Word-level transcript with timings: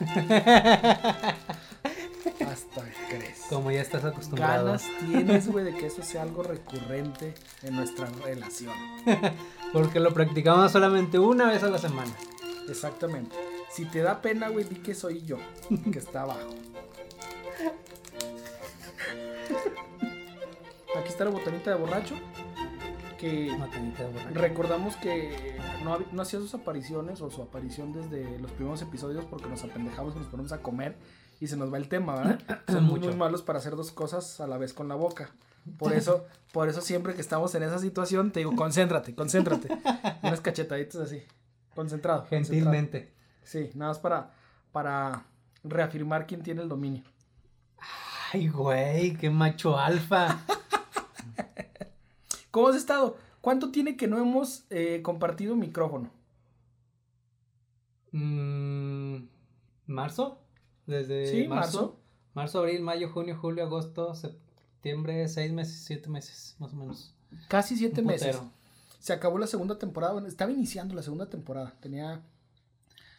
Hasta 2.40 2.82
crees. 3.08 3.46
Como 3.48 3.70
ya 3.70 3.80
estás 3.80 4.04
acostumbrado. 4.04 4.66
Ganas 4.66 4.84
tienes, 5.00 5.48
güey, 5.48 5.64
de 5.64 5.74
que 5.74 5.86
eso 5.86 6.02
sea 6.02 6.20
algo 6.22 6.42
recurrente 6.42 7.34
en 7.62 7.76
nuestra 7.76 8.06
relación. 8.24 8.74
Porque 9.72 10.00
lo 10.00 10.12
practicamos 10.12 10.72
solamente 10.72 11.18
una 11.18 11.46
vez 11.46 11.62
a 11.62 11.68
la 11.68 11.78
semana. 11.78 12.12
Exactamente. 12.68 13.36
Si 13.70 13.84
te 13.86 14.00
da 14.00 14.20
pena, 14.22 14.48
güey, 14.48 14.64
di 14.64 14.76
que 14.76 14.94
soy 14.94 15.22
yo, 15.24 15.38
que 15.92 15.98
está 15.98 16.22
abajo. 16.22 16.40
Aquí 20.96 21.08
está 21.08 21.24
la 21.24 21.30
botanita 21.30 21.70
de 21.70 21.76
borracho. 21.76 22.14
Que 23.16 23.56
recordamos 24.32 24.96
que 24.96 25.58
no, 25.82 26.22
hacía 26.22 26.40
sus 26.40 26.54
apariciones 26.54 27.20
o 27.20 27.30
su 27.30 27.42
aparición 27.42 27.92
desde 27.92 28.38
los 28.38 28.50
primeros 28.52 28.82
episodios 28.82 29.24
porque 29.24 29.48
nos 29.48 29.62
apendejamos 29.64 30.14
y 30.14 30.18
nos 30.18 30.28
ponemos 30.28 30.52
a 30.52 30.62
comer 30.62 30.96
y 31.40 31.46
se 31.46 31.56
nos 31.56 31.72
va 31.72 31.78
el 31.78 31.88
tema, 31.88 32.16
¿verdad? 32.16 32.40
Mucho. 32.82 33.08
muy 33.08 33.16
malos 33.16 33.42
para 33.42 33.58
hacer 33.58 33.76
dos 33.76 33.92
cosas 33.92 34.40
a 34.40 34.46
la 34.46 34.58
vez 34.58 34.72
con 34.72 34.88
la 34.88 34.94
boca. 34.94 35.30
Por 35.78 35.92
eso, 35.92 36.26
por 36.52 36.68
eso 36.68 36.80
siempre 36.80 37.14
que 37.14 37.20
estamos 37.20 37.54
en 37.54 37.62
esa 37.62 37.78
situación 37.78 38.30
te 38.32 38.40
digo, 38.40 38.54
concéntrate, 38.54 39.14
concéntrate. 39.14 39.68
Unas 40.22 40.40
cachetaditas 40.40 40.96
así. 41.00 41.22
Concentrado. 41.74 42.20
concentrado. 42.20 42.26
Gentilmente. 42.28 43.12
Sí, 43.42 43.70
nada 43.74 43.90
más 43.90 43.98
para, 43.98 44.30
para 44.72 45.24
reafirmar 45.62 46.26
quién 46.26 46.42
tiene 46.42 46.62
el 46.62 46.68
dominio. 46.68 47.02
Ay, 48.32 48.48
güey, 48.48 49.16
qué 49.16 49.30
macho 49.30 49.78
alfa. 49.78 50.40
¿Cómo 52.54 52.68
has 52.68 52.76
estado? 52.76 53.16
¿Cuánto 53.40 53.72
tiene 53.72 53.96
que 53.96 54.06
no 54.06 54.16
hemos 54.16 54.64
eh, 54.70 55.02
compartido 55.02 55.56
micrófono? 55.56 56.12
Mm, 58.12 59.24
¿Marzo? 59.86 60.38
Desde 60.86 61.26
Sí, 61.26 61.48
marzo. 61.48 61.78
marzo. 61.78 62.00
Marzo, 62.32 62.58
abril, 62.60 62.80
mayo, 62.80 63.10
junio, 63.10 63.36
julio, 63.36 63.64
agosto, 63.64 64.14
septiembre, 64.14 65.26
seis 65.26 65.52
meses, 65.52 65.82
siete 65.84 66.08
meses, 66.08 66.54
más 66.60 66.72
o 66.72 66.76
menos. 66.76 67.12
Casi 67.48 67.74
siete 67.76 68.02
meses. 68.02 68.40
Se 69.00 69.12
acabó 69.12 69.36
la 69.38 69.48
segunda 69.48 69.76
temporada. 69.76 70.12
Bueno, 70.12 70.28
estaba 70.28 70.52
iniciando 70.52 70.94
la 70.94 71.02
segunda 71.02 71.28
temporada. 71.28 71.74
Tenía 71.80 72.22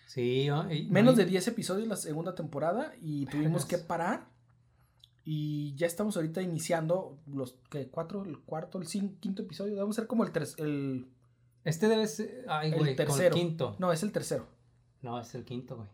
Sí, 0.07 0.47
menos 0.89 1.15
no, 1.15 1.17
de 1.17 1.25
10 1.25 1.49
episodios 1.49 1.89
la 1.89 1.97
segunda 1.97 2.35
temporada 2.35 2.93
y 3.01 3.25
tuvimos 3.25 3.65
que 3.65 3.79
parar. 3.79 4.29
Y 5.27 5.73
ya 5.75 5.87
estamos 5.87 6.15
ahorita 6.15 6.41
iniciando 6.43 7.17
los 7.25 7.55
que 7.71 7.87
cuatro, 7.87 8.23
el 8.23 8.37
cuarto, 8.39 8.77
el 8.77 8.85
cin- 8.85 9.17
quinto 9.19 9.41
episodio. 9.41 9.73
Debemos 9.73 9.95
ser 9.95 10.05
como 10.07 10.23
el, 10.23 10.31
ter- 10.31 10.47
el 10.59 11.07
Este 11.63 11.87
debe 11.87 12.05
ser. 12.07 12.45
Ay, 12.47 12.67
El 12.67 12.75
güey, 12.75 12.79
con 12.79 12.87
el 12.89 12.95
tercero. 12.95 13.35
quinto. 13.35 13.75
no, 13.79 13.91
es 13.91 14.03
el 14.03 14.11
tercero. 14.11 14.45
No, 15.01 15.19
es 15.19 15.33
el 15.35 15.43
quinto, 15.43 15.77
güey. 15.77 15.87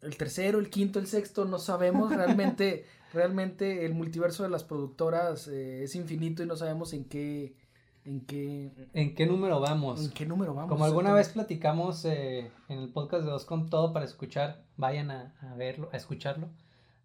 El 0.00 0.16
tercero, 0.16 0.58
el 0.58 0.70
quinto, 0.70 0.98
el 1.00 1.06
sexto, 1.06 1.44
no 1.44 1.58
sabemos 1.58 2.14
realmente, 2.14 2.86
realmente 3.12 3.84
el 3.84 3.92
multiverso 3.94 4.42
de 4.44 4.48
las 4.48 4.64
productoras 4.64 5.48
eh, 5.48 5.82
es 5.82 5.94
infinito 5.94 6.42
y 6.42 6.46
no 6.46 6.56
sabemos 6.56 6.92
en 6.94 7.04
qué, 7.04 7.56
en 8.04 8.20
qué, 8.24 8.70
¿En 8.94 9.14
qué 9.14 9.26
número 9.26 9.58
vamos? 9.60 10.02
en 10.04 10.10
qué 10.12 10.24
número 10.24 10.54
vamos. 10.54 10.70
Como 10.70 10.84
alguna 10.84 11.12
vez 11.12 11.28
platicamos 11.30 12.04
eh, 12.04 12.50
en 12.68 12.78
el 12.78 12.88
podcast 12.90 13.24
de 13.24 13.30
Dos 13.30 13.44
con 13.44 13.68
Todo 13.68 13.92
para 13.92 14.04
escuchar, 14.06 14.62
vayan 14.76 15.10
a, 15.10 15.34
a 15.42 15.54
verlo, 15.56 15.90
a 15.92 15.96
escucharlo 15.96 16.48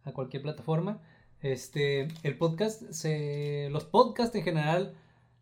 a 0.06 0.12
cualquier 0.14 0.44
plataforma. 0.44 1.02
Este, 1.44 2.08
el 2.24 2.38
podcast, 2.38 2.82
se, 2.92 3.68
los 3.72 3.84
podcasts 3.84 4.36
en 4.36 4.44
general 4.44 4.96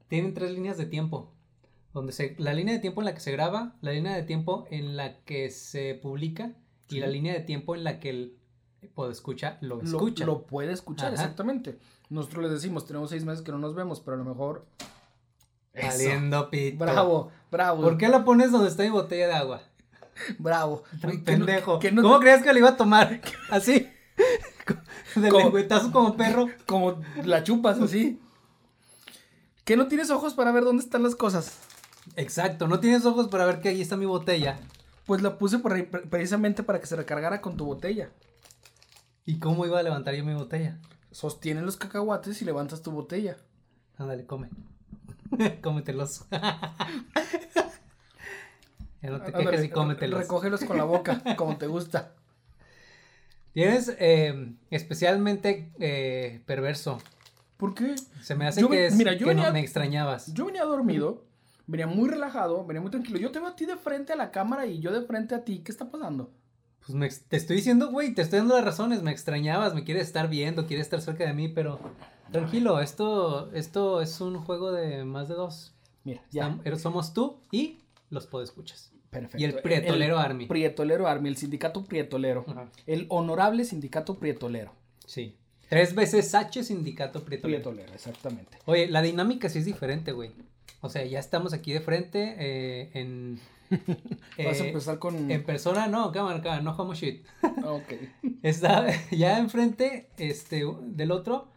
tienen 0.08 0.34
tres 0.34 0.52
líneas 0.52 0.78
de 0.78 0.86
tiempo. 0.88 1.32
Donde 1.94 2.12
se, 2.12 2.36
la 2.40 2.54
línea 2.54 2.74
de 2.74 2.80
tiempo 2.80 3.02
en 3.02 3.06
la 3.06 3.14
que 3.14 3.20
se 3.20 3.32
graba, 3.32 3.76
la 3.82 3.92
línea 3.92 4.16
de 4.16 4.24
tiempo 4.24 4.66
en 4.72 4.98
la 4.98 5.18
que 5.24 5.50
se 5.52 5.94
publica 5.96 6.52
y 6.90 7.00
la 7.00 7.08
línea 7.08 7.34
de 7.34 7.42
tiempo 7.42 7.76
en 7.76 7.84
la 7.84 8.00
que 8.00 8.10
el 8.10 8.38
podescucha 8.96 9.58
lo 9.62 9.78
lo, 9.78 9.84
escucha. 9.84 10.26
lo 10.26 10.44
puede 10.48 10.74
escuchar, 10.74 11.14
Ajá. 11.14 11.22
exactamente. 11.22 11.78
Nosotros 12.10 12.44
les 12.44 12.52
decimos, 12.54 12.86
tenemos 12.88 13.10
seis 13.10 13.24
meses 13.24 13.44
que 13.44 13.52
no 13.52 13.60
nos 13.60 13.76
vemos, 13.76 14.00
pero 14.02 14.16
a 14.16 14.18
lo 14.18 14.26
mejor... 14.26 14.66
Eso. 15.74 15.88
Valiendo 15.88 16.50
pito. 16.50 16.84
Bravo, 16.84 17.32
bravo. 17.50 17.84
¿Por 17.84 17.98
qué 17.98 18.10
la 18.10 18.26
pones 18.26 18.52
donde 18.52 18.68
está 18.70 18.84
mi 18.84 18.90
botella 18.90 19.28
de 19.28 19.34
agua? 19.34 19.62
Bravo. 20.40 20.84
Que 21.00 21.08
no- 21.08 21.24
pendejo. 21.24 21.80
que 21.80 21.92
no- 21.92 22.02
¿Cómo 22.02 22.20
creías 22.20 22.42
que 22.44 22.52
le 22.52 22.60
iba 22.60 22.70
a 22.70 22.78
tomar? 22.78 23.22
Así. 23.50 23.88
De 25.16 25.32
lengüetazo 25.32 25.92
como 25.92 26.16
perro. 26.16 26.48
Como 26.66 27.02
la 27.24 27.44
chupas 27.44 27.80
así. 27.80 28.20
Que 29.66 29.78
no 29.78 29.88
tienes 29.88 30.10
ojos 30.10 30.34
para 30.34 30.52
ver 30.52 30.64
dónde 30.64 30.84
están 30.84 31.04
las 31.04 31.16
cosas. 31.16 31.58
Exacto, 32.16 32.68
no 32.68 32.80
tienes 32.80 33.06
ojos 33.06 33.28
para 33.28 33.46
ver 33.46 33.62
que 33.62 33.70
ahí 33.70 33.82
está 33.82 33.98
mi 33.98 34.06
botella. 34.06 34.60
Pues 35.06 35.22
la 35.22 35.38
puse 35.38 35.60
por 35.60 35.74
ahí 35.74 35.84
pre- 35.84 36.02
precisamente 36.02 36.64
para 36.64 36.80
que 36.80 36.88
se 36.88 36.96
recargara 36.96 37.42
con 37.42 37.58
tu 37.58 37.66
botella. 37.66 38.10
¿Y 39.26 39.40
cómo 39.40 39.66
iba 39.66 39.80
a 39.80 39.84
levantar 39.84 40.16
yo 40.16 40.26
mi 40.26 40.34
botella? 40.34 40.80
Sostiene 41.12 41.62
los 41.62 41.78
cacahuates 41.78 42.42
y 42.42 42.46
levantas 42.46 42.82
tu 42.82 42.92
botella. 42.92 43.38
Ándale, 43.98 44.26
come. 44.26 44.50
Cómetelos. 45.62 46.26
ya 46.32 46.72
no 49.10 49.22
te 49.22 49.36
Ándale, 49.36 49.66
y 49.66 49.70
cómetelos. 49.70 50.22
Recógelos 50.22 50.64
con 50.64 50.78
la 50.78 50.84
boca, 50.86 51.22
como 51.36 51.58
te 51.58 51.68
gusta. 51.68 52.14
Tienes 53.54 53.94
eh, 54.00 54.54
especialmente 54.70 55.72
eh, 55.80 56.42
perverso. 56.46 57.00
¿Por 57.58 57.74
qué? 57.76 57.96
Se 58.22 58.36
me 58.36 58.48
hace 58.48 58.62
Yo 58.62 58.70
que, 58.70 58.88
es, 58.88 58.96
mira, 58.96 59.14
yo 59.14 59.28
que 59.28 59.34
no- 59.36 59.42
venía- 59.42 59.52
me 59.54 59.60
extrañabas. 59.60 60.34
Yo 60.34 60.46
venía 60.46 60.64
dormido, 60.64 61.26
venía 61.68 61.86
muy 61.88 62.10
relajado, 62.10 62.66
venía 62.66 62.82
muy 62.82 62.92
tranquilo. 62.92 63.20
Yo 63.20 63.32
te 63.32 63.40
veo 63.40 63.50
a 63.50 63.56
ti 63.56 63.66
de 63.66 63.76
frente 63.78 64.14
a 64.14 64.16
la 64.16 64.32
cámara 64.32 64.66
y 64.66 64.80
yo 64.80 64.92
de 64.92 65.06
frente 65.06 65.36
a 65.36 65.44
ti. 65.44 65.60
¿Qué 65.60 65.72
está 65.72 65.90
pasando? 65.92 66.32
Pues 66.86 66.96
me 66.96 67.08
te 67.10 67.38
estoy 67.38 67.58
diciendo, 67.58 67.92
güey, 67.92 68.14
te 68.16 68.22
estoy 68.24 68.40
dando 68.40 68.56
las 68.56 68.66
razones. 68.66 69.04
Me 69.04 69.12
extrañabas, 69.12 69.76
me 69.76 69.84
quieres 69.84 70.08
estar 70.08 70.28
viendo, 70.30 70.66
quieres 70.66 70.86
estar 70.88 71.02
cerca 71.02 71.26
de 71.26 71.34
mí, 71.34 71.48
pero 71.50 71.80
tranquilo, 72.32 72.80
esto, 72.80 73.52
esto 73.54 74.02
es 74.02 74.20
un 74.22 74.38
juego 74.44 74.72
de 74.72 75.04
más 75.04 75.28
de 75.28 75.36
dos. 75.36 75.76
Mira, 76.04 76.24
ya. 76.32 76.48
Estam- 76.50 76.62
eres- 76.64 76.82
somos 76.82 77.14
tú 77.14 77.40
y 77.52 77.84
los 78.10 78.26
podescuchas. 78.26 78.91
Perfecto. 79.12 79.38
Y 79.38 79.44
el 79.44 79.56
Prietolero 79.56 80.18
Army. 80.18 80.48
Prietolero 80.48 81.06
Army, 81.06 81.30
el 81.30 81.38
sindicato 81.38 81.84
Prietolero. 81.84 82.46
El 82.88 83.06
honorable 83.10 83.66
sindicato 83.66 84.18
Prietolero. 84.18 84.72
Sí. 85.06 85.36
Tres 85.68 85.94
veces 85.94 86.34
H 86.34 86.64
Sindicato 86.64 87.24
Prietolero. 87.24 87.62
Prietolero, 87.62 87.94
exactamente. 87.94 88.58
Oye, 88.66 88.88
la 88.88 89.02
dinámica 89.02 89.50
sí 89.50 89.60
es 89.60 89.66
diferente, 89.66 90.14
güey. 90.14 90.32
O 90.80 90.90
sea, 90.90 91.06
ya 91.06 91.20
estamos 91.20 91.54
aquí 91.54 91.74
de 91.74 91.82
frente 91.82 92.36
eh, 92.40 92.90
en... 92.94 93.40
Vas 93.70 94.60
a 94.60 94.64
eh, 94.66 94.68
empezar 94.68 95.00
con. 95.00 95.30
en 95.30 95.44
persona, 95.44 95.88
no, 95.88 96.12
cámara, 96.12 96.42
cámara, 96.42 96.62
no 96.62 96.72
homo 96.72 96.94
shit. 96.94 97.26
Ok. 97.66 97.94
Está 98.44 98.88
ya 99.12 99.38
enfrente 99.40 100.10
este, 100.18 100.64
del 100.82 101.12
otro. 101.12 101.48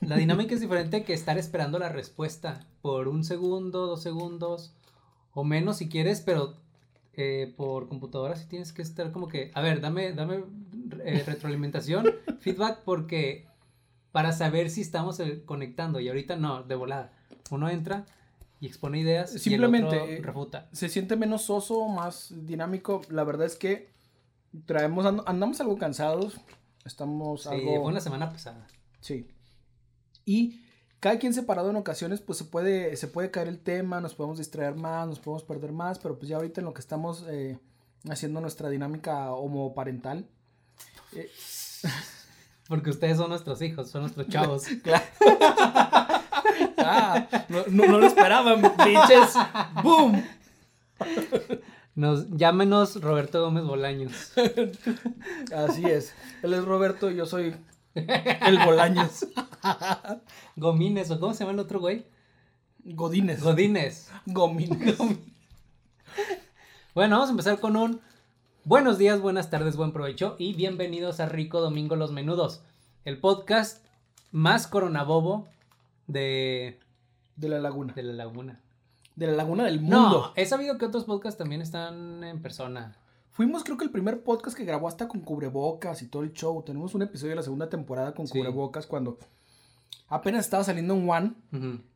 La 0.00 0.16
dinámica 0.16 0.54
es 0.54 0.60
diferente 0.60 1.04
que 1.04 1.14
estar 1.14 1.38
esperando 1.38 1.78
la 1.78 1.88
respuesta 1.88 2.66
por 2.82 3.08
un 3.08 3.24
segundo, 3.24 3.86
dos 3.86 4.02
segundos 4.02 4.74
o 5.32 5.44
menos 5.44 5.76
si 5.78 5.88
quieres, 5.88 6.22
pero 6.22 6.54
eh, 7.16 7.52
por 7.56 7.88
computadora 7.88 8.36
sí 8.36 8.46
tienes 8.48 8.72
que 8.72 8.82
estar 8.82 9.10
como 9.12 9.26
que, 9.28 9.50
a 9.54 9.60
ver, 9.62 9.80
dame, 9.80 10.12
dame 10.12 10.44
eh, 11.04 11.22
retroalimentación, 11.26 12.06
feedback, 12.40 12.80
porque 12.84 13.46
para 14.12 14.32
saber 14.32 14.70
si 14.70 14.80
estamos 14.82 15.18
eh, 15.20 15.42
conectando 15.44 16.00
y 16.00 16.08
ahorita 16.08 16.36
no, 16.36 16.62
de 16.62 16.74
volada. 16.74 17.12
Uno 17.50 17.68
entra 17.68 18.04
y 18.60 18.66
expone 18.66 19.00
ideas 19.00 19.30
Simplemente, 19.30 19.96
y 19.96 19.98
el 19.98 20.12
otro 20.18 20.24
refuta. 20.26 20.68
Se 20.72 20.88
siente 20.88 21.16
menos 21.16 21.42
soso, 21.42 21.86
más 21.88 22.32
dinámico. 22.46 23.02
La 23.10 23.24
verdad 23.24 23.46
es 23.46 23.56
que 23.56 23.90
traemos, 24.64 25.04
and- 25.06 25.22
andamos 25.26 25.60
algo 25.60 25.76
cansados. 25.78 26.40
Estamos 26.84 27.42
Sí, 27.42 27.48
algo. 27.50 27.80
fue 27.82 27.90
una 27.90 28.00
semana 28.00 28.30
pasada. 28.30 28.66
Sí. 29.00 29.26
Y 30.24 30.60
cada 31.00 31.18
quien 31.18 31.34
separado 31.34 31.70
en 31.70 31.76
ocasiones, 31.76 32.20
pues 32.20 32.38
se 32.38 32.44
puede, 32.44 32.96
se 32.96 33.08
puede 33.08 33.30
caer 33.30 33.48
el 33.48 33.58
tema, 33.58 34.00
nos 34.00 34.14
podemos 34.14 34.38
distraer 34.38 34.74
más, 34.76 35.06
nos 35.06 35.20
podemos 35.20 35.44
perder 35.44 35.72
más, 35.72 35.98
pero 35.98 36.18
pues 36.18 36.28
ya 36.28 36.36
ahorita 36.36 36.60
en 36.60 36.64
lo 36.64 36.74
que 36.74 36.80
estamos 36.80 37.24
eh, 37.28 37.58
haciendo 38.08 38.40
nuestra 38.40 38.68
dinámica 38.68 39.32
homoparental. 39.32 40.26
eh, 41.12 41.30
Porque 42.68 42.90
ustedes 42.90 43.16
son 43.18 43.28
nuestros 43.28 43.62
hijos, 43.62 43.90
son 43.90 44.02
nuestros 44.02 44.26
chavos. 44.28 44.64
claro. 44.82 45.04
ah, 46.78 47.28
no, 47.48 47.62
no, 47.68 47.86
no 47.86 47.98
lo 47.98 48.06
esperaban, 48.06 48.60
bitches. 48.60 49.34
¡Boom! 49.84 50.24
Nos, 51.94 52.28
llámenos 52.30 53.00
Roberto 53.00 53.40
Gómez 53.40 53.64
Bolaños. 53.64 54.32
Así 55.54 55.84
es. 55.84 56.12
Él 56.42 56.54
es 56.54 56.64
Roberto 56.64 57.10
y 57.10 57.14
yo 57.14 57.24
soy 57.24 57.54
el 58.46 58.58
Bolaños. 58.64 59.26
Gomines, 60.56 61.10
¿o 61.10 61.18
cómo 61.18 61.32
se 61.32 61.40
llama 61.40 61.52
el 61.54 61.60
otro 61.60 61.80
güey? 61.80 62.04
Godines. 62.84 63.42
Godines. 63.42 64.10
Gomines. 64.26 64.98
Bueno, 66.94 67.16
vamos 67.16 67.28
a 67.28 67.32
empezar 67.32 67.60
con 67.60 67.76
un 67.76 68.00
buenos 68.64 68.96
días, 68.96 69.20
buenas 69.20 69.50
tardes, 69.50 69.76
buen 69.76 69.92
provecho 69.92 70.34
y 70.38 70.54
bienvenidos 70.54 71.20
a 71.20 71.26
Rico 71.26 71.60
Domingo 71.60 71.94
Los 71.94 72.10
Menudos, 72.10 72.62
el 73.04 73.18
podcast 73.18 73.84
más 74.32 74.66
coronabobo 74.66 75.46
de, 76.06 76.80
De 77.36 77.50
la 77.50 77.58
laguna. 77.60 77.92
de 77.92 78.02
la 78.02 78.14
laguna. 78.14 78.60
De 79.14 79.26
la 79.26 79.34
laguna 79.34 79.64
del 79.64 79.80
mundo. 79.80 79.98
No, 79.98 80.32
he 80.36 80.46
sabido 80.46 80.78
que 80.78 80.86
otros 80.86 81.04
podcasts 81.04 81.36
también 81.36 81.60
están 81.60 82.24
en 82.24 82.40
persona. 82.40 82.96
Fuimos, 83.36 83.64
creo 83.64 83.76
que 83.76 83.84
el 83.84 83.90
primer 83.90 84.22
podcast 84.22 84.56
que 84.56 84.64
grabó 84.64 84.88
hasta 84.88 85.08
con 85.08 85.20
cubrebocas 85.20 86.00
y 86.00 86.08
todo 86.08 86.22
el 86.22 86.32
show. 86.32 86.62
Tenemos 86.62 86.94
un 86.94 87.02
episodio 87.02 87.30
de 87.32 87.36
la 87.36 87.42
segunda 87.42 87.68
temporada 87.68 88.14
con 88.14 88.26
Sí. 88.26 88.38
cubrebocas 88.38 88.86
cuando 88.86 89.18
apenas 90.08 90.46
estaba 90.46 90.64
saliendo 90.64 90.94
en 90.94 91.04
Juan, 91.06 91.36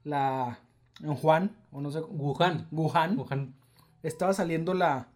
la. 0.04 0.58
En 1.02 1.14
Juan, 1.14 1.56
o 1.72 1.80
no 1.80 1.90
sé. 1.90 2.00
Wuhan. 2.00 2.68
Wuhan. 2.70 3.16
Wuhan. 3.18 3.54
Estaba 4.02 4.34
saliendo 4.34 4.74
la. 4.74 5.08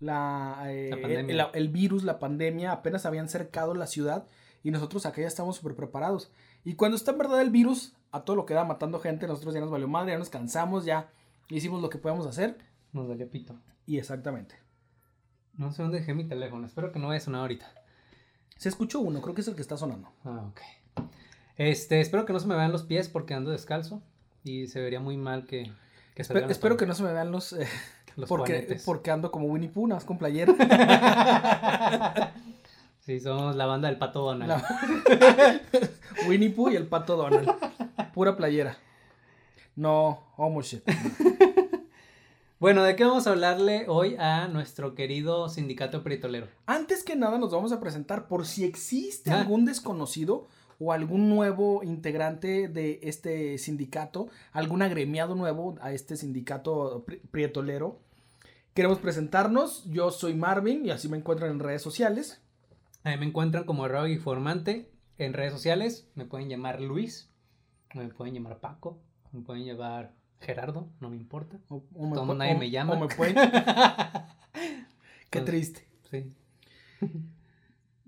La, 0.00 0.62
eh, 0.68 0.90
La 1.34 1.44
el, 1.50 1.64
el 1.64 1.68
virus, 1.68 2.02
la 2.04 2.18
pandemia, 2.18 2.72
apenas 2.72 3.04
habían 3.04 3.28
cercado 3.28 3.74
la 3.74 3.86
ciudad 3.88 4.26
y 4.62 4.70
nosotros 4.70 5.04
acá 5.04 5.20
ya 5.20 5.26
estamos 5.26 5.56
súper 5.56 5.74
preparados. 5.74 6.30
Y 6.64 6.76
cuando 6.76 6.96
está 6.96 7.10
en 7.10 7.18
verdad 7.18 7.42
el 7.42 7.50
virus, 7.50 7.94
a 8.10 8.22
todo 8.24 8.36
lo 8.36 8.46
que 8.46 8.54
da 8.54 8.64
matando 8.64 9.00
gente, 9.00 9.26
nosotros 9.26 9.52
ya 9.52 9.60
nos 9.60 9.70
valió 9.70 9.86
madre, 9.88 10.12
ya 10.12 10.18
nos 10.18 10.30
cansamos, 10.30 10.84
ya 10.86 11.10
hicimos 11.50 11.82
lo 11.82 11.90
que 11.90 11.98
podíamos 11.98 12.26
hacer. 12.26 12.56
Nos 12.92 13.06
valió 13.08 13.28
pito. 13.28 13.54
Y 13.86 13.98
exactamente. 13.98 14.54
No 15.58 15.70
sé 15.72 15.82
dónde 15.82 15.98
dejé 15.98 16.14
mi 16.14 16.24
teléfono. 16.24 16.66
Espero 16.66 16.90
que 16.92 16.98
no 16.98 17.08
vaya 17.08 17.18
a 17.18 17.20
sonar 17.24 17.42
ahorita. 17.42 17.70
Se 18.56 18.68
escuchó 18.68 19.00
uno, 19.00 19.20
creo 19.20 19.34
que 19.34 19.42
es 19.42 19.48
el 19.48 19.54
que 19.54 19.62
está 19.62 19.76
sonando. 19.76 20.08
Ah, 20.24 20.46
ok. 20.50 20.60
Este, 21.56 22.00
espero 22.00 22.24
que 22.24 22.32
no 22.32 22.40
se 22.40 22.46
me 22.46 22.54
vean 22.56 22.72
los 22.72 22.84
pies 22.84 23.08
porque 23.08 23.34
ando 23.34 23.50
descalzo. 23.50 24.00
Y 24.44 24.68
se 24.68 24.80
vería 24.80 25.00
muy 25.00 25.16
mal 25.16 25.44
que. 25.46 25.70
que 26.14 26.22
Espe- 26.22 26.26
salgan 26.34 26.50
espero 26.50 26.76
que 26.76 26.86
no 26.86 26.94
se 26.94 27.02
me 27.02 27.12
vean 27.12 27.30
los. 27.32 27.52
eh, 27.52 27.66
los 28.16 28.28
porque, 28.28 28.52
juanetes. 28.52 28.84
porque 28.84 29.10
ando 29.10 29.30
como 29.32 29.46
Winnie 29.48 29.68
Pooh, 29.68 29.86
nada 29.88 29.96
más 29.98 30.04
con 30.04 30.16
playera. 30.18 30.54
Sí, 33.00 33.20
somos 33.20 33.56
la 33.56 33.64
banda 33.64 33.88
del 33.88 33.96
pato 33.96 34.20
Donald. 34.20 34.50
La- 34.50 35.60
Winnie 36.28 36.50
Pooh 36.50 36.68
y 36.68 36.76
el 36.76 36.86
pato 36.86 37.16
Donald. 37.16 37.50
Pura 38.12 38.36
playera. 38.36 38.76
No, 39.76 40.24
homo 40.36 40.60
shit. 40.60 40.82
Bueno, 42.60 42.82
¿de 42.82 42.96
qué 42.96 43.04
vamos 43.04 43.26
a 43.26 43.30
hablarle 43.30 43.84
hoy 43.88 44.16
a 44.18 44.48
nuestro 44.48 44.94
querido 44.96 45.48
sindicato 45.48 46.02
prietolero? 46.02 46.48
Antes 46.66 47.04
que 47.04 47.14
nada 47.14 47.38
nos 47.38 47.52
vamos 47.52 47.70
a 47.72 47.78
presentar 47.80 48.26
por 48.26 48.46
si 48.46 48.64
existe 48.64 49.30
Ah. 49.30 49.40
algún 49.40 49.64
desconocido 49.64 50.48
o 50.80 50.92
algún 50.92 51.28
nuevo 51.28 51.82
integrante 51.84 52.66
de 52.68 52.98
este 53.04 53.58
sindicato, 53.58 54.28
algún 54.52 54.82
agremiado 54.82 55.36
nuevo 55.36 55.76
a 55.80 55.92
este 55.92 56.16
sindicato 56.16 57.04
pri- 57.06 57.18
prietolero. 57.30 58.00
Queremos 58.74 58.98
presentarnos. 58.98 59.84
Yo 59.90 60.10
soy 60.10 60.34
Marvin 60.34 60.84
y 60.84 60.90
así 60.90 61.08
me 61.08 61.16
encuentran 61.16 61.50
en 61.52 61.60
redes 61.60 61.82
sociales. 61.82 62.40
A 63.04 63.10
mí 63.10 63.16
me 63.18 63.26
encuentran 63.26 63.64
como 63.64 63.84
arroba 63.84 64.08
informante 64.08 64.90
en 65.16 65.32
redes 65.32 65.52
sociales. 65.52 66.08
Me 66.16 66.24
pueden 66.24 66.48
llamar 66.48 66.80
Luis, 66.80 67.30
me 67.94 68.08
pueden 68.08 68.34
llamar 68.34 68.58
Paco, 68.60 68.98
me 69.32 69.40
pueden 69.42 69.64
llamar 69.64 70.12
Gerardo, 70.40 70.88
no 71.00 71.10
me 71.10 71.16
importa. 71.16 71.58
O- 71.68 71.82
o 71.94 72.06
me 72.06 72.14
Todo 72.14 72.34
nadie 72.34 72.54
o- 72.54 72.58
me 72.58 72.70
llama. 72.70 72.94
o 72.94 73.00
me 73.00 73.08
pueden- 73.14 73.34
Qué 75.30 75.38
Entonces, 75.38 75.72
triste. 75.72 75.88
Sí. 76.10 76.32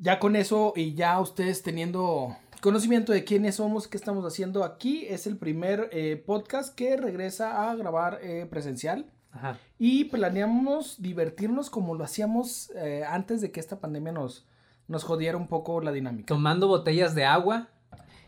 Ya 0.02 0.18
con 0.18 0.34
eso 0.34 0.72
y 0.76 0.94
ya 0.94 1.20
ustedes 1.20 1.62
teniendo 1.62 2.34
conocimiento 2.62 3.12
de 3.12 3.22
quiénes 3.22 3.56
somos, 3.56 3.86
qué 3.86 3.98
estamos 3.98 4.24
haciendo 4.24 4.64
aquí, 4.64 5.04
es 5.06 5.26
el 5.26 5.36
primer 5.36 5.90
eh, 5.92 6.16
podcast 6.24 6.74
que 6.74 6.96
regresa 6.96 7.70
a 7.70 7.74
grabar 7.74 8.18
eh, 8.22 8.46
presencial. 8.48 9.10
Ajá. 9.30 9.58
Y 9.78 10.04
planeamos 10.06 11.02
divertirnos 11.02 11.68
como 11.68 11.94
lo 11.94 12.02
hacíamos 12.02 12.70
eh, 12.76 13.04
antes 13.06 13.42
de 13.42 13.52
que 13.52 13.60
esta 13.60 13.78
pandemia 13.78 14.12
nos, 14.12 14.46
nos 14.88 15.04
jodiera 15.04 15.36
un 15.36 15.48
poco 15.48 15.82
la 15.82 15.92
dinámica. 15.92 16.28
Tomando 16.28 16.66
botellas 16.66 17.14
de 17.14 17.26
agua 17.26 17.68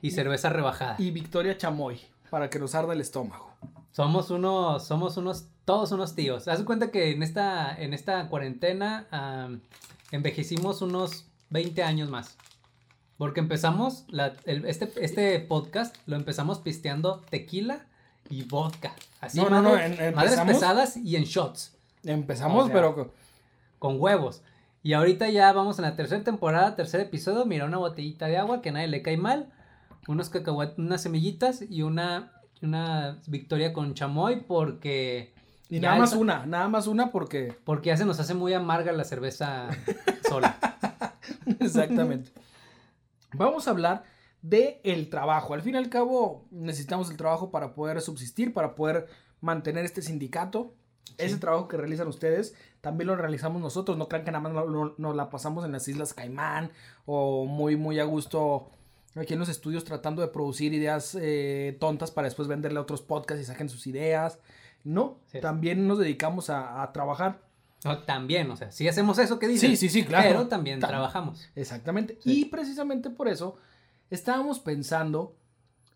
y 0.03 0.11
cerveza 0.11 0.51
rebajada. 0.51 0.97
Y 0.99 1.11
Victoria 1.11 1.57
Chamoy, 1.57 1.99
para 2.29 2.51
que 2.51 2.59
nos 2.59 2.75
arda 2.75 2.93
el 2.93 3.01
estómago. 3.01 3.51
Somos 3.93 4.31
unos, 4.31 4.85
somos 4.87 5.17
unos, 5.17 5.47
todos 5.65 5.93
unos 5.93 6.15
tíos. 6.15 6.49
Haz 6.49 6.63
cuenta 6.63 6.91
que 6.91 7.11
en 7.13 7.23
esta, 7.23 7.75
en 7.79 7.93
esta 7.95 8.29
cuarentena 8.29 9.07
envejecimos 10.11 10.83
unos 10.83 11.27
20 11.51 11.83
años 11.83 12.11
más. 12.11 12.37
Porque 13.19 13.41
empezamos, 13.41 14.05
la- 14.09 14.33
el- 14.47 14.65
este, 14.67 14.91
este 15.05 15.39
podcast 15.41 15.95
lo 16.07 16.17
empezamos 16.17 16.59
pisteando 16.59 17.21
tequila 17.31 17.87
y 18.29 18.43
vodka. 18.45 18.95
Así, 19.21 19.39
No, 19.39 19.49
no, 19.51 19.63
no, 19.63 19.71
madres- 19.75 20.01
en- 20.01 20.15
madres 20.15 20.41
pesadas 20.41 20.97
y 20.97 21.17
en 21.17 21.25
shots, 21.25 21.77
Empezamos, 22.05 22.65
O 22.65 22.67
sea, 22.67 22.75
pero 22.75 23.13
con 23.79 24.01
huevos. 24.01 24.43
Y 24.83 24.95
ahorita 24.95 25.29
ya 25.29 25.53
vamos 25.53 25.79
en 25.79 25.85
la 25.85 25.95
tercera 25.95 26.25
temporada, 26.25 26.75
tercer 26.75 27.01
episodio. 27.01 27.45
Mira, 27.47 27.65
una 27.67 27.77
botellita 27.79 28.27
de 28.27 28.39
agua 28.39 28.61
que 28.61 28.71
a 28.71 28.73
nadie 28.73 28.89
le 28.89 29.03
cae 29.03 29.17
mal. 29.17 29.53
Unos 30.09 30.29
cacahuates, 30.29 30.79
unas 30.79 31.01
semillitas 31.03 31.63
y 31.63 31.83
una, 31.83 32.33
una 32.63 33.21
victoria 33.27 33.73
con 33.73 33.95
chamoy 33.95 34.41
porque... 34.47 35.33
y 35.69 35.81
nada 35.81 35.97
más 35.97 36.13
una, 36.15 36.47
nada 36.47 36.69
más 36.69 36.87
una 36.87 37.11
porque 37.11 37.53
Porque 37.65 37.89
ya 37.89 37.97
se 37.97 38.05
nos 38.05 38.21
hace 38.21 38.35
muy 38.35 38.53
amarga 38.55 38.93
la 38.93 39.05
cerveza 39.05 39.69
sola. 40.29 40.57
Exactamente. 41.61 42.31
Vamos 43.35 43.67
a 43.67 43.71
hablar 43.71 44.05
de 44.43 44.81
el 44.85 45.09
trabajo. 45.09 45.55
Al 45.55 45.63
fin 45.63 45.75
y 45.75 45.79
al 45.79 45.89
cabo, 45.89 46.47
necesitamos 46.51 47.11
el 47.11 47.17
trabajo 47.17 47.51
para 47.51 47.75
poder 47.75 48.01
subsistir, 48.01 48.53
para 48.53 48.75
poder 48.75 49.07
mantener 49.41 49.85
este 49.85 50.03
sindicato. 50.03 50.75
Ese 51.19 51.37
trabajo 51.37 51.69
que 51.69 51.77
realizan 51.77 52.09
ustedes 52.09 52.55
también 52.81 53.07
lo 53.09 53.17
realizamos 53.17 53.61
nosotros. 53.61 53.97
No 53.99 54.09
crean 54.09 54.25
que 54.25 54.33
nada 54.33 54.43
más 54.43 54.53
no- 54.53 54.65
no- 54.67 54.95
nos 54.97 55.17
la 55.17 55.31
pasamos 55.31 55.65
en 55.65 55.73
las 55.73 55.87
Islas 55.89 56.15
Caimán 56.15 56.71
o 57.07 57.45
muy, 57.45 57.77
muy 57.77 57.99
a 58.01 58.05
gusto 58.05 58.71
aquí 59.17 59.35
en 59.35 59.39
los 59.41 59.49
estudios 59.49 59.85
tratando 59.85 60.23
de 60.23 60.29
producir 60.29 60.73
ideas 60.75 61.17
eh, 61.21 61.77
tontas 61.81 62.11
para 62.11 62.27
después 62.27 62.49
venderle 62.49 62.79
a 62.79 62.83
otros 62.83 63.03
podcasts 63.03 63.43
y 63.43 63.47
saquen 63.47 63.69
sus 63.69 63.87
ideas. 63.87 64.39
No, 64.85 65.19
Sí. 65.27 65.41
también 65.41 65.87
nos 65.87 65.99
dedicamos 65.99 66.51
a, 66.51 66.83
a 66.83 66.93
trabajar. 66.93 67.41
No, 67.85 67.99
también, 68.05 68.51
o 68.51 68.57
sea, 68.57 68.71
sí 68.71 68.87
hacemos 68.89 69.19
eso 69.19 69.39
que 69.39 69.49
dicen. 69.49 69.71
Sí, 69.71 69.77
sí, 69.77 69.89
sí, 69.89 70.05
claro. 70.05 70.29
Pero 70.29 70.49
también 70.49 70.81
Tam- 70.81 70.89
trabajamos. 70.89 71.49
Exactamente. 71.57 72.19
Sí. 72.23 72.43
Y 72.43 72.45
precisamente 72.47 73.11
por 73.11 73.29
eso 73.29 73.57
estábamos 74.11 74.61
pensando 74.61 75.35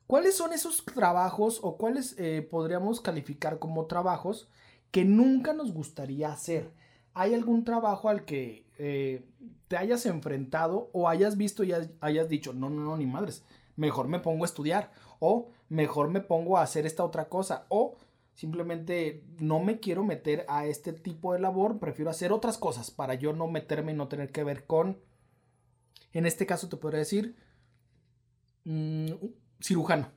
cuáles 0.06 0.36
son 0.36 0.52
esos 0.52 0.84
trabajos 0.84 1.60
o 1.62 1.76
cuáles 1.76 2.14
eh, 2.18 2.46
podríamos 2.48 3.00
calificar 3.00 3.58
como 3.58 3.86
trabajos 3.86 4.48
que 4.90 5.04
nunca 5.04 5.52
nos 5.52 5.72
gustaría 5.72 6.32
hacer. 6.32 6.70
¿Hay 7.18 7.32
algún 7.32 7.64
trabajo 7.64 8.10
al 8.10 8.26
que 8.26 8.66
eh, 8.78 9.24
te 9.68 9.78
hayas 9.78 10.04
enfrentado 10.04 10.90
o 10.92 11.08
hayas 11.08 11.38
visto 11.38 11.64
y 11.64 11.72
hayas 11.72 12.28
dicho, 12.28 12.52
no, 12.52 12.68
no, 12.68 12.82
no, 12.82 12.94
ni 12.98 13.06
madres, 13.06 13.42
mejor 13.74 14.06
me 14.06 14.20
pongo 14.20 14.44
a 14.44 14.46
estudiar 14.46 14.92
o 15.18 15.48
mejor 15.70 16.10
me 16.10 16.20
pongo 16.20 16.58
a 16.58 16.62
hacer 16.62 16.84
esta 16.84 17.04
otra 17.04 17.30
cosa 17.30 17.64
o 17.70 17.96
simplemente 18.34 19.24
no 19.38 19.60
me 19.60 19.80
quiero 19.80 20.04
meter 20.04 20.44
a 20.46 20.66
este 20.66 20.92
tipo 20.92 21.32
de 21.32 21.38
labor, 21.40 21.78
prefiero 21.78 22.10
hacer 22.10 22.32
otras 22.32 22.58
cosas 22.58 22.90
para 22.90 23.14
yo 23.14 23.32
no 23.32 23.46
meterme 23.48 23.92
y 23.92 23.96
no 23.96 24.08
tener 24.08 24.30
que 24.30 24.44
ver 24.44 24.66
con, 24.66 24.98
en 26.12 26.26
este 26.26 26.44
caso 26.44 26.68
te 26.68 26.76
podría 26.76 26.98
decir, 26.98 27.34
mm, 28.64 29.06
cirujano. 29.62 30.08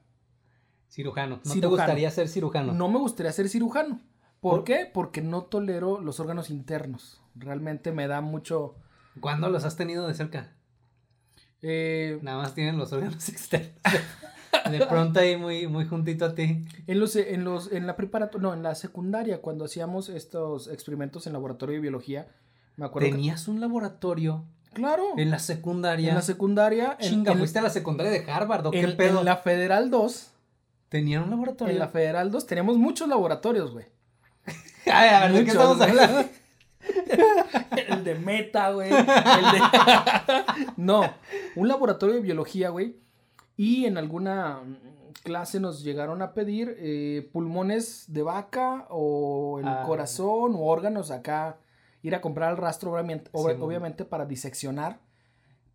Cirujano. 0.89 1.37
¿No 1.37 1.41
te 1.43 1.49
Cirujano. 1.49 1.77
gustaría 1.77 2.11
ser 2.11 2.27
cirujano? 2.27 2.73
No 2.73 2.89
me 2.89 2.99
gustaría 2.99 3.31
ser 3.31 3.47
cirujano. 3.47 4.01
¿Por, 4.41 4.57
¿Por? 4.57 4.63
qué? 4.63 4.89
Porque 4.93 5.21
no 5.21 5.43
tolero 5.43 5.99
los 5.99 6.19
órganos 6.19 6.49
internos. 6.49 7.21
Realmente 7.35 7.91
me 7.91 8.07
da 8.07 8.21
mucho... 8.21 8.75
¿Cuándo 9.19 9.49
los 9.49 9.65
has 9.65 9.75
tenido 9.75 10.07
de 10.07 10.13
cerca? 10.13 10.51
eh, 11.61 12.19
Nada 12.21 12.37
más 12.37 12.53
tienen 12.53 12.77
los 12.77 12.91
órganos 12.93 13.27
externos. 13.29 13.71
De 14.71 14.85
pronto 14.85 15.19
ahí 15.19 15.37
muy, 15.37 15.67
muy 15.67 15.85
juntito 15.85 16.25
a 16.25 16.35
ti. 16.35 16.65
en 16.87 16.99
los, 16.99 17.15
en 17.15 17.43
los, 17.43 17.71
en 17.71 17.85
la 17.87 17.95
preparatoria, 17.95 18.47
no, 18.47 18.53
en 18.53 18.63
la 18.63 18.75
secundaria, 18.75 19.41
cuando 19.41 19.65
hacíamos 19.65 20.09
estos 20.09 20.67
experimentos 20.67 21.27
en 21.27 21.33
laboratorio 21.33 21.75
de 21.75 21.81
biología, 21.81 22.27
me 22.75 22.85
acuerdo 22.85 23.07
que- 23.07 23.11
Tenías 23.15 23.47
un 23.47 23.59
laboratorio 23.59 24.43
Claro. 24.73 25.03
en 25.17 25.31
la 25.31 25.39
secundaria. 25.39 26.09
En 26.09 26.15
la 26.15 26.21
secundaria. 26.21 26.97
Chinga, 26.99 27.31
en, 27.33 27.39
fuiste 27.39 27.59
a 27.59 27.63
la 27.63 27.69
secundaria 27.71 28.11
de 28.11 28.31
Harvard, 28.31 28.67
¿o 28.67 28.71
qué 28.71 28.81
en- 28.81 28.97
pedo? 28.97 29.19
en 29.19 29.25
la 29.25 29.37
Federal 29.37 29.89
2. 29.89 30.31
Tenían 30.89 31.23
un 31.23 31.29
laboratorio. 31.31 31.73
En 31.73 31.79
la 31.79 31.87
Federal 31.89 32.31
2 32.31 32.45
teníamos 32.45 32.77
muchos 32.77 33.07
laboratorios, 33.07 33.71
güey. 33.71 33.85
Ay, 34.85 35.09
a 35.09 35.19
ver, 35.21 35.33
¿de 35.33 35.43
qué 35.45 35.51
estamos 35.51 35.81
hablando? 35.81 36.29
El 37.87 38.03
de 38.03 38.15
meta, 38.15 38.71
güey. 38.71 38.89
El 38.89 39.05
de... 39.05 39.61
no, 40.77 41.01
un 41.55 41.67
laboratorio 41.67 42.15
de 42.15 42.21
biología, 42.21 42.69
güey. 42.69 42.95
Y 43.57 43.85
en 43.85 43.97
alguna 43.97 44.61
mm, 44.63 44.77
clase 45.23 45.59
nos 45.59 45.83
llegaron 45.83 46.21
a 46.21 46.33
pedir 46.33 46.75
eh, 46.79 47.29
pulmones 47.33 48.05
de 48.07 48.23
vaca 48.23 48.87
o 48.89 49.59
el 49.59 49.67
Ah. 49.67 49.83
corazón 49.85 50.55
o 50.55 50.61
órganos 50.61 51.11
acá 51.11 51.57
ir 52.01 52.15
a 52.15 52.21
comprar 52.21 52.51
el 52.51 52.57
rastro, 52.57 52.91
obviamente, 52.91 53.29
Sí, 54.03 54.09
para 54.09 54.25
diseccionar, 54.25 54.99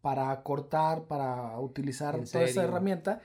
para 0.00 0.42
cortar, 0.42 1.02
para 1.02 1.58
utilizar 1.60 2.14
¿En 2.14 2.24
toda 2.24 2.44
esa 2.44 2.62
herramienta. 2.64 3.20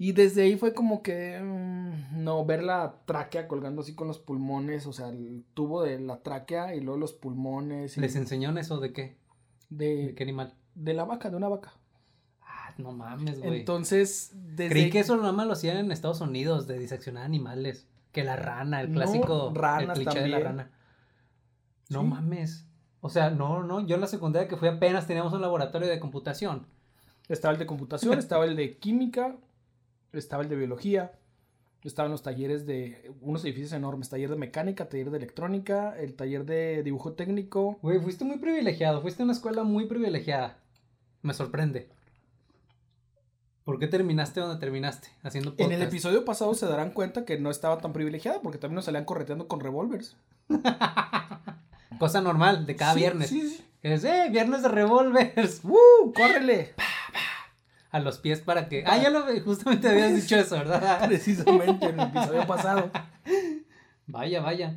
Y 0.00 0.12
desde 0.12 0.42
ahí 0.42 0.56
fue 0.56 0.72
como 0.74 1.02
que, 1.02 1.40
mm, 1.40 2.22
no, 2.22 2.44
ver 2.44 2.62
la 2.62 2.94
tráquea 3.04 3.48
colgando 3.48 3.82
así 3.82 3.94
con 3.96 4.06
los 4.06 4.20
pulmones, 4.20 4.86
o 4.86 4.92
sea, 4.92 5.08
el 5.08 5.44
tubo 5.54 5.82
de 5.82 5.98
la 5.98 6.22
tráquea 6.22 6.74
y 6.76 6.80
luego 6.80 7.00
los 7.00 7.12
pulmones. 7.12 7.96
y 7.96 8.00
¿Les 8.00 8.14
enseñaron 8.14 8.58
eso 8.58 8.78
de 8.78 8.92
qué? 8.92 9.16
¿De 9.70 10.06
de, 10.06 10.14
qué 10.14 10.22
animal? 10.22 10.54
de 10.76 10.94
la 10.94 11.04
vaca, 11.04 11.30
de 11.30 11.36
una 11.36 11.48
vaca. 11.48 11.72
Ah, 12.42 12.72
no 12.78 12.92
mames, 12.92 13.40
güey. 13.40 13.58
Entonces, 13.58 14.30
desde 14.34 14.68
Creí 14.70 14.90
que 14.90 15.00
eso 15.00 15.16
nada 15.16 15.32
más 15.32 15.46
lo 15.48 15.54
hacían 15.54 15.76
en 15.78 15.90
Estados 15.90 16.20
Unidos, 16.20 16.68
de 16.68 16.78
diseccionar 16.78 17.24
animales. 17.24 17.88
Que 18.12 18.22
la 18.22 18.36
rana, 18.36 18.80
el 18.80 18.92
No, 18.92 18.94
clásico, 19.00 19.52
ranas 19.52 19.98
el 19.98 20.04
cliché 20.04 20.22
de 20.22 20.28
la 20.28 20.38
rana. 20.38 20.70
No 21.90 22.02
Sí. 22.02 22.06
mames. 22.06 22.66
O 23.00 23.08
sea, 23.10 23.30
no, 23.30 23.62
no, 23.64 23.84
yo 23.86 23.96
en 23.96 24.00
la 24.00 24.06
secundaria 24.06 24.48
que 24.48 24.56
fui 24.56 24.68
apenas 24.68 25.06
teníamos 25.08 25.32
un 25.32 25.40
laboratorio 25.40 25.88
de 25.88 25.98
computación. 25.98 26.66
Estaba 27.28 27.52
el 27.52 27.58
de 27.58 27.66
computación, 27.66 28.16
estaba 28.18 28.44
el 28.44 28.54
de 28.56 28.78
química, 28.78 29.36
estaba 30.12 30.42
el 30.42 30.48
de 30.48 30.56
biología, 30.56 31.12
estaban 31.84 32.12
los 32.12 32.22
talleres 32.22 32.66
de 32.66 33.10
unos 33.20 33.44
edificios 33.44 33.72
enormes, 33.72 34.08
taller 34.08 34.30
de 34.30 34.36
mecánica, 34.36 34.88
taller 34.88 35.10
de 35.10 35.16
electrónica, 35.18 35.98
el 35.98 36.14
taller 36.14 36.44
de 36.44 36.82
dibujo 36.82 37.12
técnico. 37.12 37.78
Güey, 37.82 38.00
fuiste 38.00 38.24
muy 38.24 38.38
privilegiado, 38.38 39.00
fuiste 39.00 39.22
a 39.22 39.24
una 39.24 39.32
escuela 39.32 39.64
muy 39.64 39.86
privilegiada. 39.86 40.58
Me 41.22 41.34
sorprende. 41.34 41.88
¿Por 43.64 43.78
qué 43.78 43.86
terminaste 43.86 44.40
donde 44.40 44.58
terminaste? 44.58 45.08
Haciendo 45.22 45.50
podcast. 45.50 45.70
En 45.70 45.76
el 45.76 45.86
episodio 45.86 46.24
pasado 46.24 46.54
se 46.54 46.66
darán 46.66 46.90
cuenta 46.90 47.24
que 47.24 47.38
no 47.38 47.50
estaba 47.50 47.78
tan 47.78 47.92
privilegiada 47.92 48.40
porque 48.40 48.58
también 48.58 48.76
nos 48.76 48.86
salían 48.86 49.04
correteando 49.04 49.46
con 49.46 49.60
revólveres. 49.60 50.16
Cosa 51.98 52.20
normal 52.20 52.64
de 52.64 52.76
cada 52.76 52.94
Sí, 52.94 53.00
viernes. 53.00 53.28
Sí, 53.28 53.42
sí. 53.48 53.64
Es, 53.82 54.04
eh, 54.04 54.28
viernes 54.30 54.62
de 54.62 54.68
revólveres. 54.68 55.60
¡Uh! 55.64 56.12
¡Córrele! 56.14 56.74
A 57.98 58.00
los 58.00 58.18
pies 58.18 58.40
para 58.40 58.68
que. 58.68 58.84
Ah, 58.86 58.96
ya 58.98 59.10
lo 59.10 59.24
justamente 59.42 59.88
habías 59.88 60.14
dicho 60.14 60.36
eso, 60.36 60.56
¿verdad? 60.56 61.04
Precisamente 61.08 61.86
en 61.86 62.00
el 62.00 62.06
episodio 62.08 62.46
pasado. 62.46 62.90
Vaya, 64.06 64.40
vaya. 64.40 64.74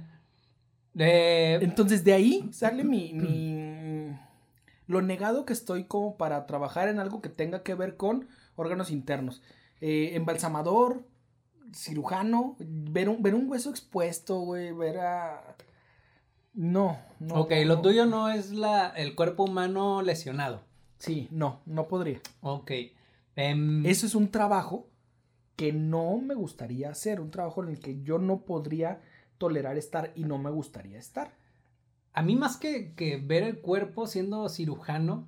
Eh, 0.98 1.58
Entonces 1.62 2.04
de 2.04 2.12
ahí 2.14 2.50
sale 2.52 2.84
mi, 2.84 3.14
mi- 3.14 4.14
lo 4.88 5.02
negado 5.02 5.46
que 5.46 5.54
estoy 5.54 5.86
como 5.86 6.18
para 6.18 6.46
trabajar 6.48 6.90
en 6.90 7.00
algo 7.00 7.22
que 7.22 7.30
tenga 7.30 7.64
que 7.64 7.76
ver 7.76 7.96
con 7.96 8.28
órganos 8.58 8.92
internos. 8.92 9.42
Eh, 9.80 10.12
embalsamador, 10.16 11.06
cirujano, 11.74 12.58
ver 12.60 13.08
un, 13.08 13.24
ver 13.24 13.36
un 13.36 13.50
hueso 13.50 13.70
expuesto, 13.70 14.40
güey, 14.40 14.74
ver 14.74 15.00
a... 15.00 15.56
No, 16.54 17.00
no. 17.22 17.36
ok, 17.36 17.52
no, 17.62 17.66
lo 17.66 17.82
tuyo 17.82 18.06
no 18.06 18.30
es 18.30 18.52
la, 18.52 18.90
el 18.90 19.16
cuerpo 19.16 19.46
humano 19.46 20.02
lesionado. 20.02 20.62
Sí, 20.98 21.30
no, 21.32 21.62
no 21.66 21.88
podría. 21.88 22.20
Ok. 22.42 22.72
Em, 23.36 23.86
Eso 23.86 24.06
es 24.06 24.16
un 24.16 24.30
trabajo 24.30 24.88
que 25.56 25.74
no 25.74 26.18
me 26.18 26.36
gustaría 26.36 26.90
hacer, 26.90 27.20
un 27.22 27.32
trabajo 27.32 27.64
en 27.64 27.70
el 27.70 27.80
que 27.80 28.02
yo 28.02 28.18
no 28.18 28.42
podría 28.42 29.02
tolerar 29.38 29.78
estar 29.78 30.12
y 30.16 30.24
no 30.24 30.38
me 30.38 30.50
gustaría 30.50 30.98
estar. 30.98 31.36
A 32.14 32.22
mí 32.22 32.36
más 32.36 32.58
que, 32.58 32.94
que 32.94 33.18
ver 33.18 33.44
el 33.44 33.60
cuerpo 33.60 34.08
siendo 34.08 34.50
cirujano, 34.50 35.28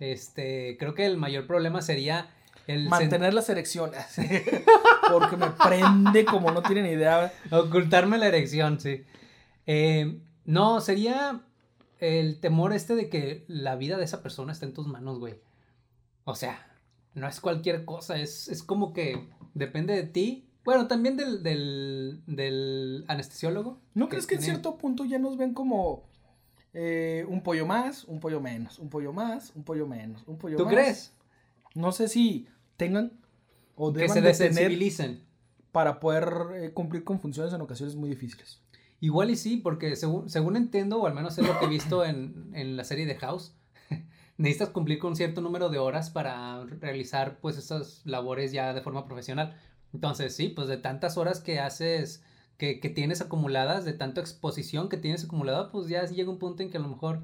este, 0.00 0.76
creo 0.78 0.94
que 0.94 1.06
el 1.06 1.16
mayor 1.16 1.46
problema 1.46 1.82
sería 1.82 2.30
el 2.66 2.88
Mantener 2.88 3.34
las 3.34 3.48
erecciones. 3.48 4.06
Porque 5.10 5.36
me 5.36 5.50
prende 5.50 6.24
como 6.24 6.50
no 6.50 6.62
tienen 6.62 6.86
idea. 6.86 7.32
ocultarme 7.50 8.18
la 8.18 8.28
erección, 8.28 8.80
sí. 8.80 9.04
Eh, 9.66 10.20
no, 10.44 10.80
sería 10.80 11.42
el 12.00 12.40
temor 12.40 12.72
este 12.72 12.94
de 12.94 13.08
que 13.08 13.44
la 13.48 13.76
vida 13.76 13.98
de 13.98 14.04
esa 14.04 14.22
persona 14.22 14.52
está 14.52 14.66
en 14.66 14.72
tus 14.72 14.86
manos, 14.86 15.18
güey. 15.18 15.34
O 16.24 16.34
sea, 16.34 16.73
no 17.14 17.28
es 17.28 17.40
cualquier 17.40 17.84
cosa, 17.84 18.18
es, 18.18 18.48
es 18.48 18.62
como 18.62 18.92
que 18.92 19.28
depende 19.54 19.94
de 19.94 20.04
ti. 20.04 20.48
Bueno, 20.64 20.86
también 20.88 21.16
del, 21.16 21.42
del, 21.42 22.22
del 22.26 23.04
anestesiólogo. 23.08 23.78
¿No 23.94 24.08
crees 24.08 24.26
que 24.26 24.36
en 24.36 24.42
cierto 24.42 24.78
punto 24.78 25.04
ya 25.04 25.18
nos 25.18 25.36
ven 25.36 25.52
como 25.52 26.04
eh, 26.72 27.24
un 27.28 27.42
pollo 27.42 27.66
más, 27.66 28.04
un 28.04 28.18
pollo 28.18 28.40
menos, 28.40 28.78
un 28.78 28.88
pollo 28.88 29.12
más, 29.12 29.52
un 29.54 29.62
pollo 29.64 29.86
menos, 29.86 30.24
un 30.26 30.38
pollo 30.38 30.56
¿Tú 30.56 30.64
más? 30.64 30.72
crees? 30.72 31.12
No 31.74 31.92
sé 31.92 32.08
si 32.08 32.48
tengan 32.76 33.12
o 33.76 33.92
Que 33.92 34.00
deban 34.00 34.14
se 34.14 34.20
de 34.22 34.32
tener 34.32 34.48
desensibilicen. 34.50 35.24
para 35.72 36.00
poder 36.00 36.32
eh, 36.54 36.72
cumplir 36.72 37.04
con 37.04 37.20
funciones 37.20 37.52
en 37.52 37.60
ocasiones 37.60 37.94
muy 37.96 38.08
difíciles. 38.08 38.60
Igual 39.00 39.30
y 39.30 39.36
sí, 39.36 39.58
porque 39.58 39.96
según, 39.96 40.30
según 40.30 40.56
entiendo, 40.56 40.98
o 41.02 41.06
al 41.06 41.14
menos 41.14 41.36
es 41.36 41.46
lo 41.46 41.58
que 41.58 41.66
he 41.66 41.68
visto 41.68 42.04
en, 42.06 42.50
en 42.54 42.76
la 42.76 42.84
serie 42.84 43.04
de 43.06 43.16
House, 43.16 43.54
necesitas 44.36 44.70
cumplir 44.70 44.98
con 44.98 45.10
un 45.10 45.16
cierto 45.16 45.40
número 45.40 45.68
de 45.68 45.78
horas 45.78 46.10
para 46.10 46.64
realizar 46.80 47.38
pues 47.40 47.56
esas 47.56 48.02
labores 48.04 48.52
ya 48.52 48.74
de 48.74 48.80
forma 48.80 49.04
profesional. 49.04 49.56
Entonces, 49.92 50.34
sí, 50.34 50.48
pues 50.48 50.66
de 50.68 50.76
tantas 50.76 51.16
horas 51.16 51.40
que 51.40 51.60
haces, 51.60 52.22
que, 52.58 52.80
que 52.80 52.88
tienes 52.88 53.20
acumuladas, 53.20 53.84
de 53.84 53.92
tanta 53.92 54.20
exposición 54.20 54.88
que 54.88 54.96
tienes 54.96 55.24
acumulada, 55.24 55.70
pues 55.70 55.88
ya 55.88 56.04
llega 56.04 56.30
un 56.30 56.38
punto 56.38 56.62
en 56.62 56.70
que 56.70 56.78
a 56.78 56.80
lo 56.80 56.88
mejor, 56.88 57.22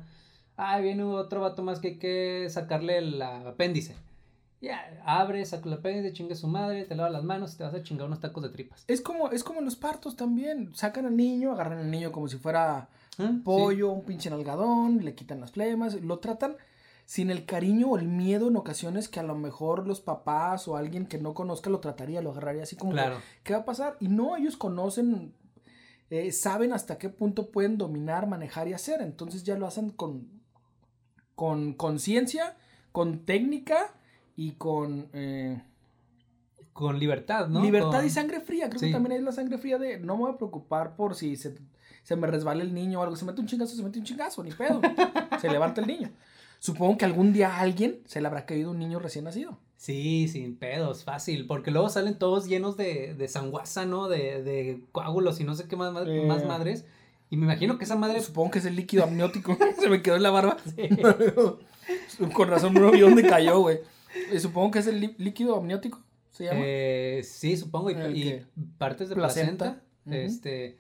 ah, 0.56 0.78
viene 0.78 1.02
otro 1.02 1.40
vato 1.40 1.62
más 1.62 1.80
que 1.80 1.88
hay 1.88 1.98
que 1.98 2.46
sacarle 2.48 2.98
el 2.98 3.20
apéndice. 3.20 3.96
Ya, 4.60 5.02
abre, 5.06 5.44
saca 5.46 5.66
el 5.68 5.74
apéndice, 5.74 6.12
chinga 6.12 6.34
su 6.34 6.46
madre, 6.46 6.84
te 6.84 6.94
lava 6.94 7.08
las 7.08 7.24
manos, 7.24 7.56
te 7.56 7.64
vas 7.64 7.74
a 7.74 7.82
chingar 7.82 8.06
unos 8.06 8.20
tacos 8.20 8.42
de 8.42 8.50
tripas. 8.50 8.84
Es 8.86 9.00
como, 9.00 9.30
es 9.30 9.42
como 9.42 9.60
en 9.60 9.64
los 9.64 9.74
partos 9.74 10.16
también. 10.16 10.70
Sacan 10.74 11.06
al 11.06 11.16
niño, 11.16 11.52
agarran 11.52 11.78
al 11.78 11.90
niño 11.90 12.12
como 12.12 12.28
si 12.28 12.36
fuera. 12.36 12.88
Sí. 13.16 13.24
pollo, 13.44 13.90
un 13.90 14.04
pinche 14.04 14.30
nalgadón, 14.30 15.04
le 15.04 15.14
quitan 15.14 15.40
las 15.40 15.50
flemas, 15.50 15.94
lo 16.00 16.20
tratan 16.20 16.56
sin 17.10 17.28
el 17.32 17.44
cariño 17.44 17.88
o 17.88 17.98
el 17.98 18.06
miedo 18.06 18.46
en 18.46 18.56
ocasiones 18.56 19.08
que 19.08 19.18
a 19.18 19.24
lo 19.24 19.34
mejor 19.34 19.84
los 19.88 20.00
papás 20.00 20.68
o 20.68 20.76
alguien 20.76 21.06
que 21.06 21.18
no 21.18 21.34
conozca 21.34 21.68
lo 21.68 21.80
trataría, 21.80 22.22
lo 22.22 22.30
agarraría 22.30 22.62
así 22.62 22.76
como, 22.76 22.92
Claro. 22.92 23.16
¿qué 23.42 23.52
va 23.52 23.58
a 23.60 23.64
pasar? 23.64 23.96
Y 23.98 24.06
no, 24.06 24.36
ellos 24.36 24.56
conocen, 24.56 25.34
eh, 26.10 26.30
saben 26.30 26.72
hasta 26.72 26.98
qué 26.98 27.08
punto 27.08 27.50
pueden 27.50 27.78
dominar, 27.78 28.28
manejar 28.28 28.68
y 28.68 28.74
hacer, 28.74 29.00
entonces 29.02 29.42
ya 29.42 29.58
lo 29.58 29.66
hacen 29.66 29.90
con 29.90 30.28
con 31.34 31.72
conciencia, 31.72 32.56
con 32.92 33.24
técnica 33.24 33.92
y 34.36 34.52
con 34.52 35.08
eh, 35.12 35.60
Con 36.72 37.00
libertad, 37.00 37.48
¿no? 37.48 37.60
libertad 37.60 37.90
Con- 37.98 38.06
y 38.06 38.10
sangre 38.10 38.40
fría. 38.40 38.68
Creo 38.70 38.80
que 38.82 38.92
también 38.92 39.14
hay 39.18 39.20
la 39.24 39.32
sangre 39.32 39.58
fría 39.58 39.78
de 39.78 39.98
no 39.98 40.14
me 40.16 40.22
voy 40.24 40.32
a 40.32 40.36
preocupar 40.36 40.94
por 40.94 41.16
si 41.16 41.34
se, 41.34 41.56
se 42.04 42.14
me 42.14 42.28
resbala 42.28 42.62
el 42.62 42.72
niño 42.72 43.00
o 43.00 43.02
algo. 43.02 43.16
Se 43.16 43.24
mete 43.24 43.40
un 43.40 43.48
chingazo, 43.48 43.74
se 43.74 43.82
mete 43.82 43.98
un 43.98 44.04
chingazo, 44.04 44.44
ni 44.44 44.52
pedo. 44.52 44.80
se 45.40 45.48
levanta 45.50 45.80
el 45.80 45.88
niño. 45.88 46.10
Supongo 46.60 46.96
que 46.98 47.04
algún 47.06 47.32
día 47.32 47.56
a 47.56 47.60
alguien 47.60 48.00
se 48.04 48.20
le 48.20 48.28
habrá 48.28 48.46
caído 48.46 48.70
un 48.70 48.78
niño 48.78 49.00
recién 49.00 49.24
nacido. 49.24 49.58
Sí, 49.76 50.28
sin 50.28 50.56
pedos, 50.56 51.02
fácil, 51.04 51.46
porque 51.46 51.70
luego 51.72 51.88
salen 51.88 52.18
todos 52.18 52.46
llenos 52.46 52.76
de, 52.76 53.14
de 53.14 53.28
sanguaza, 53.28 53.86
¿no? 53.86 54.08
De, 54.08 54.42
de 54.44 54.82
coágulos 54.92 55.40
y 55.40 55.44
no 55.44 55.54
sé 55.56 55.66
qué 55.66 55.74
más, 55.76 55.92
más, 55.92 56.06
Eh. 56.06 56.22
más 56.28 56.44
madres. 56.44 56.84
Y 57.30 57.36
me 57.36 57.44
imagino 57.46 57.78
que 57.78 57.84
esa 57.84 57.96
madre... 57.96 58.20
Supongo 58.20 58.50
que 58.52 58.58
es 58.58 58.66
el 58.66 58.76
líquido 58.76 59.04
amniótico. 59.04 59.56
se 59.80 59.88
me 59.88 60.02
quedó 60.02 60.16
en 60.16 60.22
la 60.22 60.30
barba. 60.30 60.58
Sí. 60.64 60.88
Con 62.34 62.48
razón 62.48 62.74
no 62.74 62.90
vi 62.90 63.00
dónde 63.00 63.22
cayó, 63.26 63.60
güey. 63.60 63.78
Eh, 64.32 64.38
Supongo 64.40 64.70
que 64.72 64.80
es 64.80 64.86
el 64.86 65.00
lí- 65.00 65.14
líquido 65.18 65.56
amniótico. 65.56 66.02
¿Se 66.30 66.44
llama? 66.44 66.60
Eh, 66.62 67.22
sí, 67.24 67.56
supongo, 67.56 67.90
y, 67.90 68.44
partes 68.78 69.08
de 69.08 69.14
Placenta. 69.14 69.80
placenta. 70.04 70.26
Este... 70.26 70.78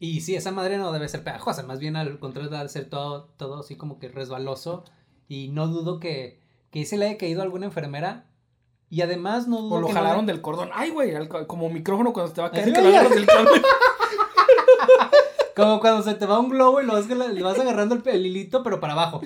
Y 0.00 0.20
sí, 0.20 0.34
esa 0.34 0.50
madre 0.50 0.76
no 0.78 0.92
debe 0.92 1.08
ser 1.08 1.22
pegajosa, 1.24 1.62
más 1.62 1.78
bien 1.78 1.96
al 1.96 2.18
contrario 2.18 2.50
debe 2.50 2.68
ser 2.68 2.88
todo, 2.90 3.28
todo 3.36 3.60
así 3.60 3.76
como 3.76 3.98
que 3.98 4.08
resbaloso. 4.08 4.84
Y 5.28 5.48
no 5.48 5.66
dudo 5.68 6.00
que, 6.00 6.40
que 6.70 6.84
se 6.84 6.98
le 6.98 7.06
haya 7.06 7.18
caído 7.18 7.40
a 7.40 7.44
alguna 7.44 7.66
enfermera. 7.66 8.26
Y 8.90 9.00
además 9.02 9.48
no 9.48 9.62
dudo 9.62 9.76
o 9.76 9.80
lo 9.80 9.86
que 9.86 9.92
no 9.94 9.98
jalaron 10.00 10.26
le- 10.26 10.32
del 10.32 10.42
cordón. 10.42 10.70
Ay, 10.74 10.90
güey, 10.90 11.12
como 11.46 11.68
micrófono 11.70 12.12
cuando 12.12 12.32
te 12.32 12.40
va 12.42 12.48
a 12.48 12.50
caer 12.50 12.72
que 12.72 12.80
lo 12.82 12.90
del 12.90 13.26
cable. 13.26 13.62
Como 15.56 15.78
cuando 15.78 16.02
se 16.02 16.14
te 16.14 16.26
va 16.26 16.40
un 16.40 16.48
globo 16.48 16.80
y 16.82 16.84
lo 16.86 16.94
vas, 16.94 17.08
le 17.08 17.42
vas 17.42 17.58
agarrando 17.58 17.94
el, 17.94 18.02
el 18.08 18.26
hilito, 18.26 18.62
pero 18.64 18.80
para 18.80 18.94
abajo. 18.94 19.20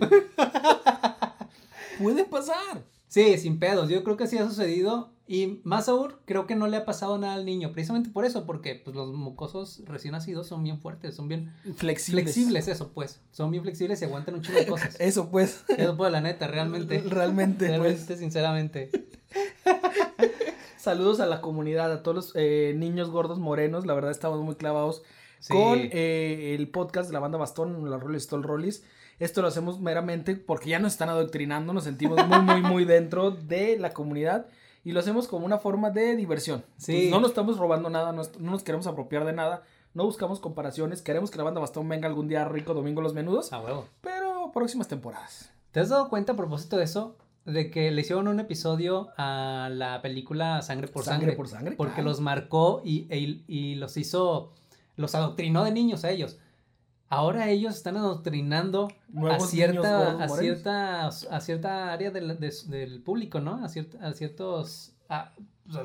Puede 2.01 2.25
pasar. 2.25 2.83
Sí, 3.09 3.39
sin 3.39 3.59
pedos. 3.59 3.89
Yo 3.89 4.05
creo 4.05 4.17
que 4.17 4.27
sí 4.27 4.37
ha 4.37 4.47
sucedido. 4.47 5.11
Y 5.31 5.61
más 5.63 5.91
aún, 5.91 6.15
creo 6.25 6.47
que 6.47 6.57
no 6.57 6.67
le 6.69 6.79
ha 6.79 6.87
pasado 6.87 7.19
nada 7.19 7.35
al 7.35 7.45
niño. 7.45 7.71
Precisamente 7.73 8.09
por 8.09 8.25
eso, 8.25 8.47
porque 8.47 8.75
pues, 8.83 8.97
los 8.97 9.13
mocosos 9.13 9.83
recién 9.85 10.13
nacidos 10.13 10.47
son 10.47 10.65
bien 10.65 10.81
fuertes, 10.81 11.15
son 11.15 11.29
bien 11.29 11.53
Flexibles. 11.77 12.25
flexibles, 12.25 12.67
eso 12.67 12.93
pues. 12.95 13.21
Son 13.31 13.51
bien 13.51 13.63
flexibles 13.63 14.01
y 14.01 14.07
aguantan 14.07 14.37
un 14.37 14.41
chingo 14.43 14.59
de 14.59 14.67
cosas. 14.67 14.97
Eso, 15.01 15.29
pues. 15.31 15.65
Eso 15.69 15.97
pues, 15.99 16.11
la 16.13 16.23
neta, 16.23 16.47
realmente. 16.47 17.01
Realmente, 17.07 17.67
pues. 17.67 17.79
Realmente, 17.79 18.17
sinceramente. 18.17 18.91
Saludos 20.79 21.21
a 21.21 21.27
la 21.27 21.41
comunidad, 21.41 21.93
a 21.93 22.03
todos 22.03 22.15
los 22.15 22.33
eh, 22.35 22.73
niños 22.77 23.11
gordos 23.11 23.39
morenos. 23.39 23.85
La 23.85 23.95
verdad, 23.95 24.11
estamos 24.11 24.41
muy 24.41 24.55
clavados 24.55 25.03
Sí. 25.41 25.53
con 25.53 25.79
eh, 25.93 26.57
el 26.59 26.69
podcast 26.69 27.09
de 27.09 27.13
la 27.13 27.21
banda 27.21 27.39
Bastón, 27.39 27.89
la 27.89 27.99
Rollis 27.99 28.25
Stol 28.25 28.43
Rollis. 28.43 28.83
Esto 29.21 29.41
lo 29.43 29.49
hacemos 29.49 29.79
meramente 29.81 30.35
porque 30.35 30.71
ya 30.71 30.79
nos 30.81 30.93
están 30.93 31.11
adoctrinando, 31.11 31.73
nos 31.73 31.85
sentimos 31.85 32.27
muy, 32.27 32.41
muy, 32.41 32.63
muy 32.63 32.85
dentro 32.85 33.31
de 33.31 33.79
la 33.79 33.91
comunidad 33.93 34.47
y 34.89 34.93
lo 34.93 35.01
hacemos 35.01 35.29
como 35.29 35.45
una 35.45 35.59
forma 35.59 35.91
de 35.91 36.17
diversión. 36.17 36.65
Sí. 36.79 37.09
No 37.11 37.21
nos 37.21 37.33
estamos 37.33 37.59
robando 37.59 37.91
nada, 37.91 38.13
no, 38.13 38.23
nos 38.39 38.63
queremos 38.63 38.87
apropiar 38.87 39.27
de 39.27 39.35
nada, 39.35 39.63
No 39.93 40.05
buscamos 40.05 40.41
comparaciones. 40.41 41.03
Queremos 41.03 41.31
que 41.31 41.37
la 41.37 41.45
banda 41.45 41.61
Bastón 41.61 41.87
venga 41.89 42.07
algún 42.09 42.27
día 42.27 42.45
rico 42.47 42.73
domingo 42.73 43.03
los 43.03 43.13
menudos. 43.13 43.53
A 43.53 43.61
huevo. 43.61 43.87
Pero 44.01 44.51
próximas 44.55 44.89
temporadas. 44.89 45.51
¿Te 45.73 45.81
has 45.81 45.91
dado 45.91 46.09
cuenta 46.09 46.33
a 46.33 46.37
propósito 46.37 46.79
de 46.79 46.85
eso? 46.85 47.17
De 47.45 47.71
que 47.71 47.91
le 47.91 48.01
hicieron 48.01 48.29
un 48.29 48.41
episodio 48.41 49.09
a 49.19 49.69
la 49.71 50.01
película 50.01 50.63
Sangre 50.63 50.89
por 50.89 51.05
Sangre. 51.05 51.21
Sangre 51.21 51.37
por 51.37 51.49
Sangre, 51.49 51.77
Porque 51.77 51.95
claro. 51.97 52.09
los 52.11 52.21
marcó 52.21 52.81
y, 52.83 53.07
e- 53.11 53.43
y 53.47 53.75
los 53.75 53.97
hizo, 53.99 54.53
los 54.97 55.15
adoctrinó 55.15 55.65
de 55.65 55.73
niños 55.73 56.05
a 56.05 56.11
ellos. 56.11 56.39
Ahora 57.11 57.49
ellos 57.49 57.75
están 57.75 57.97
adoctrinando 57.97 58.89
a 58.89 58.93
Nuevos 59.09 59.49
cierta, 59.51 60.09
a 60.25 60.29
cierta, 60.43 61.07
a 61.09 61.41
cierta 61.41 61.93
área 61.93 62.11
del, 62.11 62.39
de- 62.39 62.55
del 62.67 63.01
público, 63.03 63.41
¿no? 63.41 63.65
A, 63.65 63.69
ciert- 63.69 63.99
a 64.03 64.13
ciertos, 64.13 64.93
a, 65.09 65.33
pues, 65.67 65.77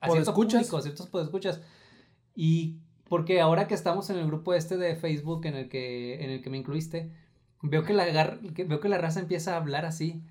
a- 0.00 0.06
a 0.06 0.06
cierto 0.12 0.30
público, 0.62 0.76
a 0.78 0.82
ciertos 0.82 1.06
podescuchas. 1.08 1.60
Y 2.34 2.76
porque 3.08 3.40
ahora 3.40 3.66
que 3.68 3.74
estamos 3.74 4.08
en 4.08 4.16
el 4.18 4.26
grupo 4.26 4.54
este 4.54 4.76
de 4.78 4.96
Facebook 4.96 5.44
en 5.44 5.54
el 5.56 5.68
que, 5.68 6.24
en 6.24 6.30
el 6.30 6.40
que 6.42 6.48
me 6.48 6.56
incluiste, 6.56 7.10
veo 7.62 7.84
que 7.84 7.92
la, 7.92 8.06
gar- 8.08 8.40
que- 8.54 8.64
veo 8.64 8.80
que 8.80 8.88
la 8.88 8.96
raza 8.98 9.20
empieza 9.20 9.52
a 9.54 9.56
hablar 9.58 9.84
así 9.84 10.22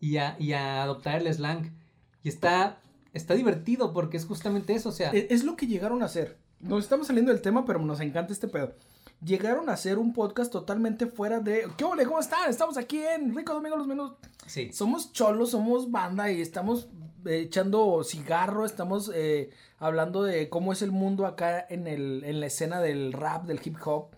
y 0.00 0.16
a, 0.16 0.36
y 0.40 0.52
a 0.52 0.82
adoptar 0.82 1.20
el 1.24 1.32
slang. 1.32 1.70
Y 2.24 2.28
está, 2.28 2.80
está 3.12 3.34
divertido 3.34 3.92
porque 3.92 4.16
es 4.16 4.24
justamente 4.26 4.74
eso, 4.74 4.88
o 4.88 4.92
sea, 4.92 5.10
Es, 5.10 5.26
es 5.30 5.44
lo 5.44 5.54
que 5.56 5.68
llegaron 5.68 6.02
a 6.02 6.06
hacer. 6.06 6.38
Nos 6.58 6.82
estamos 6.82 7.06
saliendo 7.06 7.30
del 7.32 7.40
tema, 7.42 7.64
pero 7.64 7.78
nos 7.78 8.00
encanta 8.00 8.32
este 8.32 8.48
pedo. 8.48 8.74
Llegaron 9.24 9.68
a 9.70 9.72
hacer 9.72 9.98
un 9.98 10.12
podcast 10.12 10.52
totalmente 10.52 11.06
fuera 11.06 11.40
de. 11.40 11.66
¿Qué 11.76 11.84
ole? 11.84 12.04
¿Cómo 12.04 12.20
están? 12.20 12.48
Estamos 12.50 12.76
aquí 12.76 12.98
en 13.02 13.34
Rico 13.34 13.54
Domingo 13.54 13.76
Los 13.76 13.86
Menos. 13.86 14.12
sí. 14.46 14.70
Somos 14.72 15.12
cholos, 15.12 15.50
somos 15.50 15.90
banda 15.90 16.30
y 16.30 16.40
estamos 16.42 16.88
eh, 17.24 17.40
echando 17.40 18.04
cigarro, 18.04 18.66
estamos 18.66 19.10
eh, 19.14 19.50
hablando 19.78 20.22
de 20.22 20.48
cómo 20.50 20.72
es 20.72 20.82
el 20.82 20.92
mundo 20.92 21.26
acá 21.26 21.64
en, 21.68 21.86
el, 21.86 22.24
en 22.24 22.40
la 22.40 22.46
escena 22.46 22.80
del 22.80 23.12
rap, 23.14 23.46
del 23.46 23.60
hip 23.64 23.76
hop. 23.84 24.14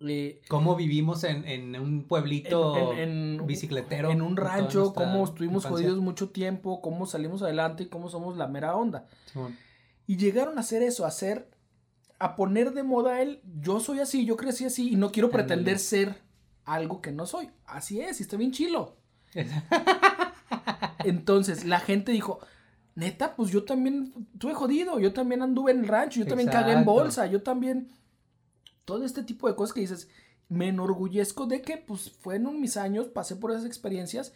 Eh, 0.00 0.40
Cómo 0.48 0.76
vivimos 0.76 1.24
en, 1.24 1.44
en 1.46 1.74
un 1.80 2.04
pueblito 2.06 2.92
en- 2.92 3.38
en- 3.38 3.46
bicicletero. 3.46 4.10
en 4.10 4.20
un 4.22 4.36
rancho, 4.36 4.92
cómo 4.94 5.24
estuvimos 5.24 5.64
infancia. 5.64 5.70
jodidos 5.88 5.98
mucho 6.04 6.30
tiempo, 6.30 6.80
cómo 6.80 7.06
salimos 7.06 7.42
adelante 7.42 7.84
y 7.84 7.86
cómo 7.86 8.08
somos 8.08 8.36
la 8.36 8.46
mera 8.48 8.76
onda. 8.76 9.06
Y 10.06 10.16
llegaron 10.16 10.56
a 10.58 10.60
hacer 10.60 10.82
eso, 10.82 11.04
a 11.04 11.08
hacer, 11.08 11.50
a 12.18 12.36
poner 12.36 12.72
de 12.72 12.82
moda 12.82 13.22
el, 13.22 13.40
yo 13.60 13.80
soy 13.80 14.00
así, 14.00 14.24
yo 14.24 14.36
crecí 14.36 14.64
así 14.64 14.92
y 14.92 14.96
no 14.96 15.12
quiero 15.12 15.30
pretender 15.30 15.78
ser 15.78 16.20
algo 16.64 17.00
que 17.00 17.12
no 17.12 17.26
soy. 17.26 17.50
Así 17.64 18.00
es, 18.00 18.20
y 18.20 18.22
está 18.22 18.36
bien 18.36 18.52
chilo. 18.52 18.96
Entonces 21.04 21.64
la 21.64 21.80
gente 21.80 22.12
dijo, 22.12 22.40
neta, 22.94 23.36
pues 23.36 23.50
yo 23.50 23.64
también 23.64 24.12
tuve 24.38 24.54
jodido, 24.54 24.98
yo 24.98 25.12
también 25.12 25.42
anduve 25.42 25.72
en 25.72 25.80
el 25.80 25.88
rancho, 25.88 26.20
yo 26.20 26.26
también 26.26 26.48
cagué 26.48 26.72
en 26.72 26.78
Exacto. 26.80 26.92
bolsa, 26.92 27.26
yo 27.26 27.42
también... 27.42 27.92
Todo 28.84 29.04
este 29.04 29.22
tipo 29.22 29.46
de 29.46 29.54
cosas 29.54 29.74
que 29.74 29.82
dices, 29.82 30.08
me 30.48 30.68
enorgullezco 30.68 31.46
de 31.46 31.60
que 31.60 31.76
pues 31.76 32.10
fueron 32.10 32.58
mis 32.58 32.78
años, 32.78 33.06
pasé 33.08 33.36
por 33.36 33.50
esas 33.50 33.66
experiencias 33.66 34.32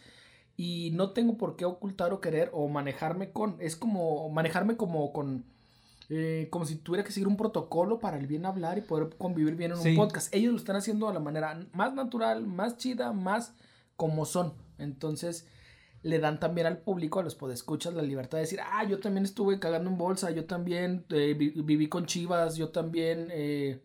y 0.55 0.91
no 0.91 1.11
tengo 1.11 1.37
por 1.37 1.55
qué 1.55 1.65
ocultar 1.65 2.13
o 2.13 2.21
querer 2.21 2.51
o 2.53 2.67
manejarme 2.67 3.31
con, 3.31 3.57
es 3.59 3.75
como 3.75 4.29
manejarme 4.29 4.77
como 4.77 5.11
con, 5.11 5.45
eh, 6.15 6.47
como 6.51 6.65
si 6.65 6.75
tuviera 6.75 7.03
que 7.03 7.11
seguir 7.11 7.27
un 7.27 7.37
protocolo 7.37 7.99
para 7.99 8.17
el 8.17 8.27
bien 8.27 8.45
hablar 8.45 8.77
y 8.77 8.81
poder 8.81 9.09
convivir 9.17 9.55
bien 9.55 9.71
en 9.71 9.77
Sí. 9.77 9.89
un 9.91 9.95
podcast. 9.95 10.33
Ellos 10.35 10.51
lo 10.51 10.57
están 10.57 10.75
haciendo 10.75 11.07
de 11.07 11.13
la 11.13 11.19
manera 11.19 11.59
más 11.73 11.93
natural, 11.93 12.45
más 12.45 12.77
chida, 12.77 13.13
más 13.13 13.55
como 13.95 14.25
son. 14.25 14.53
Entonces 14.77 15.47
le 16.03 16.19
dan 16.19 16.39
también 16.39 16.67
al 16.67 16.79
público, 16.79 17.19
a 17.19 17.23
los 17.23 17.33
podescuchas, 17.35 17.93
la 17.93 18.01
libertad 18.01 18.37
de 18.37 18.41
decir, 18.43 18.59
ah, 18.61 18.83
yo 18.83 18.99
también 18.99 19.23
estuve 19.23 19.57
cagando 19.59 19.89
en 19.89 19.97
bolsa, 19.97 20.31
yo 20.31 20.45
también 20.45 21.05
eh, 21.09 21.33
vi- 21.33 21.49
viví 21.63 21.87
con 21.87 22.05
chivas, 22.05 22.57
yo 22.57 22.69
también... 22.69 23.27
eh, 23.31 23.81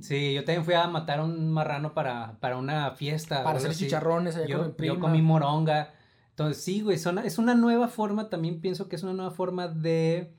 Sí, 0.00 0.32
yo 0.32 0.42
también 0.44 0.64
fui 0.64 0.72
a 0.74 0.86
matar 0.88 1.18
a 1.20 1.24
un 1.24 1.50
marrano 1.52 1.92
para, 1.92 2.38
para 2.40 2.56
una 2.56 2.92
fiesta. 2.92 3.44
para 3.44 3.58
hacer 3.58 3.70
así. 3.72 3.84
chicharrones 3.84 4.34
allá 4.36 4.56
con 4.56 4.68
Yo, 4.68 4.74
mi 4.78 4.86
yo 4.86 4.98
comí 4.98 5.20
moronga. 5.20 5.92
Entonces, 6.30 6.64
sí, 6.64 6.80
güey, 6.80 6.96
son- 6.98 7.18
es 7.18 7.36
una 7.38 7.54
nueva 7.54 7.88
forma, 7.88 8.30
también 8.30 8.60
pienso 8.62 8.88
que 8.88 8.96
es 8.96 9.02
una 9.02 9.12
nueva 9.12 9.30
forma 9.32 9.68
de, 9.68 10.32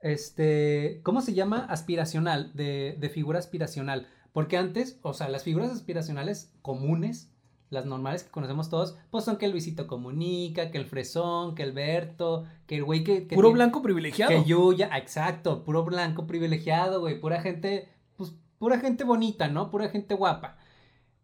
este, 0.00 1.00
¿cómo 1.02 1.20
se 1.20 1.34
llama? 1.34 1.66
Aspiracional, 1.68 2.52
de, 2.54 2.96
de 2.98 3.08
figura 3.08 3.38
aspiracional. 3.38 4.06
Porque 4.32 4.56
antes, 4.56 4.98
o 5.02 5.14
sea, 5.14 5.28
las 5.28 5.42
figuras 5.42 5.70
aspiracionales 5.70 6.52
comunes, 6.62 7.32
las 7.70 7.86
normales 7.86 8.22
que 8.22 8.30
conocemos 8.30 8.70
todos, 8.70 8.96
pues 9.10 9.24
son 9.24 9.36
que 9.36 9.46
el 9.46 9.52
Luisito 9.52 9.86
Comunica, 9.86 10.70
que 10.70 10.78
el 10.78 10.86
Fresón, 10.86 11.54
que 11.54 11.62
el 11.62 11.72
Berto, 11.72 12.44
que 12.66 12.76
el 12.76 12.84
güey 12.84 13.04
que... 13.04 13.26
que 13.26 13.34
Puro 13.34 13.52
blanco 13.52 13.82
privilegiado. 13.82 14.30
que 14.30 14.48
Yuya, 14.48 14.96
exacto, 14.96 15.64
puro 15.64 15.84
blanco 15.84 16.26
privilegiado, 16.26 17.00
güey, 17.00 17.20
pura 17.20 17.40
gente, 17.40 17.88
pues, 18.16 18.34
pura 18.58 18.78
gente 18.78 19.04
bonita, 19.04 19.48
¿no? 19.48 19.70
Pura 19.70 19.88
gente 19.88 20.14
guapa. 20.14 20.57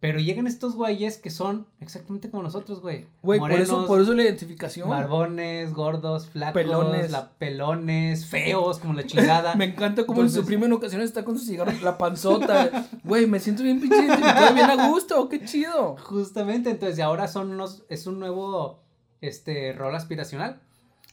Pero 0.05 0.19
llegan 0.19 0.47
estos 0.47 0.75
güeyes 0.75 1.17
que 1.17 1.31
son 1.31 1.67
exactamente 1.81 2.29
como 2.29 2.43
nosotros, 2.43 2.83
güey. 2.83 3.07
Güey, 3.23 3.41
por 3.41 3.53
eso, 3.53 3.87
por 3.87 4.03
eso 4.03 4.13
la 4.13 4.23
identificación. 4.25 4.87
Barbones, 4.91 5.73
gordos, 5.73 6.27
flacos, 6.29 6.53
Pelones. 6.63 7.11
la- 7.11 7.31
pelones, 7.39 8.27
feos, 8.27 8.81
como 8.81 8.93
la 8.93 9.07
chingada. 9.07 9.55
Me 9.57 9.65
encanta 9.65 10.05
como 10.05 10.21
Entonces- 10.21 10.41
su 10.43 10.47
primo 10.47 10.67
en 10.67 10.75
ocasiones 10.75 11.07
está 11.07 11.25
con 11.25 11.39
su 11.39 11.47
cigarro, 11.47 11.73
la 11.83 11.97
panzota. 11.97 12.87
Güey, 13.03 13.27
me 13.27 13.41
siento 13.41 13.63
bien 13.63 13.81
pinche 13.81 13.97
identificado, 13.97 14.53
bien 14.55 14.69
a 14.69 14.89
gusto, 14.91 15.27
qué 15.31 15.43
chido. 15.43 15.97
Justamente, 16.03 16.69
entonces, 16.69 16.99
y 16.99 17.01
ahora 17.01 17.27
son 17.27 17.53
unos, 17.53 17.85
es 17.89 18.07
un 18.07 18.19
nuevo, 18.19 18.81
este, 19.23 19.73
rol 19.73 19.95
aspiracional. 19.97 20.61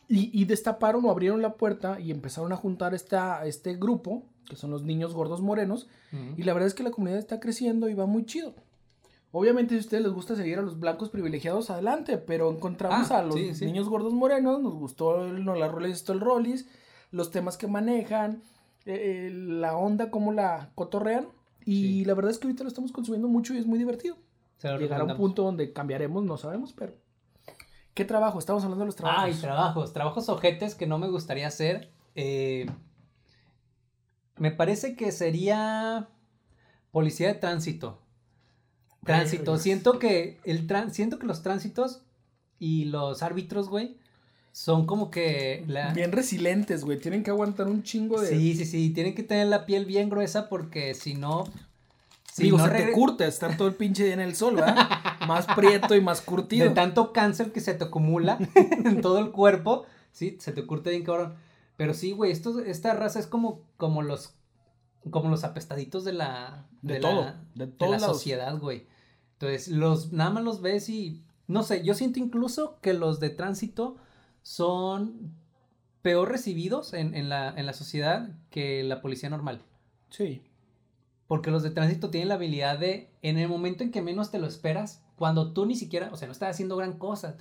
Y, 0.09 0.37
y 0.37 0.43
destaparon 0.43 1.05
o 1.05 1.11
abrieron 1.11 1.41
la 1.41 1.53
puerta 1.53 1.97
y 2.01 2.11
empezaron 2.11 2.51
a 2.51 2.57
juntar 2.57 2.93
esta, 2.93 3.45
este 3.45 3.73
grupo, 3.77 4.23
que 4.49 4.57
son 4.57 4.69
los 4.69 4.83
niños 4.83 5.13
gordos 5.13 5.39
morenos. 5.39 5.87
Ujú. 6.11 6.33
Y 6.35 6.43
la 6.43 6.51
verdad 6.51 6.67
es 6.67 6.73
que 6.73 6.83
la 6.83 6.91
comunidad 6.91 7.19
está 7.19 7.39
creciendo 7.39 7.87
y 7.87 7.93
va 7.93 8.05
muy 8.05 8.25
chido. 8.25 8.53
Obviamente, 9.33 9.75
si 9.75 9.77
a 9.77 9.79
ustedes 9.81 10.03
les 10.03 10.11
gusta 10.11 10.35
seguir 10.35 10.59
a 10.59 10.61
los 10.61 10.79
blancos 10.79 11.09
privilegiados, 11.09 11.69
adelante, 11.69 12.17
pero 12.17 12.51
encontramos 12.51 13.11
Ah, 13.11 13.19
a 13.19 13.23
los 13.23 13.35
sí, 13.35 13.55
sí. 13.55 13.65
niños 13.65 13.87
gordos 13.87 14.13
morenos, 14.13 14.61
nos 14.61 14.73
gustó 14.73 15.23
el, 15.25 15.45
no, 15.45 15.55
la 15.55 15.67
el 15.67 16.65
los 17.11 17.31
temas 17.31 17.57
que 17.57 17.67
manejan, 17.67 18.41
eh, 18.85 19.27
eh, 19.27 19.31
la 19.31 19.75
onda, 19.77 20.11
cómo 20.11 20.33
la 20.33 20.71
cotorrean. 20.75 21.27
Y 21.65 21.81
Sí. 21.81 22.05
la 22.05 22.13
verdad 22.13 22.31
es 22.31 22.39
que 22.39 22.47
ahorita 22.47 22.63
lo 22.63 22.69
estamos 22.69 22.91
consumiendo 22.91 23.27
mucho 23.27 23.53
y 23.53 23.57
es 23.57 23.65
muy 23.65 23.77
divertido. 23.79 24.17
Llegar 24.63 25.01
a 25.01 25.03
un 25.05 25.15
punto 25.17 25.43
donde 25.43 25.71
cambiaremos, 25.73 26.23
no 26.23 26.37
sabemos, 26.37 26.73
pero. 26.73 26.93
¿Qué 27.93 28.05
trabajo? 28.05 28.39
Estamos 28.39 28.63
hablando 28.63 28.83
de 28.83 28.87
los 28.87 28.95
trabajos. 28.95 29.23
Ay, 29.25 29.33
trabajos, 29.33 29.91
trabajos 29.93 30.29
ojetes 30.29 30.75
que 30.75 30.87
no 30.87 30.97
me 30.97 31.09
gustaría 31.09 31.47
hacer. 31.47 31.91
eh, 32.15 32.65
me 34.37 34.51
parece 34.51 34.95
que 34.95 35.11
sería 35.11 36.09
policía 36.91 37.27
de 37.27 37.35
tránsito. 37.35 38.00
Tránsito. 39.03 39.57
Siento 39.57 39.99
que 39.99 40.39
el 40.43 40.67
tran- 40.67 40.91
siento 40.91 41.17
que 41.19 41.25
los 41.27 41.41
tránsitos 41.41 42.01
y 42.59 42.85
los 42.85 43.23
árbitros, 43.23 43.69
güey, 43.69 43.97
son 44.51 44.85
como 44.85 45.09
que 45.09 45.63
la 45.67 45.93
Bien 45.93 46.11
resilientes, 46.11 46.83
güey. 46.83 46.99
Tienen 46.99 47.23
que 47.23 47.31
aguantar 47.31 47.67
un 47.67 47.83
chingo 47.83 48.21
de. 48.21 48.27
Sí, 48.27 48.55
sí, 48.55 48.65
sí, 48.65 48.89
tienen 48.91 49.15
que 49.15 49.23
tener 49.23 49.47
la 49.47 49.65
piel 49.65 49.85
bien 49.85 50.09
gruesa 50.09 50.49
porque 50.49 50.93
si 50.93 51.15
no 51.15 51.45
si 52.31 52.43
Digo, 52.43 52.57
no 52.59 52.65
se 52.65 52.71
te 52.71 52.91
curte 52.93 53.27
estar 53.27 53.57
todo 53.57 53.67
el 53.67 53.73
pinche 53.73 54.05
día 54.05 54.13
en 54.13 54.21
el 54.21 54.35
sol, 54.35 54.55
¿verdad? 54.55 54.87
más 55.27 55.47
prieto 55.47 55.95
y 55.95 56.01
más 56.01 56.19
de 56.21 56.25
curtido. 56.25 56.73
tanto 56.73 57.11
cáncer 57.11 57.51
que 57.51 57.59
se 57.59 57.73
te 57.73 57.83
acumula 57.85 58.37
en 58.85 59.01
todo 59.01 59.19
el 59.19 59.31
cuerpo, 59.31 59.85
sí, 60.13 60.37
se 60.39 60.51
te 60.53 60.65
curte 60.65 60.91
bien 60.91 61.03
cabrón. 61.03 61.35
Pero 61.75 61.93
sí, 61.93 62.11
güey, 62.11 62.31
esto, 62.31 62.59
esta 62.59 62.93
raza 62.93 63.19
es 63.19 63.27
como, 63.27 63.61
como 63.77 64.01
los 64.01 64.35
como 65.09 65.29
los 65.29 65.43
apestaditos 65.43 66.03
de 66.05 66.13
la 66.13 66.67
De 66.83 66.99
todo, 66.99 67.33
de 67.55 67.65
de 67.65 67.73
la 67.89 67.97
lados. 67.97 68.17
sociedad, 68.17 68.57
güey. 68.59 68.85
Entonces, 69.41 69.69
los 69.69 70.11
nada 70.11 70.29
más 70.29 70.43
los 70.43 70.61
ves 70.61 70.87
y 70.87 71.23
no 71.47 71.63
sé, 71.63 71.83
yo 71.83 71.95
siento 71.95 72.19
incluso 72.19 72.79
que 72.79 72.93
los 72.93 73.19
de 73.19 73.31
tránsito 73.31 73.97
son 74.43 75.33
peor 76.03 76.29
recibidos 76.29 76.93
en, 76.93 77.15
en 77.15 77.27
la, 77.27 77.49
en 77.49 77.65
la 77.65 77.73
sociedad 77.73 78.29
que 78.51 78.83
la 78.83 79.01
policía 79.01 79.31
normal. 79.31 79.63
Sí. 80.09 80.43
Porque 81.27 81.49
los 81.49 81.63
de 81.63 81.71
tránsito 81.71 82.11
tienen 82.11 82.29
la 82.29 82.35
habilidad 82.35 82.77
de, 82.77 83.09
en 83.23 83.39
el 83.39 83.49
momento 83.49 83.83
en 83.83 83.91
que 83.91 84.03
menos 84.03 84.29
te 84.29 84.37
lo 84.37 84.45
esperas, 84.45 85.01
cuando 85.15 85.53
tú 85.53 85.65
ni 85.65 85.75
siquiera, 85.75 86.09
o 86.11 86.17
sea, 86.17 86.27
no 86.27 86.33
estás 86.33 86.51
haciendo 86.51 86.77
gran 86.77 86.93
cosa, 86.99 87.35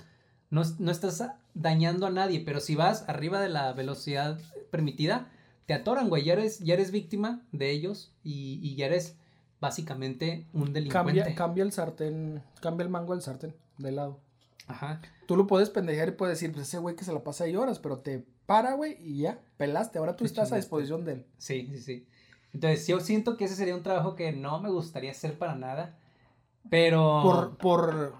no, 0.49 0.63
no 0.79 0.91
estás 0.91 1.23
dañando 1.53 2.07
a 2.07 2.11
nadie, 2.11 2.39
pero 2.39 2.61
si 2.61 2.75
vas 2.75 3.07
arriba 3.07 3.39
de 3.39 3.49
la 3.49 3.73
velocidad 3.73 4.39
permitida, 4.71 5.29
te 5.67 5.75
atoran, 5.75 6.09
güey, 6.09 6.23
ya 6.23 6.33
eres, 6.33 6.59
ya 6.59 6.73
eres 6.73 6.89
víctima 6.89 7.43
de 7.51 7.69
ellos 7.69 8.11
y, 8.23 8.59
y 8.63 8.75
ya 8.75 8.87
eres 8.87 9.17
básicamente 9.61 10.47
un 10.51 10.73
delincuente. 10.73 11.19
Cambia, 11.21 11.35
cambia 11.35 11.63
el 11.63 11.71
sartén, 11.71 12.43
cambia 12.59 12.83
el 12.83 12.89
mango 12.89 13.13
del 13.13 13.21
sartén, 13.21 13.55
de 13.77 13.91
lado. 13.93 14.19
Ajá. 14.67 15.01
Tú 15.27 15.37
lo 15.37 15.47
puedes 15.47 15.69
pendejear 15.69 16.09
y 16.09 16.11
puedes 16.11 16.37
decir, 16.37 16.53
pues 16.53 16.67
ese 16.67 16.79
güey 16.79 16.95
que 16.95 17.05
se 17.05 17.13
la 17.13 17.23
pasa 17.23 17.45
ahí 17.45 17.55
horas, 17.55 17.79
pero 17.79 17.99
te 17.99 18.25
para, 18.45 18.73
güey, 18.73 18.97
y 18.99 19.19
ya, 19.19 19.39
pelaste. 19.55 19.99
Ahora 19.99 20.17
tú 20.17 20.25
estás 20.25 20.51
a 20.51 20.57
disposición 20.57 21.05
de 21.05 21.13
él. 21.13 21.25
Sí, 21.37 21.69
sí, 21.71 21.79
sí. 21.79 22.07
Entonces, 22.53 22.85
yo 22.85 22.99
siento 22.99 23.37
que 23.37 23.45
ese 23.45 23.55
sería 23.55 23.75
un 23.75 23.83
trabajo 23.83 24.15
que 24.15 24.33
no 24.33 24.59
me 24.59 24.69
gustaría 24.69 25.11
hacer 25.11 25.37
para 25.37 25.55
nada, 25.55 25.97
pero... 26.69 27.21
Por, 27.23 27.57
por, 27.57 28.13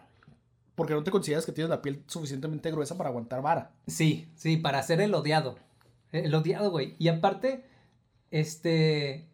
porque 0.75 0.93
no 0.93 1.03
te 1.03 1.11
consideras 1.11 1.45
que 1.45 1.51
tienes 1.51 1.69
la 1.69 1.81
piel 1.81 2.03
suficientemente 2.07 2.71
gruesa 2.71 2.97
para 2.97 3.09
aguantar 3.09 3.41
vara. 3.41 3.71
Sí, 3.87 4.29
sí, 4.35 4.55
para 4.55 4.81
ser 4.83 5.01
el 5.01 5.13
odiado. 5.13 5.57
El 6.11 6.33
odiado, 6.33 6.71
güey. 6.71 6.95
Y 6.97 7.09
aparte, 7.09 7.65
este. 8.31 9.27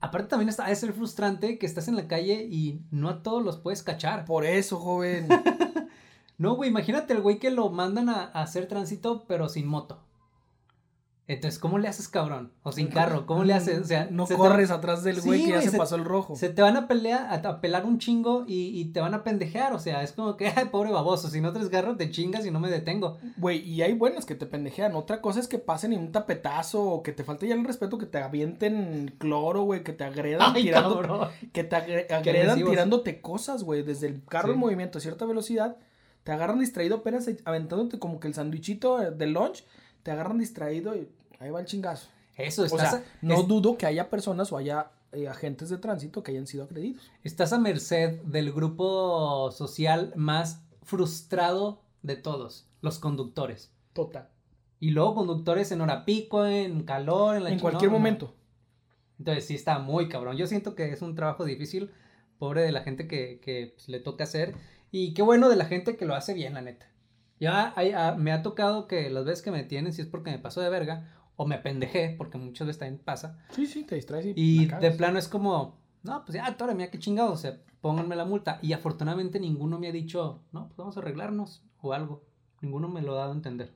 Aparte 0.00 0.28
también 0.28 0.48
está, 0.48 0.66
de 0.66 0.76
ser 0.76 0.92
frustrante 0.92 1.58
que 1.58 1.66
estás 1.66 1.88
en 1.88 1.96
la 1.96 2.06
calle 2.06 2.46
y 2.50 2.80
no 2.90 3.08
a 3.08 3.22
todos 3.22 3.42
los 3.42 3.58
puedes 3.58 3.82
cachar. 3.82 4.24
Por 4.24 4.44
eso, 4.44 4.78
joven. 4.78 5.28
No, 6.38 6.54
güey, 6.54 6.68
imagínate 6.68 7.14
el 7.14 7.22
güey 7.22 7.38
que 7.38 7.50
lo 7.50 7.70
mandan 7.70 8.10
a, 8.10 8.24
a 8.24 8.42
hacer 8.42 8.68
tránsito 8.68 9.24
pero 9.26 9.48
sin 9.48 9.66
moto. 9.66 10.05
Entonces, 11.28 11.58
¿cómo 11.58 11.78
le 11.78 11.88
haces, 11.88 12.06
cabrón? 12.06 12.52
O 12.62 12.70
sin 12.70 12.86
carro, 12.86 13.26
¿cómo 13.26 13.42
le 13.42 13.52
haces? 13.52 13.80
O 13.80 13.84
sea, 13.84 14.06
no 14.12 14.26
se 14.28 14.36
corres 14.36 14.70
atrás 14.70 15.02
del 15.02 15.20
güey 15.22 15.40
Sí, 15.40 15.46
que 15.46 15.50
ya 15.54 15.60
se, 15.60 15.70
se- 15.70 15.76
pasó 15.78 15.96
el 15.96 16.04
rojo. 16.04 16.36
Se 16.36 16.50
te 16.50 16.62
van 16.62 16.76
a 16.76 16.86
pelear, 16.86 17.44
a, 17.44 17.60
pelar 17.60 17.84
un 17.84 17.98
chingo 17.98 18.44
y, 18.46 18.78
y 18.80 18.84
te 18.92 19.00
van 19.00 19.12
a 19.12 19.24
pendejear. 19.24 19.72
O 19.72 19.80
sea, 19.80 20.04
es 20.04 20.12
como 20.12 20.36
que, 20.36 20.46
ay, 20.56 20.66
pobre 20.66 20.92
baboso, 20.92 21.28
si 21.28 21.40
no 21.40 21.52
traes 21.52 21.68
carro 21.68 21.96
te 21.96 22.10
chingas 22.12 22.46
y 22.46 22.52
no 22.52 22.60
me 22.60 22.70
detengo. 22.70 23.18
Güey, 23.38 23.58
y 23.68 23.82
hay 23.82 23.92
buenos 23.94 24.24
que 24.24 24.36
te 24.36 24.46
pendejean. 24.46 24.94
Otra 24.94 25.20
cosa 25.20 25.40
es 25.40 25.48
que 25.48 25.58
pasen 25.58 25.92
en 25.92 25.98
un 25.98 26.12
tapetazo 26.12 26.80
o 26.84 27.02
que 27.02 27.10
te 27.10 27.24
falte 27.24 27.48
ya 27.48 27.56
el 27.56 27.64
respeto, 27.64 27.98
que 27.98 28.06
te 28.06 28.18
avienten 28.18 29.12
cloro, 29.18 29.62
güey, 29.62 29.82
que 29.82 29.92
te 29.92 30.04
agredan 30.04 30.52
Ay, 30.54 30.62
tirando, 30.62 30.94
cabrón. 31.00 31.28
que 31.52 31.64
te 31.64 31.74
agre- 31.74 32.12
agredan 32.14 32.62
tirándote 32.64 33.20
cosas, 33.20 33.64
güey, 33.64 33.82
desde 33.82 34.06
el 34.06 34.24
carro 34.24 34.48
Sí. 34.50 34.54
en 34.54 34.60
movimiento 34.60 34.98
a 34.98 35.00
cierta 35.00 35.24
velocidad, 35.24 35.76
te 36.22 36.30
agarran 36.30 36.60
distraído 36.60 36.98
apenas 36.98 37.28
aventándote 37.44 37.98
como 37.98 38.20
que 38.20 38.28
el 38.28 38.34
sandwichito 38.34 38.98
de 38.98 39.26
lunch, 39.26 39.64
te 40.04 40.12
agarran 40.12 40.38
distraído 40.38 40.94
y 40.94 41.08
ahí 41.40 41.50
va 41.50 41.60
el 41.60 41.66
chingazo. 41.66 42.08
Eso, 42.36 42.64
O 42.64 42.68
sea, 42.68 43.02
no 43.22 43.34
es- 43.40 43.48
dudo 43.48 43.78
que 43.78 43.86
haya 43.86 44.10
personas 44.10 44.52
o 44.52 44.56
haya 44.58 44.90
eh, 45.12 45.28
agentes 45.28 45.70
de 45.70 45.78
tránsito 45.78 46.22
que 46.22 46.32
hayan 46.32 46.46
sido 46.46 46.64
agredidos. 46.64 47.10
estás 47.24 47.52
a 47.52 47.58
merced 47.58 48.20
del 48.22 48.52
grupo 48.52 49.50
social 49.52 50.12
más 50.16 50.60
frustrado 50.82 51.80
de 52.02 52.16
todos, 52.16 52.68
los 52.82 52.98
conductores. 52.98 53.70
Total. 53.94 54.28
Y 54.80 54.90
luego 54.90 55.14
conductores 55.14 55.72
en 55.72 55.80
hora 55.80 56.04
pico, 56.04 56.44
en 56.44 56.82
calor, 56.84 57.36
en 57.36 57.44
la 57.44 57.50
En 57.50 57.58
cualquier 57.58 57.90
momento. 57.90 58.34
Entonces 59.18 59.46
sí 59.46 59.54
está 59.54 59.78
muy 59.78 60.08
cabrón. 60.08 60.36
Yo 60.36 60.46
siento 60.46 60.74
que 60.74 60.90
es 60.92 61.00
un 61.00 61.14
trabajo 61.14 61.44
difícil, 61.46 61.90
pobre 62.38 62.60
de 62.62 62.72
la 62.72 62.82
gente 62.82 63.08
que, 63.08 63.40
que, 63.40 63.72
pues, 63.74 63.88
le 63.88 64.00
toca 64.00 64.24
hacer. 64.24 64.54
Y 64.90 65.14
qué 65.14 65.22
bueno 65.22 65.48
de 65.48 65.56
la 65.56 65.64
gente 65.64 65.96
que 65.96 66.04
lo 66.04 66.14
hace 66.14 66.34
bien, 66.34 66.52
la 66.54 66.60
neta. 66.60 66.86
Ya 67.40 67.72
hay- 67.76 67.92
ah, 67.92 68.14
me 68.18 68.32
ha 68.32 68.42
tocado 68.42 68.86
que 68.86 69.08
las 69.10 69.24
veces 69.24 69.42
que 69.42 69.50
me 69.50 69.58
detienen, 69.58 69.92
si 69.94 70.02
es 70.02 70.08
porque 70.08 70.30
me 70.30 70.38
pasó 70.38 70.60
de 70.60 70.68
verga, 70.68 71.15
o 71.36 71.46
me 71.46 71.58
pendejé, 71.58 72.14
porque 72.16 72.38
muchas 72.38 72.66
veces 72.66 72.80
también 72.80 73.02
pasa. 73.02 73.38
Sí, 73.50 73.66
sí, 73.66 73.84
te 73.84 73.94
distraes 73.94 74.26
y, 74.26 74.32
Y 74.36 74.66
de 74.66 74.90
plano 74.92 75.18
es 75.18 75.28
como, 75.28 75.78
no, 76.02 76.24
pues 76.24 76.34
ya, 76.36 76.56
tora, 76.56 76.74
mira 76.74 76.90
qué 76.90 76.98
chingados, 76.98 77.32
o 77.32 77.36
sea, 77.36 77.60
pónganme 77.80 78.16
la 78.16 78.24
multa. 78.24 78.58
Y 78.62 78.72
afortunadamente 78.72 79.38
ninguno 79.38 79.78
me 79.78 79.88
ha 79.88 79.92
dicho, 79.92 80.42
no, 80.52 80.66
pues 80.68 80.76
vamos 80.76 80.96
a 80.96 81.00
arreglarnos 81.00 81.62
o 81.80 81.92
algo. 81.92 82.24
Ninguno 82.62 82.88
me 82.88 83.02
lo 83.02 83.12
ha 83.12 83.18
dado 83.18 83.32
a 83.32 83.36
entender. 83.36 83.74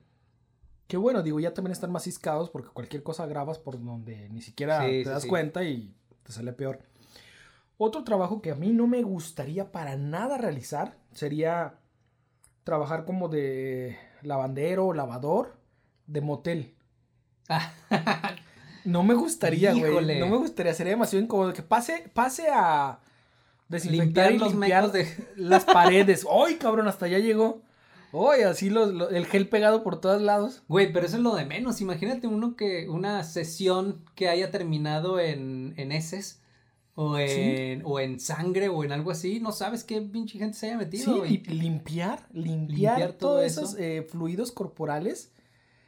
Qué 0.87 0.97
bueno, 0.97 1.23
digo, 1.23 1.39
ya 1.39 1.53
también 1.53 1.71
están 1.71 1.91
más 1.91 2.03
ciscados 2.03 2.49
porque 2.49 2.69
cualquier 2.69 3.03
cosa 3.03 3.25
grabas 3.25 3.57
por 3.59 3.81
donde 3.81 4.27
ni 4.29 4.41
siquiera 4.41 4.81
Sí, 4.81 4.87
te 4.87 5.03
sí, 5.03 5.09
das 5.09 5.23
sí. 5.23 5.29
cuenta 5.29 5.63
y 5.63 5.95
te 6.23 6.31
sale 6.33 6.51
peor. 6.51 6.79
Otro 7.77 8.03
trabajo 8.03 8.41
que 8.41 8.51
a 8.51 8.55
mí 8.55 8.71
no 8.73 8.87
me 8.87 9.01
gustaría 9.01 9.71
para 9.71 9.95
nada 9.95 10.37
realizar 10.37 10.97
sería 11.13 11.79
trabajar 12.63 13.05
como 13.05 13.29
de 13.29 13.97
lavandero 14.21 14.87
o 14.87 14.93
lavador 14.93 15.55
de 16.07 16.21
motel. 16.21 16.75
No 18.83 19.03
me 19.03 19.13
gustaría, 19.13 19.73
güey. 19.73 20.19
No 20.19 20.27
me 20.27 20.37
gustaría, 20.37 20.73
sería 20.73 20.91
demasiado 20.93 21.23
incómodo. 21.23 21.53
Que 21.53 21.61
pase, 21.61 22.09
pase 22.13 22.47
a 22.51 22.99
desinfectar 23.69 24.31
Limpiar 24.31 24.31
y 24.33 24.37
los 24.39 24.51
limpiar 24.53 24.91
de... 24.91 25.07
las 25.35 25.65
paredes. 25.65 26.25
¡Ay, 26.29 26.55
cabrón! 26.55 26.87
Hasta 26.87 27.05
allá 27.05 27.19
llegó. 27.19 27.61
¡Ay, 28.11 28.41
así 28.41 28.69
los- 28.71 29.11
el 29.11 29.25
gel 29.27 29.47
pegado 29.49 29.83
por 29.83 30.01
todos 30.01 30.21
lados! 30.21 30.63
Güey, 30.67 30.91
pero 30.91 31.05
eso 31.05 31.17
es 31.17 31.21
lo 31.21 31.35
de 31.35 31.45
menos. 31.45 31.79
Imagínate 31.79 32.25
uno 32.27 32.55
que, 32.55 32.89
una 32.89 33.23
sesión 33.23 34.03
que 34.15 34.29
haya 34.29 34.49
terminado 34.49 35.19
en, 35.19 35.75
en 35.77 35.91
heces, 35.91 36.41
o 36.95 37.17
en, 37.19 37.83
o 37.85 37.99
en 37.99 38.19
sangre, 38.19 38.67
o 38.67 38.83
en 38.83 38.91
algo 38.93 39.11
así. 39.11 39.39
No 39.39 39.51
sabes 39.51 39.83
qué 39.83 40.01
pinche 40.01 40.39
gente 40.39 40.57
se 40.57 40.65
haya 40.65 40.77
metido. 40.77 41.23
Sí, 41.23 41.43
y 41.47 41.49
limpiar, 41.53 42.25
limpiar, 42.33 42.97
Limpiar 42.97 43.11
todo 43.13 43.35
todos 43.35 43.45
eso. 43.45 43.61
esos 43.61 43.75
eh, 43.79 44.07
fluidos 44.09 44.51
corporales. 44.51 45.31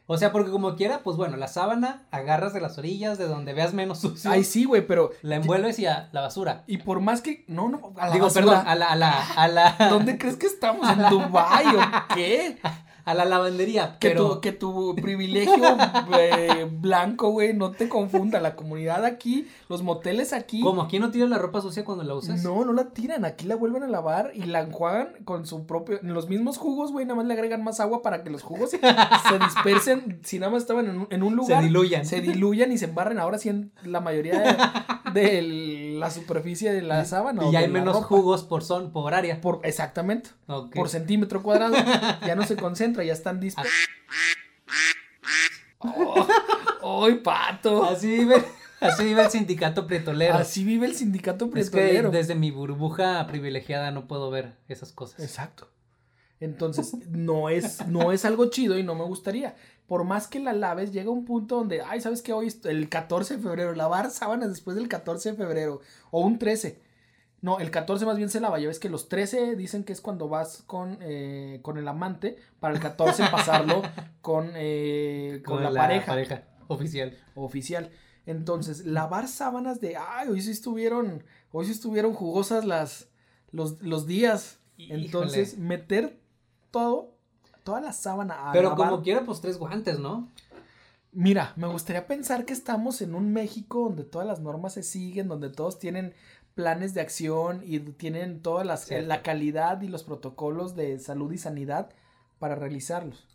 O 0.06 0.18
sea, 0.18 0.34
porque 0.34 0.52
como 0.52 0.76
quiera, 0.76 1.00
pues 1.02 1.16
bueno, 1.16 1.38
la 1.38 1.48
sábana 1.48 2.04
agarras 2.12 2.54
de 2.54 2.60
las 2.60 2.78
orillas, 2.78 3.18
de 3.18 3.26
donde 3.26 3.54
veas 3.54 3.74
menos 3.74 4.00
sucio. 4.00 4.30
Ay, 4.30 4.44
sí, 4.44 4.66
güey, 4.66 4.86
pero. 4.86 5.12
La 5.22 5.36
envuelves 5.38 5.80
y 5.80 5.86
a 5.86 6.10
la 6.12 6.20
basura. 6.22 6.64
Y 6.68 6.80
por 6.80 7.00
más 7.00 7.22
que. 7.22 7.46
No, 7.48 7.70
no, 7.70 7.94
a 7.98 8.08
la 8.08 8.14
Digo, 8.14 8.26
basura. 8.26 8.46
perdón, 8.46 8.68
a 8.68 8.76
la, 8.76 8.86
a 8.88 8.96
la, 8.98 9.12
a 9.36 9.48
la, 9.48 9.76
¿Dónde 9.90 10.18
crees 10.18 10.36
que 10.36 10.48
estamos? 10.48 10.90
¿En 10.90 11.00
Dubái 11.10 11.66
o 11.68 11.80
qué? 12.16 12.58
A 13.06 13.14
la 13.14 13.26
lavandería. 13.26 13.98
Que, 14.00 14.10
Pero, 14.10 14.36
tu, 14.36 14.42
que 14.42 14.52
tu 14.52 14.96
privilegio 14.96 15.54
eh, 16.20 16.68
blanco, 16.72 17.30
güey, 17.30 17.54
no 17.54 17.72
te 17.72 17.90
confunda. 17.90 18.40
La 18.40 18.56
comunidad 18.56 19.06
aquí, 19.06 19.48
los 19.70 19.84
moteles 19.84 20.34
aquí. 20.34 20.62
¿cómo? 20.62 20.82
¿Aquí 20.84 21.00
no 21.00 21.12
tiras 21.12 21.30
la 21.30 21.38
ropa 21.38 21.62
sucia 21.62 21.84
cuando 21.84 22.04
la 22.04 22.16
usas? 22.16 22.44
No, 22.44 22.64
no 22.66 22.74
la 22.74 22.90
tiran. 22.90 23.26
Aquí 23.26 23.46
la 23.46 23.56
vuelven 23.56 23.84
a 23.84 23.88
lavar 23.88 24.32
y 24.34 24.44
la 24.44 24.62
enjuagan 24.62 25.10
con 25.26 25.46
su 25.46 25.66
propio. 25.66 26.00
En 26.02 26.14
los 26.14 26.30
mismos 26.30 26.58
jugos, 26.58 26.92
güey, 26.92 27.06
nada 27.06 27.16
más 27.16 27.26
le 27.26 27.34
agregan 27.34 27.64
más 27.64 27.80
agua 27.80 28.02
para 28.02 28.24
que 28.24 28.30
los 28.30 28.42
jugos 28.44 28.72
se 28.72 28.80
dispersen. 29.40 30.20
Si 30.24 30.40
nada 30.40 30.52
más 30.52 30.64
estaban 30.64 30.88
en 30.88 31.00
un, 31.00 31.08
en 31.10 31.24
un 31.24 31.36
lugar. 31.36 31.62
Se 31.62 31.68
diluyan. 31.68 32.06
Se 32.06 32.22
diluyan 32.22 32.72
y 32.72 32.78
se 32.78 32.86
embarren 32.86 33.20
ahora 33.20 33.38
sí 33.38 33.50
en 33.50 33.72
la 33.84 34.00
mayoría 34.00 34.40
de, 34.40 35.22
de 35.22 35.42
la 36.00 36.10
superficie 36.10 36.72
de 36.72 36.82
la 36.82 37.06
sábana. 37.06 37.44
Y 37.46 37.56
hay 37.56 37.64
de 37.64 37.68
la 37.68 37.80
menos 37.80 37.96
ropa. 37.96 38.08
jugos 38.08 38.44
por 38.44 38.64
son, 38.64 38.92
por 38.92 39.14
área. 39.14 39.42
Por, 39.42 39.60
exactamente. 39.64 40.30
Por 40.74 40.90
centímetro 40.90 41.42
cuadrado. 41.44 41.76
Ya 42.26 42.36
no 42.36 42.44
se 42.44 42.56
ya 43.02 43.14
están 43.14 43.40
dispersos. 43.40 43.74
¡Ay, 46.84 47.16
pato! 47.16 47.84
Así 47.84 48.08
vive, 48.08 48.44
así 48.80 49.04
vive 49.04 49.24
el 49.24 49.32
sindicato 49.32 49.88
prietolero. 49.88 50.36
Así 50.36 50.64
vive 50.64 50.86
el 50.86 50.96
sindicato 50.96 51.50
es 51.56 51.70
que 51.70 51.78
prietolero. 51.78 52.12
desde 52.12 52.36
mi 52.36 52.52
burbuja 52.52 53.26
privilegiada 53.28 53.92
no 53.92 54.08
puedo 54.08 54.30
ver 54.32 54.54
esas 54.68 54.92
cosas. 54.92 55.22
Exacto. 55.22 55.70
Entonces, 56.40 56.94
no 57.10 57.48
es, 57.48 57.88
no 57.88 58.12
es 58.12 58.26
algo 58.26 58.48
chido 58.50 58.78
y 58.78 58.84
no 58.84 58.96
me 58.96 59.06
gustaría. 59.06 59.56
Por 59.88 60.04
más 60.04 60.28
que 60.28 60.40
la 60.40 60.52
laves, 60.52 60.92
llega 60.92 61.10
un 61.10 61.24
punto 61.24 61.56
donde, 61.56 61.82
ay, 61.82 62.02
¿sabes 62.02 62.22
qué? 62.22 62.34
Hoy 62.34 62.54
el 62.66 62.90
14 62.90 63.38
de 63.38 63.42
febrero, 63.42 63.74
lavar 63.74 64.12
sábanas 64.12 64.50
después 64.50 64.76
del 64.76 64.90
14 64.90 65.32
de 65.32 65.38
febrero, 65.38 65.80
o 66.12 66.20
un 66.20 66.38
13. 66.38 66.82
No, 67.44 67.60
el 67.60 67.72
14 67.72 68.06
más 68.06 68.16
bien 68.16 68.30
se 68.30 68.40
lava. 68.40 68.58
Ya 68.58 68.70
ves 68.70 68.80
que 68.80 68.88
los 68.88 69.10
13 69.10 69.58
dicen 69.58 69.84
que 69.84 69.92
es 69.92 70.00
cuando 70.00 70.30
vas 70.30 70.64
con, 70.66 70.98
eh, 71.02 71.60
con 71.62 71.78
el 71.78 71.86
amante, 71.90 72.38
para 72.62 72.74
el 72.74 72.80
14 72.80 73.26
pasarlo 73.32 73.82
con, 74.22 74.52
eh, 74.56 75.44
con, 75.46 75.62
la, 75.62 75.74
pareja, 75.74 76.46
oficial. 76.70 77.18
oficial. 77.36 77.92
Entonces, 78.26 78.86
lavar 78.86 79.28
sábanas 79.28 79.82
de, 79.82 79.98
ay, 79.98 80.30
hoy 80.30 80.42
sí 80.42 80.52
estuvieron, 80.52 81.26
hoy 81.52 81.66
sí 81.66 81.74
estuvieron 81.74 82.14
jugosas 82.14 82.64
las, 82.64 83.10
los, 83.52 83.82
los 83.82 84.08
días. 84.08 84.60
Entonces, 84.78 85.58
meter 85.58 86.18
todo, 86.72 87.14
toda 87.66 87.82
la 87.82 87.92
sábana 87.92 88.50
a 88.50 88.54
Pero 88.54 88.70
lavar. 88.70 88.90
como 88.90 89.04
quiera, 89.04 89.26
pues 89.26 89.42
tres 89.42 89.58
guantes, 89.58 90.00
¿no? 90.00 90.30
Mira, 91.12 91.52
me 91.58 91.68
gustaría 91.68 92.08
pensar 92.08 92.46
que 92.46 92.54
estamos 92.54 93.02
en 93.02 93.14
un 93.14 93.34
México 93.34 93.84
donde 93.84 94.04
todas 94.04 94.26
las 94.26 94.40
normas 94.40 94.74
se 94.76 94.82
siguen, 94.82 95.28
donde 95.28 95.50
todos 95.50 95.78
tienen 95.78 96.14
planes 96.56 96.94
de 96.94 97.02
acción 97.02 97.62
y 97.66 97.80
tienen 97.80 98.42
toda 98.42 98.64
las, 98.64 98.86
Cierto. 98.86 99.08
la 99.08 99.22
calidad 99.22 99.82
y 99.82 99.88
los 99.88 100.04
protocolos 100.04 100.76
de 100.76 101.00
salud 101.00 101.32
y 101.32 101.38
sanidad 101.38 101.90
para 102.40 102.56
realizarlos. 102.56 103.26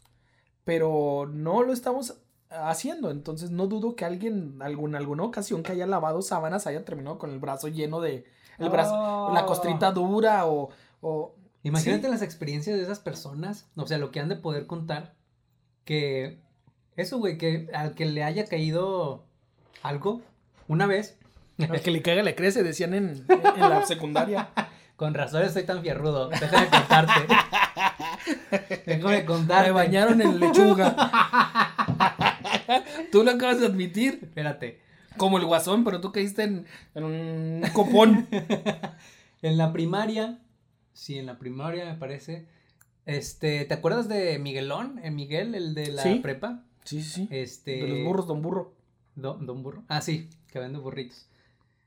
Pero 0.65 1.29
no 1.33 1.63
lo 1.63 1.73
estamos 1.73 2.19
haciendo, 2.51 3.11
entonces 3.11 3.51
no 3.51 3.67
dudo 3.67 3.97
que 3.97 4.05
alguien, 4.05 4.59
algún, 4.63 4.95
alguna 4.95 5.25
ocasión 5.25 5.63
que 5.63 5.73
haya 5.73 5.87
lavado 5.87 6.23
sábanas 6.23 6.67
haya 6.67 6.85
terminado 6.85 7.19
con 7.19 7.31
el 7.31 7.39
brazo 7.39 7.69
lleno 7.69 8.01
de, 8.01 8.25
el 8.59 8.69
brazo, 8.71 9.31
la 9.33 9.43
Oh. 9.43 9.47
costrita 9.47 9.93
dura 9.93 10.47
o, 10.47 10.71
o 11.01 11.35
Imagínate 11.65 12.05
Sí. 12.05 12.11
las 12.11 12.23
experiencias 12.23 12.77
de 12.77 12.83
esas 12.85 13.01
personas, 13.01 13.69
o 13.77 13.87
sea, 13.87 13.99
lo 13.99 14.11
que 14.13 14.21
han 14.21 14.29
de 14.29 14.37
poder 14.37 14.67
contar, 14.67 15.15
que 15.85 16.39
eso, 16.97 17.19
güey, 17.19 17.37
que 17.37 17.69
al 17.75 17.95
que 17.95 18.07
le 18.07 18.23
haya 18.23 18.47
caído 18.47 19.25
algo 19.83 20.23
una 20.69 20.87
vez, 20.87 21.19
al 21.65 21.81
que 21.81 21.91
le 21.91 22.03
caiga 22.03 22.23
le 22.23 22.35
crece, 22.35 22.63
decían 22.63 22.95
en, 22.95 23.25
en 23.29 23.61
la 23.61 23.85
secundaria. 23.87 24.51
con 24.97 25.15
razón 25.15 25.43
estoy 25.43 25.65
tan 25.65 25.83
fierrudo, 25.83 26.29
déjame 26.29 26.69
contarte. 26.69 27.35
déjame 28.87 29.25
contarte. 29.25 29.69
Me 29.71 29.75
bañaron 29.75 30.21
en 30.21 30.39
lechuga. 30.41 30.95
Tú 33.13 33.23
lo 33.25 33.31
acabas 33.33 33.61
de 33.61 33.67
admitir. 33.67 34.21
Espérate. 34.23 34.81
Como 35.17 35.39
el 35.39 35.47
guasón, 35.47 35.85
pero 35.85 36.01
tú 36.01 36.13
caíste 36.13 36.45
en, 36.45 36.67
en 36.95 37.05
un 37.05 37.63
copón. 37.73 38.29
En 39.43 39.57
la 39.57 39.73
primaria, 39.73 40.39
sí, 40.93 41.19
en 41.19 41.27
la 41.27 41.39
primaria 41.39 41.85
me 41.87 41.95
parece. 41.95 42.47
Este, 43.07 43.65
¿te 43.65 43.75
acuerdas 43.75 44.09
de 44.09 44.39
Miguelón? 44.39 45.01
¿En 45.03 45.15
Miguel, 45.17 45.55
el 45.55 45.75
de 45.75 45.93
la 45.93 46.03
Sí. 46.03 46.17
prepa? 46.17 46.63
Sí, 46.85 47.03
sí, 47.03 47.11
sí. 47.11 47.29
Este. 47.31 47.77
De 47.83 47.89
los 47.89 48.05
burros, 48.05 48.27
don 48.27 48.43
burro. 48.43 48.75
Don, 49.15 49.47
don 49.47 49.63
Burro. 49.65 49.83
Ah, 49.89 50.01
sí, 50.01 50.29
que 50.53 50.59
vende 50.61 50.79
burritos. 50.79 51.27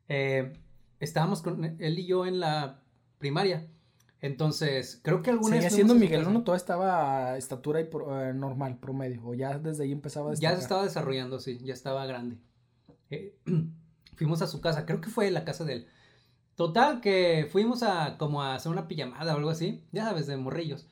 Eh, 0.09 0.53
estábamos 0.99 1.41
con 1.41 1.63
él 1.63 1.99
y 1.99 2.05
yo 2.05 2.25
en 2.25 2.39
la 2.39 2.79
primaria. 3.17 3.67
Entonces, 4.19 4.99
creo 5.03 5.23
que 5.23 5.31
alguna 5.31 5.55
Seguía 5.55 5.67
vez. 5.67 5.73
siendo 5.73 5.95
Miguel, 5.95 6.19
casa. 6.21 6.31
no, 6.31 6.43
toda 6.43 6.55
estaba 6.57 7.31
a 7.31 7.37
estatura 7.37 7.81
y 7.81 7.85
pro- 7.85 8.21
eh, 8.21 8.33
normal, 8.33 8.77
promedio. 8.77 9.25
O 9.25 9.33
ya 9.33 9.57
desde 9.57 9.83
ahí 9.85 9.91
empezaba 9.91 10.29
a 10.29 10.33
Ya 10.33 10.49
destacar. 10.49 10.57
se 10.57 10.61
estaba 10.63 10.83
desarrollando, 10.83 11.39
sí, 11.39 11.57
ya 11.63 11.73
estaba 11.73 12.05
grande. 12.05 12.37
Eh, 13.09 13.35
fuimos 14.15 14.41
a 14.43 14.47
su 14.47 14.61
casa, 14.61 14.85
creo 14.85 15.01
que 15.01 15.09
fue 15.09 15.31
la 15.31 15.43
casa 15.43 15.63
de 15.65 15.73
él. 15.73 15.87
Total, 16.55 17.01
que 17.01 17.47
fuimos 17.51 17.81
a 17.81 18.17
como 18.19 18.43
a 18.43 18.53
hacer 18.53 18.71
una 18.71 18.87
pijamada 18.87 19.33
o 19.33 19.37
algo 19.37 19.49
así, 19.49 19.83
ya 19.91 20.03
sabes, 20.05 20.27
de 20.27 20.37
morrillos. 20.37 20.85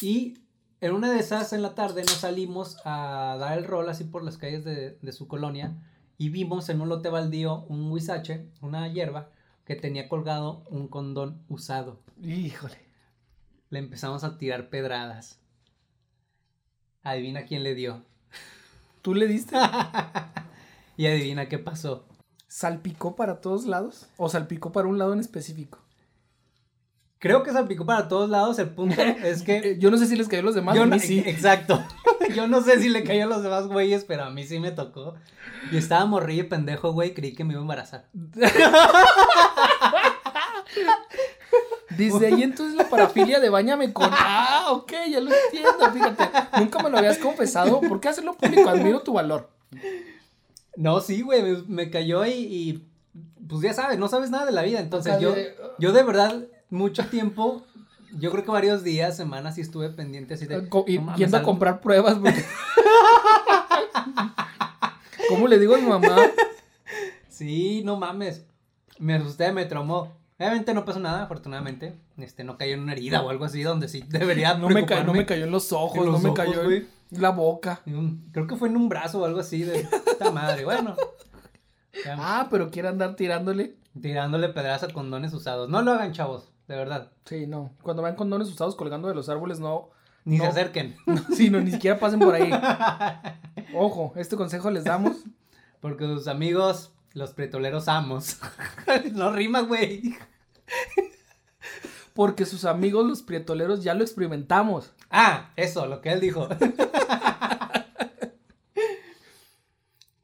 Y 0.00 0.38
en 0.80 0.92
una 0.94 1.12
de 1.12 1.18
esas, 1.20 1.52
en 1.52 1.60
la 1.60 1.74
tarde, 1.74 2.00
nos 2.02 2.12
salimos 2.12 2.78
a 2.86 3.36
dar 3.38 3.58
el 3.58 3.64
rol 3.64 3.88
así 3.90 4.04
por 4.04 4.22
las 4.24 4.38
calles 4.38 4.64
de, 4.64 4.96
de 5.02 5.12
su 5.12 5.28
colonia 5.28 5.74
y 6.22 6.28
vimos 6.28 6.68
en 6.68 6.80
un 6.80 6.88
lote 6.88 7.08
baldío 7.08 7.64
un 7.68 7.90
huizache, 7.90 8.46
una 8.60 8.86
hierba, 8.86 9.30
que 9.64 9.74
tenía 9.74 10.08
colgado 10.08 10.62
un 10.70 10.86
condón 10.86 11.42
usado. 11.48 11.98
Híjole. 12.22 12.78
Le 13.70 13.80
empezamos 13.80 14.22
a 14.22 14.38
tirar 14.38 14.68
pedradas. 14.68 15.40
Adivina 17.02 17.44
quién 17.44 17.64
le 17.64 17.74
dio. 17.74 18.04
¿Tú 19.02 19.16
le 19.16 19.26
diste? 19.26 19.56
y 20.96 21.08
adivina 21.08 21.48
qué 21.48 21.58
pasó. 21.58 22.04
¿Salpicó 22.46 23.16
para 23.16 23.40
todos 23.40 23.66
lados? 23.66 24.06
¿O 24.16 24.28
salpicó 24.28 24.70
para 24.70 24.86
un 24.86 24.98
lado 24.98 25.14
en 25.14 25.18
específico? 25.18 25.80
Creo 27.18 27.42
que 27.42 27.50
salpicó 27.50 27.84
para 27.84 28.06
todos 28.06 28.30
lados. 28.30 28.60
El 28.60 28.68
punto 28.68 29.02
es 29.24 29.42
que. 29.42 29.56
Eh, 29.58 29.78
Yo 29.80 29.90
no 29.90 29.96
sé 29.96 30.06
si 30.06 30.14
les 30.14 30.28
cayó 30.28 30.42
a 30.42 30.44
los 30.44 30.54
demás. 30.54 30.76
Yo 30.76 30.86
no, 30.86 31.00
sí. 31.00 31.20
Exacto. 31.26 31.84
Yo 32.34 32.46
no 32.48 32.60
sé 32.62 32.80
si 32.80 32.88
le 32.88 33.04
cayó 33.04 33.24
a 33.24 33.26
los 33.26 33.42
demás 33.42 33.66
güeyes, 33.68 34.04
pero 34.04 34.24
a 34.24 34.30
mí 34.30 34.44
sí 34.44 34.58
me 34.60 34.70
tocó. 34.72 35.14
Y 35.70 35.76
estaba 35.76 36.04
morrillo 36.06 36.48
pendejo, 36.48 36.92
güey. 36.92 37.14
Creí 37.14 37.34
que 37.34 37.44
me 37.44 37.52
iba 37.52 37.60
a 37.60 37.62
embarazar. 37.62 38.06
Desde 41.90 42.26
ahí 42.26 42.42
entonces 42.42 42.74
la 42.76 42.88
parafilia 42.88 43.38
de 43.38 43.50
bañame 43.50 43.92
con. 43.92 44.08
Ah, 44.10 44.68
ok, 44.70 44.92
ya 45.10 45.20
lo 45.20 45.30
entiendo. 45.32 45.92
Fíjate, 45.92 46.24
nunca 46.58 46.82
me 46.82 46.88
lo 46.90 46.96
habías 46.98 47.18
confesado. 47.18 47.80
¿Por 47.80 48.00
qué 48.00 48.08
hacerlo 48.08 48.34
público? 48.34 48.68
Admiro 48.70 49.02
tu 49.02 49.12
valor. 49.12 49.50
No, 50.76 51.00
sí, 51.00 51.20
güey. 51.20 51.42
Me, 51.42 51.62
me 51.68 51.90
cayó 51.90 52.24
y, 52.24 52.30
y, 52.32 52.88
Pues 53.46 53.60
ya 53.60 53.74
sabes, 53.74 53.98
no 53.98 54.08
sabes 54.08 54.30
nada 54.30 54.46
de 54.46 54.52
la 54.52 54.62
vida. 54.62 54.80
Entonces 54.80 55.12
O 55.12 55.18
sea, 55.18 55.22
yo. 55.22 55.34
de- 55.34 55.54
Yo 55.78 55.92
de 55.92 56.02
verdad, 56.02 56.42
mucho 56.70 57.04
tiempo. 57.06 57.62
Yo 58.18 58.30
creo 58.30 58.44
que 58.44 58.50
varios 58.50 58.84
días, 58.84 59.16
semanas, 59.16 59.54
sí 59.54 59.60
estuve 59.62 59.88
pendiente 59.90 60.34
así 60.34 60.46
de. 60.46 60.68
Co- 60.68 60.84
y 60.86 60.98
no 60.98 61.16
yendo 61.16 61.36
a 61.36 61.42
comprar 61.42 61.80
pruebas. 61.80 62.16
porque- 62.18 62.44
¿Cómo 65.28 65.48
le 65.48 65.58
digo 65.58 65.74
a 65.74 65.78
mi 65.78 65.86
mamá? 65.86 66.16
Sí, 67.28 67.82
no 67.84 67.96
mames. 67.96 68.44
Me 68.98 69.14
asusté, 69.14 69.52
me 69.52 69.64
traumó. 69.64 70.12
Obviamente 70.38 70.74
no 70.74 70.84
pasó 70.84 71.00
nada, 71.00 71.22
afortunadamente. 71.22 71.94
Este, 72.18 72.44
no 72.44 72.58
cayó 72.58 72.74
en 72.74 72.80
una 72.80 72.92
herida 72.92 73.22
o 73.22 73.30
algo 73.30 73.44
así 73.44 73.62
donde 73.62 73.88
sí 73.88 74.04
debería 74.08 74.54
No 74.54 74.68
me, 74.68 74.84
ca- 74.84 75.04
no 75.04 75.14
me 75.14 75.24
cayó 75.26 75.44
en 75.44 75.50
los 75.50 75.72
ojos, 75.72 76.04
En 76.06 76.12
no 76.12 76.18
me 76.18 76.34
cayó 76.34 76.70
en 76.70 76.88
la 77.10 77.30
boca. 77.30 77.80
Creo 78.32 78.46
que 78.46 78.56
fue 78.56 78.68
en 78.68 78.76
un 78.76 78.88
brazo 78.88 79.20
o 79.20 79.24
algo 79.24 79.40
así 79.40 79.62
de 79.62 79.86
puta 80.10 80.30
madre. 80.30 80.64
Bueno. 80.64 80.96
Ya, 82.04 82.16
Ah, 82.18 82.48
pero 82.50 82.70
quiere 82.70 82.88
andar 82.88 83.16
tirándole. 83.16 83.76
Tirándole 84.00 84.48
pedradas 84.48 84.82
a 84.84 84.88
condones 84.88 85.32
usados. 85.34 85.68
No 85.68 85.82
lo 85.82 85.92
hagan, 85.92 86.12
chavos, 86.12 86.50
de 86.68 86.76
verdad. 86.76 87.12
Sí, 87.24 87.46
no. 87.46 87.74
Cuando 87.82 88.02
vean 88.02 88.16
condones 88.16 88.48
usados 88.48 88.76
colgando 88.76 89.08
de 89.08 89.14
los 89.14 89.28
árboles, 89.28 89.58
no. 89.60 89.90
Ni 90.24 90.38
No. 90.38 90.44
se 90.44 90.50
acerquen. 90.50 90.96
Sí, 91.36 91.50
no, 91.50 91.60
ni 91.60 91.70
siquiera 91.72 91.98
pasen 91.98 92.20
por 92.20 92.34
ahí. 92.34 92.50
Ojo, 93.74 94.12
este 94.16 94.36
consejo 94.36 94.70
les 94.70 94.84
damos. 94.84 95.16
Porque 95.80 96.04
sus 96.04 96.28
amigos, 96.28 96.92
los 97.12 97.32
pretoleros 97.32 97.88
amos. 97.88 98.38
no 99.12 99.32
rima, 99.32 99.60
güey. 99.62 100.16
Porque 102.14 102.44
sus 102.46 102.64
amigos, 102.64 103.04
los 103.06 103.22
prietoleros, 103.22 103.82
ya 103.82 103.94
lo 103.94 104.02
experimentamos. 104.04 104.92
Ah, 105.10 105.50
eso, 105.56 105.86
lo 105.86 106.00
que 106.00 106.12
él 106.12 106.20
dijo. 106.20 106.48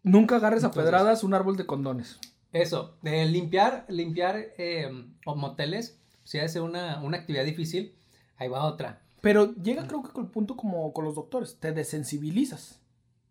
Nunca 0.02 0.36
agarres 0.36 0.62
a 0.64 0.68
Entonces- 0.68 0.84
pedradas 0.90 1.24
un 1.24 1.34
árbol 1.34 1.56
de 1.56 1.66
condones. 1.66 2.18
Eso, 2.52 2.96
de 3.02 3.26
limpiar, 3.26 3.84
limpiar 3.88 4.36
eh, 4.56 4.90
moteles, 5.26 5.97
si 6.28 6.38
ha 6.38 6.42
de 6.42 6.48
ser 6.50 6.60
una, 6.60 7.00
una 7.02 7.16
actividad 7.16 7.44
difícil, 7.46 7.94
ahí 8.36 8.48
va 8.48 8.64
otra. 8.66 9.00
Pero 9.22 9.54
llega, 9.54 9.86
creo 9.86 10.02
que 10.02 10.10
con 10.12 10.26
el 10.26 10.30
punto 10.30 10.56
como 10.56 10.92
con 10.92 11.06
los 11.06 11.14
doctores. 11.14 11.58
Te 11.58 11.72
desensibilizas. 11.72 12.80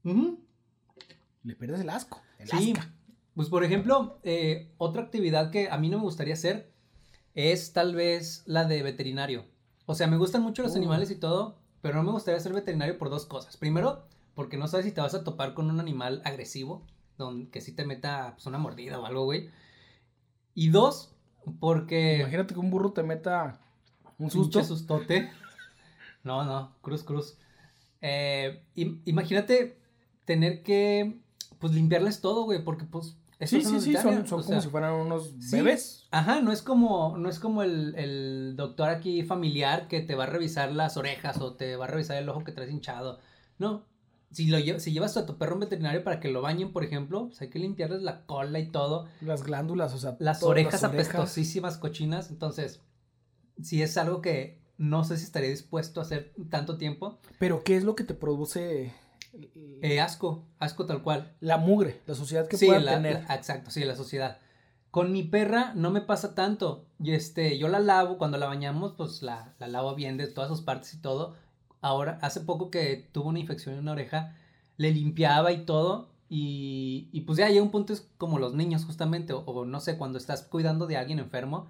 Ujú. 0.04 0.40
Le 1.44 1.56
pierdes 1.56 1.82
el 1.82 1.90
asco. 1.92 2.20
El 2.40 2.48
Sí, 2.50 2.74
asca. 2.76 2.92
pues 3.36 3.50
por 3.50 3.64
ejemplo, 3.64 4.20
eh, 4.24 4.72
otra 4.80 5.04
actividad 5.04 5.52
que 5.52 5.70
a 5.70 5.78
mí 5.78 5.90
no 5.90 5.98
me 5.98 6.04
gustaría 6.06 6.34
hacer 6.34 6.72
es 7.36 7.72
tal 7.72 7.94
vez 7.94 8.42
la 8.48 8.66
de 8.66 8.82
veterinario. 8.82 9.46
O 9.86 9.94
sea, 9.94 10.08
me 10.08 10.18
gustan 10.18 10.42
mucho 10.42 10.64
los 10.64 10.74
Uh. 10.74 10.78
animales 10.78 11.12
y 11.12 11.16
todo, 11.16 11.60
pero 11.82 11.96
no 11.98 12.04
me 12.04 12.12
gustaría 12.12 12.40
ser 12.40 12.54
veterinario 12.54 12.98
por 12.98 13.10
dos 13.12 13.28
cosas. 13.28 13.58
Primero, 13.58 14.08
porque 14.34 14.58
no 14.58 14.68
sabes 14.68 14.88
si 14.88 14.92
te 14.92 15.02
vas 15.02 15.14
a 15.14 15.24
topar 15.24 15.54
con 15.54 15.70
un 15.70 15.80
animal 15.80 16.22
agresivo, 16.26 16.84
don- 17.18 17.46
que 17.52 17.62
sí 17.62 17.72
te 17.74 17.86
meta 17.86 18.34
pues, 18.36 18.48
una 18.48 18.58
mordida 18.58 19.00
o 19.00 19.06
algo, 19.06 19.24
güey. 19.24 19.52
Y 20.56 20.70
dos, 20.70 21.14
porque... 21.60 22.20
Imagínate 22.20 22.54
que 22.54 22.60
un 22.60 22.70
burro 22.70 22.92
te 22.92 23.04
meta 23.04 23.60
un 24.18 24.30
susto. 24.32 24.64
Sustote. 24.64 25.30
No, 26.24 26.44
no, 26.44 26.76
cruz, 26.82 27.04
cruz. 27.04 27.38
Eh, 28.02 28.64
im- 28.76 29.02
imagínate 29.06 29.78
tener 30.26 30.62
que, 30.64 31.20
pues, 31.60 31.74
limpiarles 31.74 32.22
todo, 32.22 32.44
güey, 32.44 32.64
porque, 32.64 32.86
pues, 32.86 33.18
Sí, 33.40 33.62
sí, 33.62 33.80
sí, 33.80 33.94
son, 33.94 34.26
son 34.26 34.42
como 34.42 34.44
sea, 34.44 34.62
si 34.62 34.70
fueran 34.70 34.94
unos 34.96 35.32
sí. 35.40 35.58
bebés. 35.58 36.08
Ajá, 36.10 36.42
no 36.42 36.52
es 36.52 36.64
como, 36.64 37.20
no 37.20 37.30
es 37.30 37.40
como 37.40 37.62
el, 37.62 37.94
el 37.96 38.56
doctor 38.56 38.90
aquí 38.90 39.22
familiar 39.22 39.88
que 39.88 40.02
te 40.02 40.16
va 40.16 40.24
a 40.24 40.28
revisar 40.28 40.72
las 40.72 40.98
orejas 40.98 41.40
o 41.40 41.54
te 41.54 41.76
va 41.76 41.86
a 41.86 41.88
revisar 41.88 42.18
el 42.18 42.28
ojo 42.30 42.44
que 42.44 42.52
traes 42.52 42.72
hinchado. 42.72 43.20
No, 43.60 43.86
si, 44.32 44.48
lo, 44.48 44.58
lle- 44.60 44.80
si 44.80 44.92
llevas 44.92 45.16
a 45.18 45.26
tu 45.26 45.38
perro 45.38 45.54
un 45.56 45.62
veterinario 45.62 46.04
para 46.04 46.20
que 46.20 46.30
lo 46.30 46.42
bañen, 46.42 46.74
por 46.74 46.84
ejemplo, 46.84 47.28
pues 47.28 47.42
hay 47.42 47.50
que 47.50 47.60
limpiarles 47.60 48.02
la 48.02 48.26
cola 48.26 48.60
y 48.60 48.68
todo. 48.72 49.08
Las 49.22 49.44
glándulas, 49.44 49.94
o 49.94 49.98
sea, 49.98 50.16
Las 50.20 50.44
orejas 50.44 50.82
las 50.82 50.92
orejas. 50.92 51.10
apestosísimas, 51.16 51.78
cochinas. 51.78 52.30
Entonces, 52.30 52.82
si 53.62 53.82
es 53.82 53.98
algo 53.98 54.22
que 54.22 54.62
no 54.78 55.04
sé 55.04 55.18
si 55.18 55.24
estaría 55.24 55.50
dispuesto 55.50 56.00
a 56.00 56.04
hacer 56.04 56.34
tanto 56.50 56.78
tiempo. 56.78 57.20
Pero, 57.40 57.64
¿qué 57.64 57.78
es 57.78 57.84
lo 57.84 57.96
que 57.96 58.04
te 58.04 58.14
produce 58.14 58.94
Eh, 59.82 60.00
asco, 60.02 60.46
asco 60.60 60.86
tal 60.86 61.02
cual. 61.04 61.36
la 61.40 61.58
mugre, 61.58 62.02
la 62.06 62.16
sociedad 62.16 62.48
que 62.48 62.58
sí, 62.58 62.66
pueda 62.68 62.80
la- 62.80 62.92
tener? 62.94 63.24
la- 63.28 63.36
exacto, 63.36 63.72
sí, 63.72 63.84
la 63.86 63.96
sociedad. 63.96 64.40
Con 64.92 65.12
mi 65.12 65.24
perra 65.24 65.74
no 65.76 65.92
me 65.92 66.02
pasa 66.02 66.34
tanto. 66.34 66.86
Y 67.00 67.12
este, 67.14 67.58
yo 67.60 67.68
la 67.68 67.80
lavo, 67.80 68.18
cuando 68.18 68.38
la 68.38 68.48
bañamos, 68.48 68.94
pues 68.98 69.22
la, 69.22 69.54
la 69.60 69.68
lavo 69.68 69.96
bien 69.96 70.18
de 70.18 70.28
todas 70.28 70.50
sus 70.50 70.62
partes 70.62 70.94
y 70.94 71.02
todo. 71.02 71.36
Ahora, 71.82 72.18
hace 72.22 72.42
poco 72.42 72.70
que 72.72 73.08
tuvo 73.12 73.30
una 73.30 73.40
infección 73.40 73.76
en 73.76 73.82
una 73.82 73.92
oreja, 73.94 74.36
le 74.78 74.92
limpiaba 74.92 75.52
y 75.52 75.66
todo. 75.66 76.10
Y, 76.30 77.08
y 77.14 77.22
pues 77.22 77.38
ya 77.38 77.48
llega 77.50 77.64
un 77.64 77.72
punto, 77.72 77.94
es 77.94 78.06
como 78.18 78.38
los 78.40 78.54
niños 78.54 78.84
justamente, 78.86 79.32
o, 79.34 79.40
o 79.40 79.66
no 79.66 79.80
sé, 79.80 79.98
cuando 79.98 80.18
estás 80.18 80.42
cuidando 80.42 80.86
de 80.86 80.98
alguien 80.98 81.20
enfermo, 81.20 81.68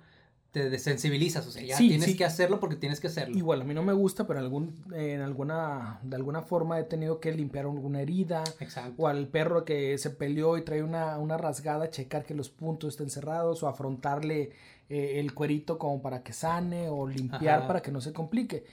te 0.52 0.70
desensibilizas, 0.72 1.46
o 1.46 1.52
sea, 1.52 1.62
ya 1.62 1.78
Sí, 1.78 1.90
tienes 1.90 2.08
sí. 2.08 2.18
que 2.18 2.26
hacerlo 2.26 2.60
porque 2.60 2.78
tienes 2.78 3.00
que 3.00 3.08
hacerlo. 3.08 3.38
Igual, 3.38 3.62
a 3.62 3.64
mí 3.66 3.74
no 3.76 3.84
me 3.84 3.94
gusta, 3.94 4.26
pero 4.26 4.40
en, 4.40 4.46
algún, 4.46 4.74
en 4.96 5.22
alguna, 5.22 6.00
de 6.02 6.16
alguna 6.16 6.42
forma 6.42 6.80
he 6.80 6.84
tenido 6.86 7.20
que 7.20 7.32
limpiar 7.34 7.66
alguna 7.66 8.02
herida. 8.02 8.44
Exacto. 8.60 8.96
O 9.04 9.08
al 9.08 9.28
perro 9.28 9.66
que 9.66 9.98
se 10.00 10.10
peleó 10.10 10.58
y 10.58 10.64
trae 10.64 10.82
una, 10.82 11.20
una 11.20 11.38
rasgada, 11.38 11.92
checar 11.92 12.26
que 12.26 12.34
los 12.34 12.50
puntos 12.50 12.94
estén 12.94 13.12
cerrados. 13.12 13.62
O 13.62 13.68
afrontarle 13.68 14.54
eh, 14.90 15.20
el 15.20 15.34
cuerito 15.36 15.78
como 15.78 16.02
para 16.02 16.24
que 16.24 16.34
sane. 16.34 16.90
O 16.90 17.08
limpiar 17.08 17.60
Ajá. 17.60 17.68
para 17.68 17.82
que 17.84 17.92
no 17.92 18.02
se 18.02 18.14
complique. 18.14 18.66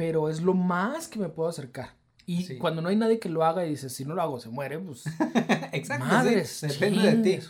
Pero 0.00 0.30
es 0.30 0.40
lo 0.40 0.54
más 0.54 1.08
que 1.08 1.18
me 1.18 1.28
puedo 1.28 1.50
acercar. 1.50 1.90
Y 2.24 2.44
Sí. 2.44 2.56
cuando 2.56 2.80
no 2.80 2.88
hay 2.88 2.96
nadie 2.96 3.18
que 3.18 3.28
lo 3.28 3.44
haga 3.44 3.66
y 3.66 3.68
dices, 3.70 3.92
si 3.92 4.06
no 4.06 4.14
lo 4.14 4.22
hago, 4.22 4.40
se 4.40 4.48
muere, 4.48 4.78
pues. 4.78 5.04
Exacto. 5.72 6.06
sí, 6.06 6.10
madres. 6.10 6.60
depende 6.62 7.16
de 7.16 7.22
ti. 7.38 7.46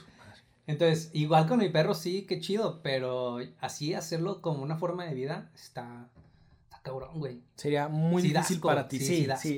Entonces, 0.67 1.11
igual 1.13 1.47
con 1.47 1.61
mi 1.61 1.69
perro 1.69 1.95
sí, 1.95 2.23
qué 2.23 2.41
chido, 2.41 2.81
pero 2.83 3.39
así 3.61 3.95
hacerlo 3.95 4.43
como 4.43 4.65
una 4.65 4.77
forma 4.79 5.05
de 5.05 5.15
vida 5.15 5.49
está, 5.55 6.09
está 6.65 6.81
cabrón, 6.83 7.21
güey. 7.21 7.41
Sería 7.55 7.87
muy 7.87 8.21
Sí 8.23 8.29
difícil 8.33 8.59
para 8.61 8.89
ti. 8.89 8.99
sí, 8.99 9.29
Sí. 9.39 9.57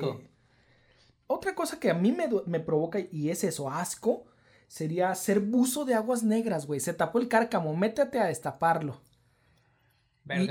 Otra 1.25 1.55
cosa 1.55 1.79
que 1.79 1.89
a 1.89 1.95
mí 1.95 2.11
me, 2.11 2.29
me 2.45 2.59
provoca 2.59 2.99
y 3.11 3.29
es 3.31 3.43
eso, 3.43 3.71
asco, 3.71 4.25
sería 4.67 5.15
ser 5.15 5.39
buzo 5.39 5.83
de 5.85 5.95
aguas 5.95 6.21
negras, 6.21 6.67
güey. 6.67 6.79
Se 6.79 6.93
tapó 6.93 7.17
el 7.17 7.27
cárcamo, 7.27 7.75
métete 7.75 8.19
a 8.19 8.25
destaparlo. 8.25 9.01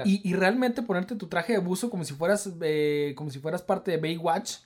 Y, 0.05 0.21
y- 0.29 0.35
realmente 0.35 0.83
ponerte 0.83 1.17
tu 1.17 1.29
traje 1.29 1.55
de 1.55 1.59
buzo 1.59 1.89
como 1.89 2.05
si 2.05 2.13
fueras, 2.15 2.51
eh, 2.61 3.15
como 3.17 3.31
si 3.31 3.39
fueras 3.39 3.63
parte 3.63 3.91
de 3.91 3.97
Baywatch, 3.97 4.57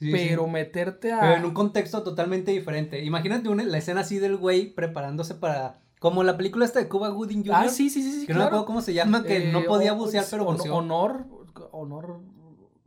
Sí, 0.00 0.06
sí. 0.06 0.12
pero 0.12 0.46
meterte 0.48 1.12
a... 1.12 1.20
Pero 1.20 1.34
en 1.36 1.44
un 1.44 1.52
contexto 1.54 2.02
totalmente 2.02 2.50
diferente. 2.50 3.04
Imagínate 3.04 3.48
una- 3.48 3.62
la 3.62 3.78
escena 3.78 4.00
así 4.00 4.18
del 4.18 4.36
güey 4.36 4.72
preparándose 4.74 5.34
para... 5.34 5.78
Como 6.00 6.24
la 6.24 6.36
película 6.36 6.64
esta 6.64 6.80
de 6.80 6.88
Cuba 6.88 7.10
Gooding 7.10 7.42
Jr. 7.44 7.54
Ah, 7.54 7.68
sí, 7.68 7.88
sí, 7.90 8.02
sí, 8.02 8.20
sí, 8.20 8.26
Que 8.26 8.32
no 8.32 8.38
me 8.40 8.44
claro. 8.44 8.46
acuerdo 8.56 8.66
cómo 8.66 8.80
se 8.80 8.94
llama, 8.94 9.22
que 9.22 9.48
Eh, 9.48 9.52
no 9.52 9.62
podía 9.64 9.92
o- 9.92 9.96
bucear, 9.96 10.24
pero 10.30 10.44
buceó. 10.44 10.74
Honor, 10.74 11.26
honor, 11.70 12.20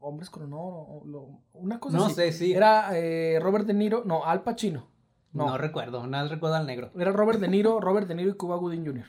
hombres 0.01 0.29
con 0.29 0.43
honor, 0.51 0.87
una 1.53 1.79
cosa 1.79 1.95
no 1.97 2.05
así. 2.07 2.15
sé, 2.15 2.31
sí. 2.33 2.53
Era 2.53 2.89
eh, 2.97 3.39
Robert 3.41 3.65
De 3.65 3.73
Niro, 3.73 4.03
no, 4.05 4.25
Al 4.25 4.41
Pacino. 4.43 4.87
No. 5.31 5.47
No, 5.47 5.57
recuerdo, 5.57 6.05
nada 6.07 6.27
recuerdo 6.27 6.55
al 6.55 6.65
negro. 6.65 6.91
era 6.99 7.11
Robert 7.11 7.39
De 7.39 7.47
Niro, 7.47 7.79
Robert 7.79 8.07
De 8.07 8.15
Niro 8.15 8.31
y 8.31 8.33
Cuba 8.35 8.55
Gooding 8.57 8.85
Jr. 8.85 9.05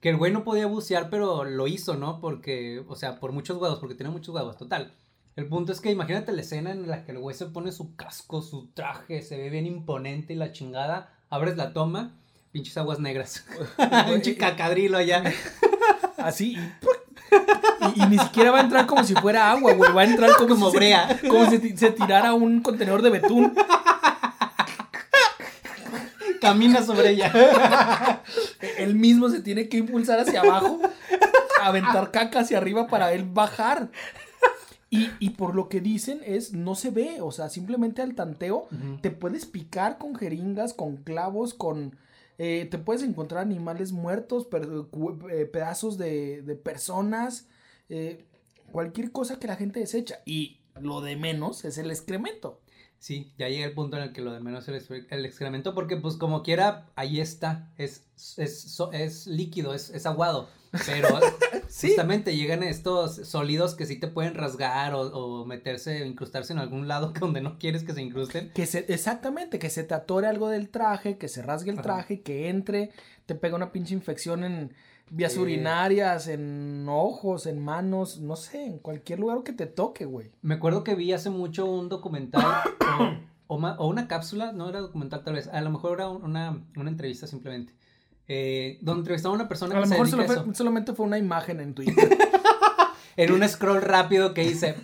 Que 0.00 0.10
el 0.10 0.16
güey 0.16 0.32
no 0.32 0.44
podía 0.44 0.66
bucear, 0.66 1.10
pero 1.10 1.44
lo 1.44 1.66
hizo, 1.66 1.94
¿no? 1.96 2.20
Porque, 2.20 2.84
o 2.88 2.94
sea, 2.96 3.18
por 3.18 3.32
muchos 3.32 3.56
huevos, 3.60 3.78
porque 3.80 3.94
tiene 3.96 4.10
muchos 4.12 4.34
huevos, 4.34 4.56
total. 4.56 4.92
El 5.34 5.46
punto 5.48 5.72
es 5.72 5.80
que 5.80 5.90
imagínate 5.90 6.32
la 6.32 6.40
escena 6.40 6.70
en 6.72 6.88
la 6.88 7.04
que 7.04 7.12
el 7.12 7.18
güey 7.18 7.34
se 7.36 7.46
pone 7.46 7.72
su 7.72 7.94
casco, 7.96 8.42
su 8.42 8.68
traje, 8.74 9.22
se 9.22 9.36
ve 9.36 9.50
bien 9.50 9.66
imponente 9.66 10.32
y 10.32 10.36
la 10.36 10.52
chingada, 10.52 11.12
abres 11.30 11.56
la 11.56 11.72
toma, 11.72 12.16
pinches 12.52 12.76
aguas 12.76 12.98
negras. 13.00 13.44
Pinche 14.08 14.36
cacadrilo 14.36 14.98
allá. 14.98 15.24
Así 16.16 16.56
y, 17.96 18.02
y, 18.02 18.06
ni 18.06 18.18
siquiera 18.18 18.50
va 18.50 18.58
a 18.58 18.62
entrar 18.62 18.86
como 18.86 19.04
si 19.04 19.14
fuera 19.14 19.50
agua, 19.52 19.74
güey. 19.74 19.92
Va 19.92 20.02
a 20.02 20.04
entrar 20.04 20.30
como, 20.36 20.48
Como 20.54 20.66
si 20.66 20.72
se- 20.72 20.76
brea. 20.78 21.20
como 21.28 21.50
si 21.50 21.76
se 21.76 21.90
tirara 21.92 22.32
un 22.34 22.60
contenedor 22.62 23.02
de 23.02 23.10
betún. 23.10 23.54
Camina 26.52 26.82
sobre 26.82 27.10
ella. 27.10 28.22
Él 28.78 28.94
mismo 28.96 29.28
se 29.28 29.40
tiene 29.40 29.68
que 29.68 29.78
impulsar 29.78 30.18
hacia 30.20 30.40
abajo, 30.40 30.80
aventar 31.62 32.10
caca 32.10 32.40
hacia 32.40 32.58
arriba 32.58 32.86
para 32.86 33.12
él 33.12 33.24
bajar. 33.24 33.90
Y, 34.90 35.10
y 35.18 35.30
por 35.30 35.54
lo 35.54 35.68
que 35.68 35.80
dicen 35.82 36.20
es, 36.24 36.54
no 36.54 36.74
se 36.74 36.90
ve, 36.90 37.20
o 37.20 37.30
sea, 37.30 37.50
simplemente 37.50 38.00
al 38.00 38.14
tanteo 38.14 38.68
te 39.02 39.10
puedes 39.10 39.44
picar 39.44 39.98
con 39.98 40.14
jeringas, 40.14 40.72
con 40.72 40.96
clavos, 40.96 41.52
con... 41.52 41.94
eh, 42.38 42.66
te 42.70 42.78
puedes 42.78 43.02
encontrar 43.02 43.42
animales 43.42 43.92
muertos, 43.92 44.46
per- 44.46 44.66
eh, 45.30 45.44
pedazos 45.44 45.98
de, 45.98 46.40
de 46.40 46.54
personas, 46.54 47.48
eh, 47.90 48.24
cualquier 48.72 49.12
cosa 49.12 49.38
que 49.38 49.46
la 49.46 49.56
gente 49.56 49.78
desecha. 49.80 50.20
Y 50.24 50.60
lo 50.80 51.02
de 51.02 51.16
menos 51.16 51.66
es 51.66 51.76
el 51.76 51.90
excremento. 51.90 52.58
Sí, 53.00 53.30
ya 53.38 53.48
llega 53.48 53.64
el 53.64 53.72
punto 53.72 53.96
en 53.96 54.02
el 54.02 54.12
que 54.12 54.20
lo 54.20 54.32
de 54.32 54.40
menos 54.40 54.68
es 54.68 54.90
el, 54.90 55.06
el 55.10 55.24
excremento, 55.24 55.74
porque 55.74 55.96
pues 55.96 56.16
como 56.16 56.42
quiera, 56.42 56.86
ahí 56.96 57.20
está, 57.20 57.68
es, 57.78 58.04
es, 58.36 58.60
so- 58.60 58.90
es 58.92 59.26
líquido, 59.28 59.72
es, 59.72 59.90
es 59.90 60.04
aguado, 60.04 60.48
pero 60.84 61.08
justamente 61.80 62.36
llegan 62.36 62.62
estos 62.64 63.14
sólidos 63.16 63.74
que 63.76 63.86
sí 63.86 63.96
te 64.00 64.08
pueden 64.08 64.34
rasgar 64.34 64.94
o, 64.94 65.02
o 65.02 65.44
meterse, 65.46 66.04
incrustarse 66.06 66.52
en 66.52 66.58
algún 66.58 66.88
lado 66.88 67.12
donde 67.20 67.40
no 67.40 67.58
quieres 67.58 67.84
que 67.84 67.92
se 67.94 68.02
incrusten. 68.02 68.50
Que 68.52 68.66
se, 68.66 68.84
exactamente, 68.88 69.58
que 69.60 69.70
se 69.70 69.84
te 69.84 69.94
atore 69.94 70.26
algo 70.26 70.48
del 70.48 70.68
traje, 70.68 71.18
que 71.18 71.28
se 71.28 71.42
rasgue 71.42 71.70
el 71.70 71.78
Ajá. 71.78 71.82
traje, 71.84 72.20
que 72.22 72.48
entre, 72.48 72.90
te 73.26 73.34
pega 73.36 73.54
una 73.56 73.70
pinche 73.70 73.94
infección 73.94 74.42
en 74.42 74.74
vías 75.10 75.36
urinarias, 75.36 76.28
en 76.28 76.86
ojos, 76.88 77.46
en 77.46 77.58
manos, 77.58 78.20
no 78.20 78.36
sé, 78.36 78.64
en 78.64 78.78
cualquier 78.78 79.18
lugar 79.20 79.42
que 79.44 79.52
te 79.52 79.66
toque, 79.66 80.04
güey. 80.04 80.30
Me 80.42 80.54
acuerdo 80.54 80.84
que 80.84 80.94
vi 80.94 81.12
hace 81.12 81.30
mucho 81.30 81.66
un 81.66 81.88
documental 81.88 82.44
o, 83.46 83.56
o 83.56 83.86
una 83.88 84.08
cápsula, 84.08 84.52
no 84.52 84.68
era 84.68 84.80
documental 84.80 85.22
tal 85.24 85.34
vez, 85.34 85.48
a 85.48 85.60
lo 85.60 85.70
mejor 85.70 85.92
era 85.98 86.08
un- 86.08 86.22
una, 86.24 86.62
una 86.76 86.90
entrevista 86.90 87.26
simplemente, 87.26 87.74
eh, 88.28 88.78
donde 88.82 89.00
entrevistaba 89.00 89.32
a 89.34 89.36
una 89.36 89.48
persona 89.48 89.74
A 89.74 89.76
que 89.76 89.80
lo 89.80 89.86
se 89.86 89.90
mejor 89.92 90.06
dedica 90.06 90.16
solo 90.22 90.22
a 90.22 90.26
fue- 90.42 90.50
eso. 90.52 90.58
solamente 90.58 90.92
fue 90.94 91.06
una 91.06 91.18
imagen 91.18 91.60
en 91.60 91.74
Twitter. 91.74 92.08
En 93.16 93.32
un 93.32 93.42
scroll 93.48 93.82
rápido 93.82 94.32
que 94.32 94.44
hice, 94.44 94.76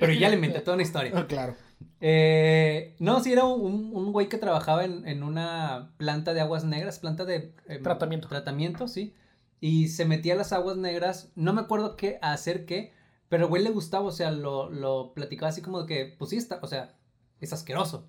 pero 0.00 0.14
ya 0.14 0.30
le 0.30 0.36
inventé 0.36 0.60
toda 0.60 0.76
una 0.76 0.82
historia. 0.82 1.12
Ah, 1.14 1.26
claro. 1.26 1.54
Eh, 2.00 2.96
no, 3.00 3.20
sí, 3.22 3.32
era 3.32 3.44
un, 3.44 3.90
un 3.94 4.12
güey 4.12 4.30
que 4.30 4.38
trabajaba 4.38 4.84
en, 4.86 5.06
en 5.06 5.22
una 5.22 5.90
planta 5.98 6.32
de 6.32 6.40
aguas 6.40 6.64
negras, 6.64 6.98
planta 6.98 7.26
de... 7.26 7.52
em, 7.68 7.82
Tratamiento. 7.82 8.28
Tratamiento, 8.28 8.88
sí. 8.88 9.14
Y 9.62 9.86
se 9.90 10.04
metía 10.04 10.34
a 10.34 10.36
las 10.36 10.52
aguas 10.52 10.76
negras, 10.76 11.30
no 11.36 11.52
me 11.52 11.60
acuerdo 11.60 11.96
qué, 11.96 12.18
a 12.20 12.32
hacer 12.32 12.66
qué, 12.66 12.92
pero 13.28 13.48
güey 13.48 13.62
le 13.62 13.70
gustaba, 13.70 14.04
o 14.06 14.10
sea, 14.10 14.32
lo, 14.32 14.68
lo 14.68 15.14
platicaba 15.14 15.50
así 15.50 15.62
como 15.62 15.82
de 15.82 15.86
que, 15.86 16.16
pues 16.18 16.30
sí, 16.30 16.36
está, 16.36 16.58
o 16.62 16.66
sea, 16.66 16.96
es 17.40 17.52
asqueroso. 17.52 18.08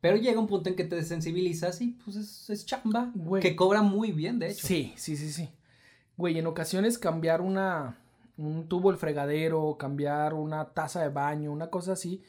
Pero 0.00 0.16
llega 0.16 0.40
un 0.40 0.46
punto 0.46 0.70
en 0.70 0.76
que 0.76 0.84
te 0.84 0.96
desensibilizas 0.96 1.82
y 1.82 1.88
pues 1.88 2.16
es, 2.16 2.48
es 2.48 2.64
chamba, 2.64 3.12
Güey. 3.14 3.42
que 3.42 3.54
cobra 3.54 3.82
muy 3.82 4.12
bien, 4.12 4.38
de 4.38 4.48
hecho. 4.48 4.66
Sí, 4.66 4.94
sí, 4.96 5.18
sí, 5.18 5.30
sí. 5.30 5.50
Güey, 6.16 6.38
en 6.38 6.46
ocasiones 6.46 6.96
cambiar 6.96 7.42
una, 7.42 7.98
un 8.38 8.66
tubo 8.66 8.90
del 8.90 8.98
fregadero, 8.98 9.76
cambiar 9.78 10.32
una 10.32 10.72
taza 10.72 11.02
de 11.02 11.10
baño, 11.10 11.52
una 11.52 11.68
cosa 11.68 11.92
así, 11.92 12.22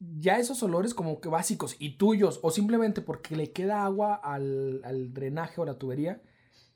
ya 0.00 0.40
esos 0.40 0.60
olores 0.64 0.94
como 0.94 1.20
que 1.20 1.28
básicos 1.28 1.76
y 1.78 1.96
tuyos, 1.96 2.40
o 2.42 2.50
simplemente 2.50 3.02
porque 3.02 3.36
le 3.36 3.52
queda 3.52 3.84
agua 3.84 4.14
al, 4.16 4.80
al 4.82 5.14
drenaje 5.14 5.60
o 5.60 5.64
la 5.64 5.78
tubería, 5.78 6.20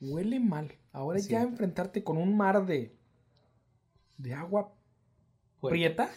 huele 0.02 0.38
mal. 0.40 0.74
Ahora 0.92 1.18
Sí. 1.20 1.30
ya 1.30 1.42
enfrentarte 1.42 2.04
con 2.04 2.18
un 2.18 2.36
mar 2.36 2.66
de, 2.66 2.94
de 4.18 4.34
agua 4.34 4.72
Puerco. 5.60 5.72
prieta, 5.74 6.10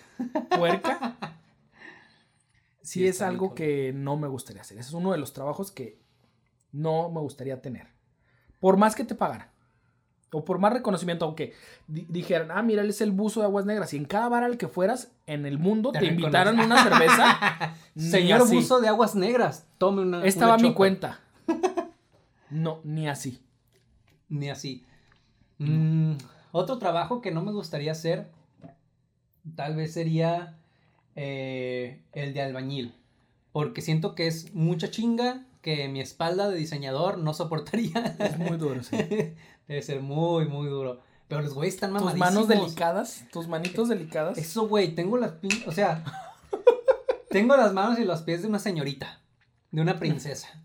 puerca, 0.57 1.17
sí, 2.81 2.99
Sí, 3.01 3.07
es 3.07 3.21
algo 3.21 3.53
que 3.55 3.93
no 3.93 4.17
me 4.17 4.27
gustaría 4.27 4.61
hacer. 4.61 4.77
Ese 4.79 4.89
es 4.89 4.93
uno 4.93 5.11
de 5.11 5.17
los 5.17 5.33
trabajos 5.33 5.71
que 5.71 5.99
no 6.71 7.09
me 7.09 7.19
gustaría 7.21 7.61
tener. 7.61 7.87
Por 8.59 8.77
más 8.77 8.95
que 8.95 9.03
te 9.03 9.15
pagaran. 9.15 9.49
O 10.31 10.43
por 10.43 10.59
más 10.59 10.73
reconocimiento, 10.73 11.23
aunque 11.25 11.53
di- 11.87 12.05
dijeran, 12.09 12.51
ah, 12.51 12.61
mira, 12.63 12.81
él 12.81 12.89
es 12.89 12.99
el 12.99 13.11
buzo 13.11 13.39
de 13.39 13.45
aguas 13.45 13.65
negras. 13.65 13.93
Y 13.93 13.97
en 13.97 14.05
cada 14.05 14.27
bar 14.27 14.43
al 14.43 14.57
que 14.57 14.67
fueras 14.67 15.11
en 15.27 15.45
el 15.45 15.57
mundo 15.59 15.91
te, 15.93 15.99
Te 15.99 16.05
invitaran 16.07 16.59
una 16.59 16.83
cerveza. 16.83 17.75
Señor 17.95 18.41
así. 18.41 18.55
buzo 18.55 18.81
de 18.81 18.87
aguas 18.89 19.15
negras, 19.15 19.65
tome 19.77 20.01
una. 20.01 20.25
Esta 20.25 20.45
una 20.45 20.47
va 20.49 20.53
a 20.55 20.57
mi 20.57 20.73
cuenta. 20.73 21.19
No, 22.49 22.79
ni 22.83 23.07
así. 23.09 23.41
Ni 24.29 24.49
así. 24.49 24.83
Mm, 25.59 26.13
otro 26.51 26.77
trabajo 26.79 27.21
que 27.21 27.31
no 27.31 27.41
me 27.43 27.51
gustaría 27.51 27.91
hacer, 27.91 28.29
tal 29.55 29.75
vez 29.75 29.93
sería 29.93 30.57
eh, 31.15 32.01
el 32.13 32.33
de 32.33 32.41
albañil. 32.41 32.95
Porque 33.51 33.81
siento 33.81 34.15
que 34.15 34.27
es 34.27 34.53
mucha 34.53 34.91
chinga 34.91 35.45
que 35.61 35.87
mi 35.87 36.01
espalda 36.01 36.49
de 36.49 36.57
diseñador 36.57 37.17
no 37.17 37.33
soportaría. 37.33 38.15
Es 38.19 38.37
muy 38.37 38.57
duro, 38.57 38.83
sí. 38.83 38.97
Debe 39.67 39.81
ser 39.81 40.01
muy, 40.01 40.47
muy 40.47 40.67
duro. 40.67 40.99
Pero 41.27 41.41
los 41.41 41.53
güeyes 41.55 41.73
están 41.75 41.91
Tus 41.91 42.01
mamadísimos. 42.01 42.33
manos 42.33 42.47
delicadas, 42.47 43.25
tus 43.31 43.47
manitos 43.47 43.89
delicadas. 43.89 44.37
Eso, 44.37 44.67
güey, 44.67 44.93
tengo 44.93 45.17
las 45.17 45.31
pin- 45.41 45.63
O 45.67 45.71
sea, 45.71 46.03
tengo 47.29 47.55
las 47.57 47.73
manos 47.73 47.97
y 47.97 48.03
los 48.05 48.21
pies 48.21 48.41
de 48.43 48.47
una 48.47 48.59
señorita, 48.59 49.21
de 49.71 49.81
una 49.81 49.97
princesa. 49.99 50.61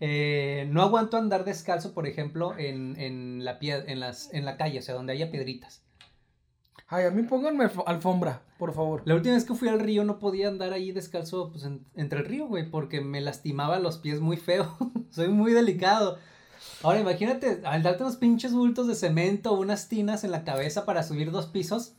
Eh, 0.00 0.66
no 0.70 0.82
aguanto 0.82 1.16
andar 1.16 1.44
descalzo, 1.44 1.92
por 1.94 2.06
ejemplo, 2.06 2.56
en, 2.58 2.96
en 2.98 3.44
la 3.44 3.58
pie- 3.58 3.84
en, 3.86 4.00
las, 4.00 4.32
en 4.32 4.44
la 4.44 4.56
calle, 4.56 4.78
o 4.78 4.82
sea, 4.82 4.94
donde 4.94 5.12
haya 5.12 5.30
piedritas. 5.30 5.82
Ay, 6.88 7.04
a 7.04 7.10
mí 7.10 7.22
pónganme 7.22 7.64
alf- 7.66 7.84
alfombra, 7.86 8.42
por 8.58 8.72
favor. 8.74 9.02
La 9.04 9.14
última 9.14 9.34
vez 9.34 9.44
que 9.44 9.54
fui 9.54 9.68
al 9.68 9.78
río 9.78 10.02
no 10.04 10.18
podía 10.18 10.48
andar 10.48 10.72
ahí 10.72 10.90
descalzo 10.90 11.50
pues, 11.52 11.64
en- 11.64 11.86
entre 11.94 12.20
el 12.20 12.24
río, 12.26 12.46
güey, 12.46 12.68
porque 12.68 13.00
me 13.00 13.20
lastimaba 13.20 13.78
los 13.78 13.98
pies 13.98 14.20
muy 14.20 14.36
feo. 14.36 14.76
Soy 15.10 15.28
muy 15.28 15.52
delicado. 15.52 16.18
Ahora 16.82 16.98
imagínate, 17.00 17.60
al 17.64 17.82
darte 17.82 18.02
unos 18.02 18.16
pinches 18.16 18.52
bultos 18.52 18.86
de 18.88 18.94
cemento 18.94 19.52
unas 19.52 19.88
tinas 19.88 20.24
en 20.24 20.30
la 20.32 20.44
cabeza 20.44 20.84
para 20.84 21.02
subir 21.02 21.30
dos 21.30 21.46
pisos, 21.46 21.94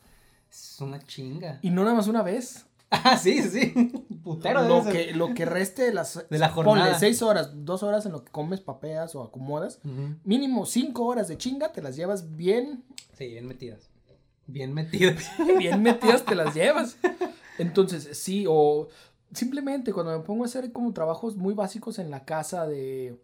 es 0.50 0.78
una 0.82 1.00
chinga. 1.00 1.60
Y 1.62 1.70
no 1.70 1.84
nada 1.84 1.96
más 1.96 2.08
una 2.08 2.22
vez. 2.22 2.66
Ah, 3.04 3.18
sí, 3.18 3.42
sí. 3.42 3.74
Putero 4.22 4.64
lo, 4.68 4.82
debe 4.82 4.92
ser. 4.92 5.08
que, 5.08 5.16
lo 5.16 5.34
que 5.34 5.46
reste 5.46 5.84
de 5.84 5.94
las 5.94 6.26
De 6.30 6.38
la 6.38 6.54
ponle 6.54 6.72
jornada. 6.72 7.00
seis 7.00 7.22
horas, 7.22 7.52
dos 7.66 7.84
horas 7.84 8.06
en 8.06 8.12
lo 8.12 8.26
que 8.26 8.32
comes, 8.32 8.60
papeas 8.60 9.16
o 9.16 9.24
acomodas. 9.24 9.80
Mínimo 10.26 10.66
cinco 10.66 11.06
horas 11.06 11.28
de 11.30 11.38
chinga, 11.38 11.72
te 11.72 11.82
las 11.82 11.96
llevas 11.96 12.36
bien, 12.36 12.84
Sí, 13.18 13.28
bien 13.28 13.48
metidas. 13.48 13.90
Bien 14.46 14.74
metidas. 14.74 15.32
bien 15.58 15.82
metidas, 15.82 16.26
te 16.26 16.36
las 16.36 16.54
llevas. 16.54 16.98
Entonces, 17.58 18.18
sí, 18.18 18.46
o 18.50 18.90
simplemente 19.34 19.94
cuando 19.94 20.18
me 20.18 20.24
pongo 20.26 20.44
a 20.44 20.48
hacer 20.48 20.72
como 20.74 20.92
trabajos 20.92 21.38
muy 21.38 21.54
básicos 21.54 21.98
en 21.98 22.12
la 22.12 22.26
casa 22.26 22.68
de 22.68 23.18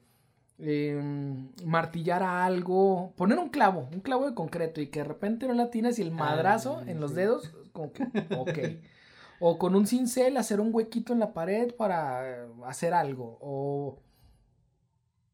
em, 0.59 1.49
martillar 1.65 2.23
algo, 2.23 3.11
poner 3.17 3.37
un 3.37 3.49
clavo, 3.49 3.89
un 3.91 3.99
clavo 3.99 4.25
de 4.27 4.33
concreto 4.33 4.79
y 4.81 4.87
que 4.87 4.99
de 4.99 5.05
repente 5.05 5.45
no 5.47 5.53
la 5.53 5.69
tienes 5.69 5.99
y 5.99 6.03
el 6.03 6.11
madrazo 6.11 6.77
Ah, 6.79 6.89
en 6.89 6.99
los 7.01 7.13
dedos, 7.13 7.51
como 7.73 7.91
que, 7.91 8.03
ok. 8.37 8.59
O 9.39 9.57
con 9.59 9.75
un 9.75 9.85
cincel 9.87 10.37
hacer 10.37 10.59
un 10.59 10.73
huequito 10.73 11.13
en 11.13 11.19
la 11.19 11.33
pared 11.33 11.73
para 11.75 12.45
hacer 12.65 12.93
algo. 12.93 13.37
O. 13.41 13.99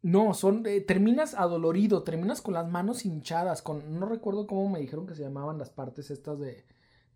No, 0.01 0.33
son. 0.33 0.65
eh, 0.65 0.81
terminas 0.81 1.33
adolorido, 1.33 2.03
terminas 2.03 2.41
con 2.41 2.53
las 2.53 2.67
manos 2.69 3.05
hinchadas. 3.05 3.61
Con. 3.61 3.99
No 3.99 4.05
recuerdo 4.05 4.47
cómo 4.47 4.67
me 4.69 4.79
dijeron 4.79 5.07
que 5.07 5.15
se 5.15 5.23
llamaban 5.23 5.57
las 5.57 5.69
partes 5.69 6.11
estas 6.11 6.39
de. 6.39 6.65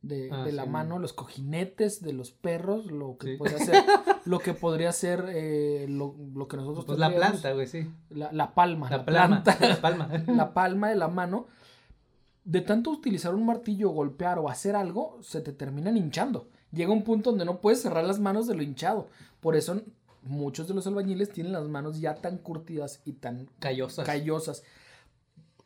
De, 0.04 0.30
Ah, 0.32 0.45
de 0.45 0.52
la 0.52 0.63
sí. 0.63 0.69
mano, 0.69 1.00
los 1.00 1.12
cojinetes 1.12 2.02
de 2.04 2.13
los 2.13 2.32
perros, 2.32 2.86
lo 2.91 3.17
que 3.17 3.32
Sí. 3.32 3.38
podría 3.38 3.58
ser, 3.58 3.84
lo 4.26 4.38
que 4.39 4.54
podría 4.54 4.91
ser 4.93 5.26
eh, 5.30 5.88
lo, 5.89 6.15
lo 6.36 6.47
que 6.47 6.56
nosotros 6.56 6.86
Pues 6.86 7.00
la 7.00 7.13
planta, 7.13 7.52
güey, 7.54 7.65
sí. 7.65 7.89
la, 8.12 8.32
la 8.32 8.54
palma, 8.54 8.89
La, 8.91 9.03
planta, 9.03 9.57
La 9.59 9.82
palma. 9.82 10.07
la 10.28 10.53
palma 10.53 10.89
de 10.89 10.95
la 10.95 11.07
mano, 11.07 11.47
de 12.45 12.62
tanto 12.62 12.91
utilizar 12.91 13.34
un 13.34 13.45
martillo, 13.47 13.89
golpear 13.89 14.38
o 14.38 14.49
hacer 14.49 14.76
algo, 14.76 15.18
se 15.24 15.41
te 15.41 15.51
terminan 15.51 15.97
hinchando. 15.97 16.47
Llega 16.72 16.91
un 16.91 17.03
punto 17.03 17.30
donde 17.30 17.45
no 17.45 17.59
puedes 17.61 17.82
cerrar 17.82 18.03
las 18.05 18.20
manos 18.20 18.47
de 18.47 18.55
lo 18.55 18.61
hinchado. 18.63 19.07
Por 19.39 19.55
eso 19.55 19.82
muchos 20.24 20.68
de 20.68 20.74
los 20.74 20.86
albañiles 20.88 21.30
tienen 21.32 21.53
las 21.53 21.68
manos 21.68 21.99
ya 21.99 22.15
tan 22.15 22.38
curtidas 22.38 23.01
y 23.05 23.13
tan 23.13 23.49
Callosas. 23.59 24.05
callosas. 24.05 24.63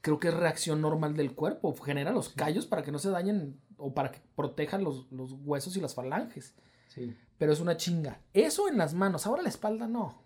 Creo 0.02 0.20
que 0.20 0.30
es 0.30 0.34
reacción 0.34 0.82
normal 0.82 1.16
del 1.16 1.34
cuerpo. 1.34 1.76
Genera 1.76 2.12
los 2.12 2.30
callos 2.30 2.66
para 2.66 2.84
que 2.84 2.92
no 2.92 3.00
se 3.00 3.10
dañen 3.10 3.60
o 3.78 3.94
para 3.94 4.12
que 4.12 4.20
protejan 4.36 4.84
los, 4.84 5.12
los 5.12 5.34
huesos 5.44 5.76
y 5.78 5.82
las 5.82 5.94
falanges. 5.96 6.54
Sí. 6.88 7.16
Pero 7.38 7.54
es 7.54 7.60
una 7.60 7.78
chinga. 7.78 8.20
Eso 8.34 8.68
en 8.68 8.78
las 8.78 8.94
manos. 8.94 9.26
Ahora 9.26 9.42
la 9.44 9.50
espalda 9.50 9.88
no. 9.88 10.22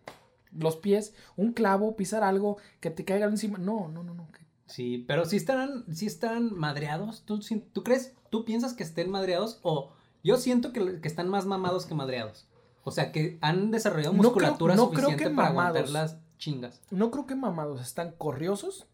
Los 0.51 0.77
pies, 0.77 1.13
un 1.35 1.51
clavo, 1.53 1.95
pisar 1.97 2.23
algo, 2.23 2.57
que 2.79 2.89
te 2.89 3.03
caiga 3.05 3.25
encima. 3.27 3.57
No, 3.57 3.89
no, 3.89 4.03
no, 4.03 4.13
no. 4.13 4.25
Sí, 4.67 5.05
pero 5.07 5.25
sí 5.25 5.37
estarán, 5.37 5.85
sí 5.93 6.07
están 6.07 6.51
madreados. 6.55 7.21
¿Tú, 7.23 7.41
sí- 7.41 7.63
¿Tú 7.71 7.83
crees? 7.83 8.15
¿Tú 8.31 8.45
piensas 8.45 8.73
que 8.73 8.81
estén 8.83 9.11
madreados? 9.11 9.59
O 9.61 9.91
yo 10.25 10.37
siento 10.37 10.73
que, 10.73 10.99
que 10.99 11.07
están 11.07 11.29
más 11.29 11.45
mamados 11.45 11.85
que 11.85 11.93
madreados. 11.93 12.47
O 12.83 12.91
sea, 12.91 13.11
que 13.11 13.37
han 13.41 13.71
desarrollado 13.71 14.13
No 14.13 14.19
creo- 14.19 14.31
musculatura 14.31 14.75
no 14.75 14.89
creo 14.89 15.01
suficiente 15.09 15.23
que 15.29 15.35
para 15.35 15.49
mamados. 15.49 15.77
aguantar 15.77 15.89
las, 15.93 16.17
chingas. 16.37 16.81
No 16.91 17.11
creo 17.11 17.25
que 17.25 17.35
mamados, 17.35 17.79
están 17.81 18.11
corriosos. 18.11 18.87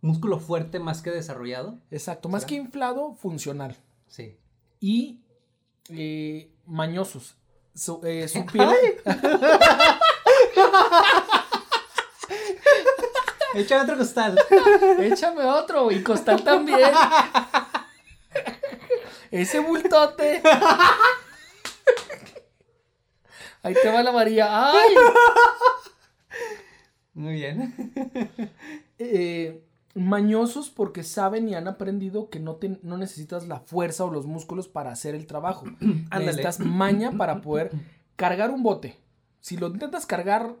Músculo 0.00 0.38
fuerte 0.38 0.78
más 0.80 1.00
que 1.02 1.10
desarrollado. 1.10 1.78
Exacto, 1.90 2.28
más 2.28 2.42
¿Será? 2.42 2.48
que 2.48 2.54
inflado, 2.56 3.14
funcional. 3.14 3.76
Sí. 4.06 4.36
Y 4.78 5.20
eh, 5.88 6.50
mañosos. 6.66 7.36
Su, 7.74 8.00
eh, 8.04 8.28
su 8.32 8.44
piel. 8.46 8.68
Echa 13.54 13.82
otro 13.82 13.96
costal. 13.98 14.38
Échame 14.98 15.44
otro 15.44 15.90
y 15.90 16.02
costal 16.02 16.42
también. 16.44 16.78
Ese 19.34 19.58
bultote. 19.58 20.40
Ahí 23.62 23.74
te 23.82 23.90
va 23.90 24.02
la 24.02 24.12
María. 24.12 24.46
¡Ay! 24.70 24.94
Muy 27.14 27.34
bien. 27.34 27.74
Eh, 28.98 29.64
mañosos 29.94 30.70
porque 30.70 31.02
saben 31.02 31.48
y 31.48 31.54
han 31.56 31.66
aprendido 31.66 32.28
que 32.30 32.38
no, 32.38 32.56
te- 32.56 32.78
no 32.82 32.96
necesitas 32.96 33.48
la 33.48 33.58
fuerza 33.60 34.04
o 34.04 34.10
los 34.10 34.26
músculos 34.26 34.68
para 34.68 34.92
hacer 34.92 35.14
el 35.16 35.26
trabajo. 35.26 35.66
Necesitas 35.80 36.60
maña 36.60 37.10
para 37.12 37.40
poder 37.40 37.72
cargar 38.16 38.50
un 38.52 38.62
bote. 38.62 38.96
Si 39.40 39.56
lo 39.56 39.66
intentas 39.66 40.06
cargar 40.06 40.54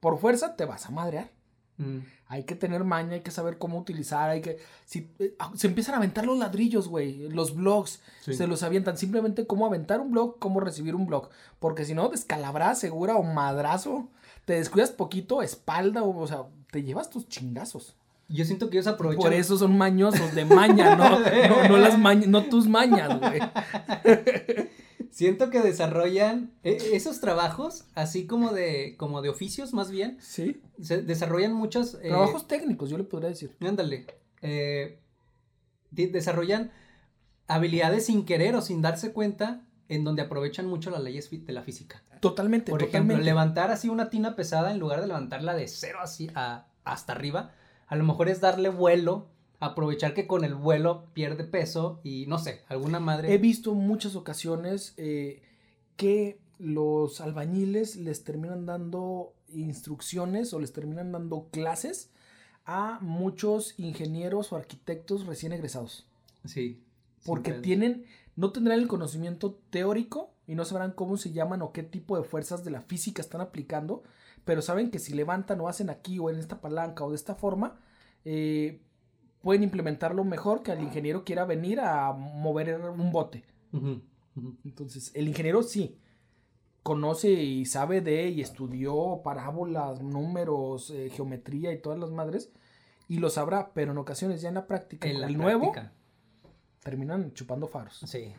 por 0.00 0.18
fuerza, 0.18 0.54
te 0.56 0.64
vas 0.66 0.84
a 0.86 0.90
madrear. 0.90 1.30
Mm, 1.78 1.98
Hay 2.32 2.44
que 2.44 2.54
tener 2.54 2.82
maña, 2.82 3.12
hay 3.12 3.20
que 3.20 3.30
saber 3.30 3.58
cómo 3.58 3.76
utilizar, 3.78 4.30
hay 4.30 4.40
que... 4.40 4.56
Si, 4.86 5.10
eh, 5.18 5.34
ah, 5.38 5.52
se 5.54 5.66
empiezan 5.66 5.94
a 5.94 5.98
aventar 5.98 6.24
los 6.24 6.38
ladrillos, 6.38 6.88
güey, 6.88 7.28
los 7.28 7.54
blogs, 7.54 8.00
Sí. 8.22 8.32
se 8.32 8.46
los 8.46 8.62
avientan. 8.62 8.96
Simplemente 8.96 9.46
cómo 9.46 9.66
aventar 9.66 10.00
un 10.00 10.12
blog, 10.12 10.38
cómo 10.38 10.58
recibir 10.58 10.94
un 10.94 11.06
blog. 11.06 11.28
Porque 11.58 11.84
si 11.84 11.92
no, 11.92 12.08
descalabrada 12.08 12.74
segura 12.74 13.16
o 13.16 13.22
madrazo, 13.22 14.08
te 14.46 14.54
descuidas 14.54 14.90
poquito, 14.92 15.42
espalda, 15.42 16.02
o, 16.02 16.18
o 16.18 16.26
sea, 16.26 16.44
te 16.70 16.82
llevas 16.82 17.10
tus 17.10 17.28
chingazos. 17.28 17.96
Yo 18.30 18.46
siento 18.46 18.70
que 18.70 18.78
ellos 18.78 18.86
aprovechan. 18.86 19.22
Por 19.22 19.34
eso 19.34 19.58
son 19.58 19.76
mañosos, 19.76 20.34
de 20.34 20.46
maña, 20.46 20.96
no, 20.96 21.20
no, 21.20 21.68
no 21.68 21.76
las 21.76 21.98
mañas, 21.98 22.28
no 22.28 22.44
tus 22.44 22.66
mañas, 22.66 23.20
güey. 23.20 23.40
Siento 25.12 25.50
que 25.50 25.60
desarrollan 25.60 26.52
eh, 26.64 26.78
esos 26.94 27.20
trabajos, 27.20 27.84
así 27.94 28.26
como 28.26 28.52
de, 28.52 28.96
como 28.96 29.20
de 29.22 29.28
oficios 29.28 29.72
más 29.74 29.90
bien, 29.90 30.16
Sí. 30.20 30.60
se 30.80 31.02
desarrollan 31.02 31.52
muchos... 31.52 31.94
eh, 32.02 32.08
Trabajos 32.08 32.48
técnicos, 32.48 32.88
yo 32.90 32.98
le 32.98 33.04
podría 33.04 33.28
decir. 33.28 33.54
Ándale. 33.60 34.06
eh, 34.40 34.98
de- 35.90 36.06
desarrollan 36.08 36.72
habilidades 37.46 38.06
sin 38.06 38.24
querer 38.24 38.54
o 38.56 38.62
sin 38.62 38.80
darse 38.82 39.12
cuenta 39.12 39.62
en 39.88 40.04
donde 40.04 40.22
aprovechan 40.22 40.66
mucho 40.66 40.90
las 40.90 41.02
leyes 41.02 41.28
de 41.30 41.52
la 41.52 41.62
física. 41.62 42.02
Totalmente, 42.20 42.70
Por 42.70 42.80
ejemplo, 42.80 43.00
totalmente. 43.00 43.24
levantar 43.24 43.70
así 43.70 43.88
una 43.90 44.08
tina 44.08 44.34
pesada 44.34 44.70
en 44.72 44.78
lugar 44.78 45.00
de 45.02 45.08
levantarla 45.08 45.54
de 45.54 45.68
cero 45.68 45.98
así 46.00 46.30
a- 46.34 46.66
hasta 46.84 47.12
arriba, 47.12 47.52
a 47.86 47.96
lo 47.96 48.04
mejor 48.04 48.28
es 48.30 48.40
darle 48.40 48.70
vuelo, 48.70 49.28
aprovechar 49.62 50.12
que 50.12 50.26
con 50.26 50.44
el 50.44 50.56
vuelo 50.56 51.04
pierde 51.14 51.44
peso 51.44 52.00
y 52.02 52.26
no 52.26 52.38
sé, 52.38 52.62
alguna 52.66 52.98
madre. 52.98 53.32
He 53.32 53.38
visto 53.38 53.74
muchas 53.74 54.16
ocasiones 54.16 54.92
eh, 54.96 55.40
que 55.96 56.40
los 56.58 57.20
albañiles 57.20 57.94
les 57.94 58.24
terminan 58.24 58.66
dando 58.66 59.34
instrucciones 59.54 60.52
o 60.52 60.58
les 60.58 60.72
terminan 60.72 61.12
dando 61.12 61.48
clases 61.52 62.10
a 62.64 62.98
muchos 63.02 63.78
ingenieros 63.78 64.52
o 64.52 64.56
arquitectos 64.56 65.26
recién 65.26 65.52
egresados. 65.52 66.08
Sí. 66.44 66.82
Porque 67.24 67.52
tienen, 67.52 68.04
no 68.34 68.50
tendrán 68.50 68.80
el 68.80 68.88
conocimiento 68.88 69.60
teórico 69.70 70.34
y 70.48 70.56
no 70.56 70.64
sabrán 70.64 70.90
cómo 70.90 71.16
se 71.18 71.30
llaman 71.30 71.62
o 71.62 71.70
qué 71.70 71.84
tipo 71.84 72.16
de 72.16 72.24
fuerzas 72.24 72.64
de 72.64 72.72
la 72.72 72.80
física 72.80 73.22
están 73.22 73.40
aplicando, 73.40 74.02
pero 74.44 74.60
saben 74.60 74.90
que 74.90 74.98
si 74.98 75.14
levantan 75.14 75.60
o 75.60 75.68
hacen 75.68 75.88
aquí 75.88 76.18
o 76.18 76.30
en 76.30 76.40
esta 76.40 76.60
palanca 76.60 77.04
o 77.04 77.10
de 77.10 77.16
esta 77.16 77.36
forma, 77.36 77.78
eh, 78.24 78.80
pueden 79.42 79.62
implementarlo 79.62 80.24
mejor 80.24 80.62
que 80.62 80.72
el 80.72 80.80
ingeniero 80.80 81.24
quiera 81.24 81.44
venir 81.44 81.80
a 81.80 82.12
mover 82.12 82.80
un 82.80 83.10
bote. 83.12 83.44
Entonces, 84.64 85.10
el 85.14 85.28
ingeniero 85.28 85.62
sí 85.62 85.98
conoce 86.82 87.30
y 87.30 87.64
sabe 87.66 88.00
de 88.00 88.28
y 88.28 88.40
estudió 88.40 89.20
parábolas, 89.22 90.02
números, 90.02 90.90
eh, 90.90 91.10
geometría 91.10 91.72
y 91.72 91.80
todas 91.80 91.98
las 91.98 92.10
madres 92.10 92.50
y 93.08 93.18
lo 93.18 93.30
sabrá, 93.30 93.72
pero 93.74 93.92
en 93.92 93.98
ocasiones 93.98 94.40
ya 94.40 94.48
en 94.48 94.54
la 94.56 94.66
práctica, 94.66 95.08
En 95.08 95.20
la 95.20 95.26
el 95.26 95.36
nuevo, 95.36 95.72
práctica. 95.72 95.92
terminan 96.82 97.32
chupando 97.34 97.68
faros. 97.68 98.00
Sí. 98.06 98.32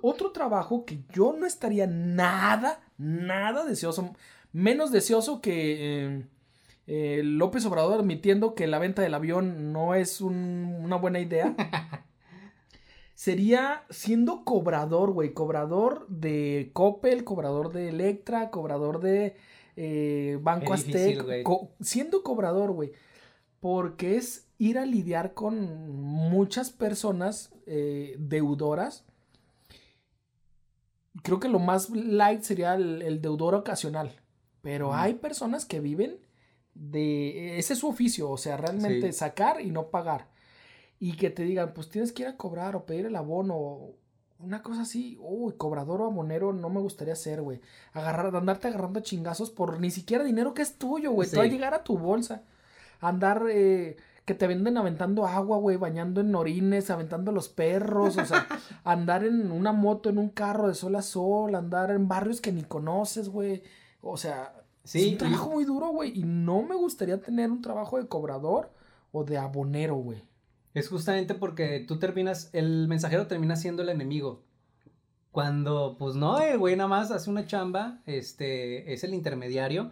Otro 0.00 0.32
trabajo 0.32 0.84
que 0.84 1.02
yo 1.12 1.34
no 1.38 1.46
estaría 1.46 1.86
nada, 1.86 2.80
nada 2.96 3.64
deseoso, 3.64 4.12
menos 4.52 4.90
deseoso 4.90 5.40
que 5.40 6.04
eh, 6.06 6.26
eh, 6.88 7.20
López 7.22 7.64
Obrador 7.66 8.00
admitiendo 8.00 8.54
que 8.54 8.66
la 8.66 8.78
venta 8.80 9.02
del 9.02 9.12
avión 9.14 9.72
no 9.72 9.94
es 9.94 10.20
un- 10.20 10.80
una 10.82 10.96
buena 10.96 11.20
idea. 11.20 11.54
Sería 13.14 13.84
siendo 13.90 14.44
cobrador, 14.44 15.10
güey, 15.12 15.32
cobrador 15.34 16.06
de 16.08 16.70
Coppel, 16.72 17.24
cobrador 17.24 17.72
de 17.72 17.88
Electra, 17.88 18.50
cobrador 18.50 19.00
de 19.00 19.36
eh, 19.76 20.38
Banco 20.40 20.74
difícil, 20.76 21.20
Aztec, 21.20 21.42
co- 21.42 21.70
siendo 21.80 22.22
cobrador, 22.22 22.70
güey, 22.72 22.92
porque 23.60 24.16
es 24.16 24.46
ir 24.58 24.78
a 24.78 24.86
lidiar 24.86 25.34
con 25.34 25.90
muchas 26.00 26.70
personas 26.70 27.50
eh, 27.66 28.14
deudoras. 28.18 29.04
Creo 31.22 31.40
que 31.40 31.48
lo 31.48 31.58
más 31.58 31.90
light 31.90 32.42
sería 32.42 32.74
el, 32.74 33.02
el 33.02 33.20
deudor 33.20 33.54
ocasional, 33.56 34.12
pero 34.62 34.90
Mm. 34.90 34.94
hay 34.94 35.14
personas 35.14 35.64
que 35.66 35.80
viven 35.80 36.18
de 36.80 37.58
ese 37.58 37.72
es 37.72 37.78
su 37.80 37.88
oficio, 37.88 38.30
o 38.30 38.36
sea, 38.38 38.56
realmente 38.56 39.12
Sí. 39.12 39.18
sacar 39.18 39.60
y 39.60 39.70
no 39.70 39.88
pagar. 39.88 40.28
Y 41.00 41.16
que 41.16 41.30
te 41.30 41.42
digan, 41.44 41.72
pues 41.74 41.88
tienes 41.88 42.12
que 42.12 42.22
ir 42.22 42.28
a 42.28 42.36
cobrar 42.36 42.76
o 42.76 42.84
pedir 42.86 43.06
el 43.06 43.16
abono, 43.16 43.78
una 44.40 44.62
cosa 44.62 44.82
así, 44.82 45.18
uy, 45.20 45.54
cobrador 45.56 46.00
o 46.00 46.06
abonero 46.06 46.52
no 46.52 46.70
me 46.70 46.80
gustaría 46.80 47.16
ser, 47.16 47.42
güey. 47.42 47.60
Agarrar, 47.92 48.34
andarte 48.36 48.68
agarrando 48.68 49.00
chingazos 49.00 49.50
por 49.50 49.80
ni 49.80 49.90
siquiera 49.90 50.22
dinero 50.24 50.54
que 50.54 50.62
es 50.62 50.76
tuyo, 50.78 51.10
güey. 51.10 51.28
Te 51.28 51.36
va 51.36 51.42
a 51.42 51.46
Sí. 51.46 51.52
llegar 51.52 51.74
a 51.74 51.82
tu 51.82 51.98
bolsa. 51.98 52.42
Andar, 53.00 53.44
eh, 53.50 53.96
que 54.24 54.34
te 54.34 54.46
venden 54.46 54.76
aventando 54.76 55.26
agua, 55.26 55.56
güey, 55.58 55.76
bañando 55.76 56.20
en 56.20 56.34
orines, 56.34 56.90
aventando 56.90 57.32
los 57.32 57.48
perros, 57.48 58.16
o 58.18 58.24
sea, 58.26 58.46
andar 58.84 59.24
en 59.24 59.50
una 59.50 59.72
moto, 59.72 60.10
en 60.10 60.18
un 60.18 60.28
carro 60.28 60.68
de 60.68 60.74
sol 60.74 60.94
a 60.96 61.02
sol, 61.02 61.54
andar 61.54 61.90
en 61.90 62.06
barrios 62.08 62.40
que 62.40 62.52
ni 62.52 62.62
conoces, 62.62 63.28
güey. 63.30 63.62
O 64.02 64.16
sea, 64.16 64.52
Sí, 64.88 65.00
es 65.00 65.12
un 65.12 65.18
trabajo 65.18 65.50
muy 65.50 65.64
duro, 65.64 65.88
güey. 65.88 66.18
Y 66.18 66.22
no 66.24 66.62
me 66.62 66.74
gustaría 66.74 67.20
tener 67.20 67.50
un 67.50 67.60
trabajo 67.62 67.98
de 67.98 68.08
cobrador 68.08 68.72
o 69.12 69.24
de 69.24 69.36
abonero, 69.36 69.96
güey. 69.96 70.22
Es 70.74 70.88
justamente 70.88 71.34
porque 71.34 71.84
tú 71.86 71.98
terminas, 71.98 72.50
el 72.52 72.88
mensajero 72.88 73.26
termina 73.26 73.56
siendo 73.56 73.82
el 73.82 73.88
enemigo. 73.90 74.42
Cuando, 75.30 75.96
pues 75.98 76.14
no, 76.14 76.40
el 76.40 76.58
güey 76.58 76.74
nada 76.76 76.88
más 76.88 77.10
hace 77.10 77.28
una 77.30 77.46
chamba, 77.46 78.00
este, 78.06 78.92
es 78.92 79.04
el 79.04 79.14
intermediario. 79.14 79.90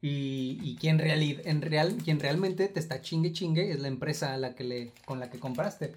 Y, 0.00 0.58
y 0.62 0.74
quien, 0.76 0.98
reali- 0.98 1.40
en 1.44 1.62
real, 1.62 1.96
quien 2.02 2.18
realmente 2.18 2.66
te 2.66 2.80
está 2.80 3.00
chingue 3.00 3.32
chingue 3.32 3.70
es 3.70 3.78
la 3.78 3.86
empresa 3.88 4.34
a 4.34 4.38
la 4.38 4.54
que 4.56 4.64
le, 4.64 4.92
con 5.04 5.20
la 5.20 5.30
que 5.30 5.38
compraste. 5.38 5.94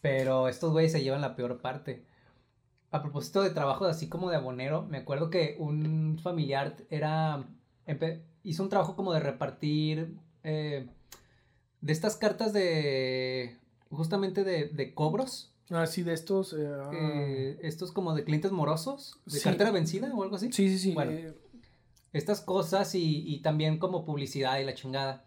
Pero 0.00 0.46
estos 0.48 0.70
güeyes 0.72 0.92
se 0.92 1.02
llevan 1.02 1.22
la 1.22 1.34
peor 1.34 1.60
parte. 1.60 2.04
A 2.92 3.02
propósito 3.02 3.42
de 3.42 3.50
trabajos 3.50 3.88
así 3.88 4.08
como 4.08 4.30
de 4.30 4.36
abonero, 4.36 4.82
me 4.88 4.98
acuerdo 4.98 5.28
que 5.30 5.56
un 5.58 6.20
familiar 6.22 6.76
era, 6.90 7.44
hizo 8.42 8.62
un 8.62 8.68
trabajo 8.68 8.96
como 8.96 9.12
de 9.12 9.20
repartir 9.20 10.14
eh, 10.42 10.88
de 11.80 11.92
estas 11.92 12.16
cartas 12.16 12.52
de, 12.52 13.56
justamente 13.90 14.44
de, 14.44 14.66
de 14.68 14.94
cobros, 14.94 15.50
Así 15.70 16.02
de 16.02 16.12
estos. 16.12 16.52
eh, 16.52 16.68
ah. 16.70 16.90
eh, 16.92 17.58
estos 17.62 17.90
como 17.90 18.14
de 18.14 18.22
clientes 18.24 18.52
morosos, 18.52 19.18
de 19.24 19.38
Sí. 19.38 19.44
cartera 19.44 19.70
vencida 19.70 20.12
o 20.14 20.22
algo 20.22 20.36
así. 20.36 20.52
sí, 20.52 20.68
sí, 20.68 20.78
sí. 20.78 20.92
bueno. 20.92 21.12
eh, 21.12 21.34
Estas 22.12 22.40
cosas 22.42 22.94
y, 22.94 23.24
y 23.26 23.40
también 23.40 23.78
como 23.78 24.04
publicidad 24.04 24.58
y 24.58 24.64
la 24.64 24.74
chingada. 24.74 25.24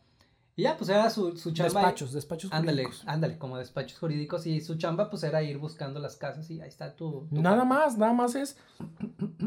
Y 0.55 0.64
ya, 0.64 0.76
pues 0.78 0.89
era 0.89 1.10
su, 1.10 1.36
su 1.38 1.51
chamba. 1.51 1.82
despachos, 1.82 2.14
despachos. 2.14 2.51
Ándale, 2.53 2.84
jurídicos. 2.86 3.08
ándale, 3.08 3.38
como 3.38 3.58
despachos 3.58 3.99
jurídicos 3.99 4.47
y 4.47 4.62
su 4.62 4.76
chamba 4.78 5.10
pues 5.10 5.24
era 5.24 5.43
ir 5.43 5.58
buscando 5.60 5.99
las 5.99 6.16
casas 6.16 6.49
y 6.49 6.62
ahí 6.62 6.70
está 6.70 6.95
tu... 6.95 7.28
tu 7.30 7.41
Nada 7.41 7.58
carta. 7.58 7.66
más, 7.66 7.97
nada 7.97 8.14
más 8.14 8.34
es 8.36 8.58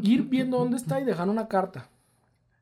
ir 0.03 0.23
viendo 0.23 0.57
dónde 0.57 0.77
está 0.77 0.99
y 1.01 1.03
dejar 1.05 1.27
una 1.29 1.47
carta. 1.47 1.89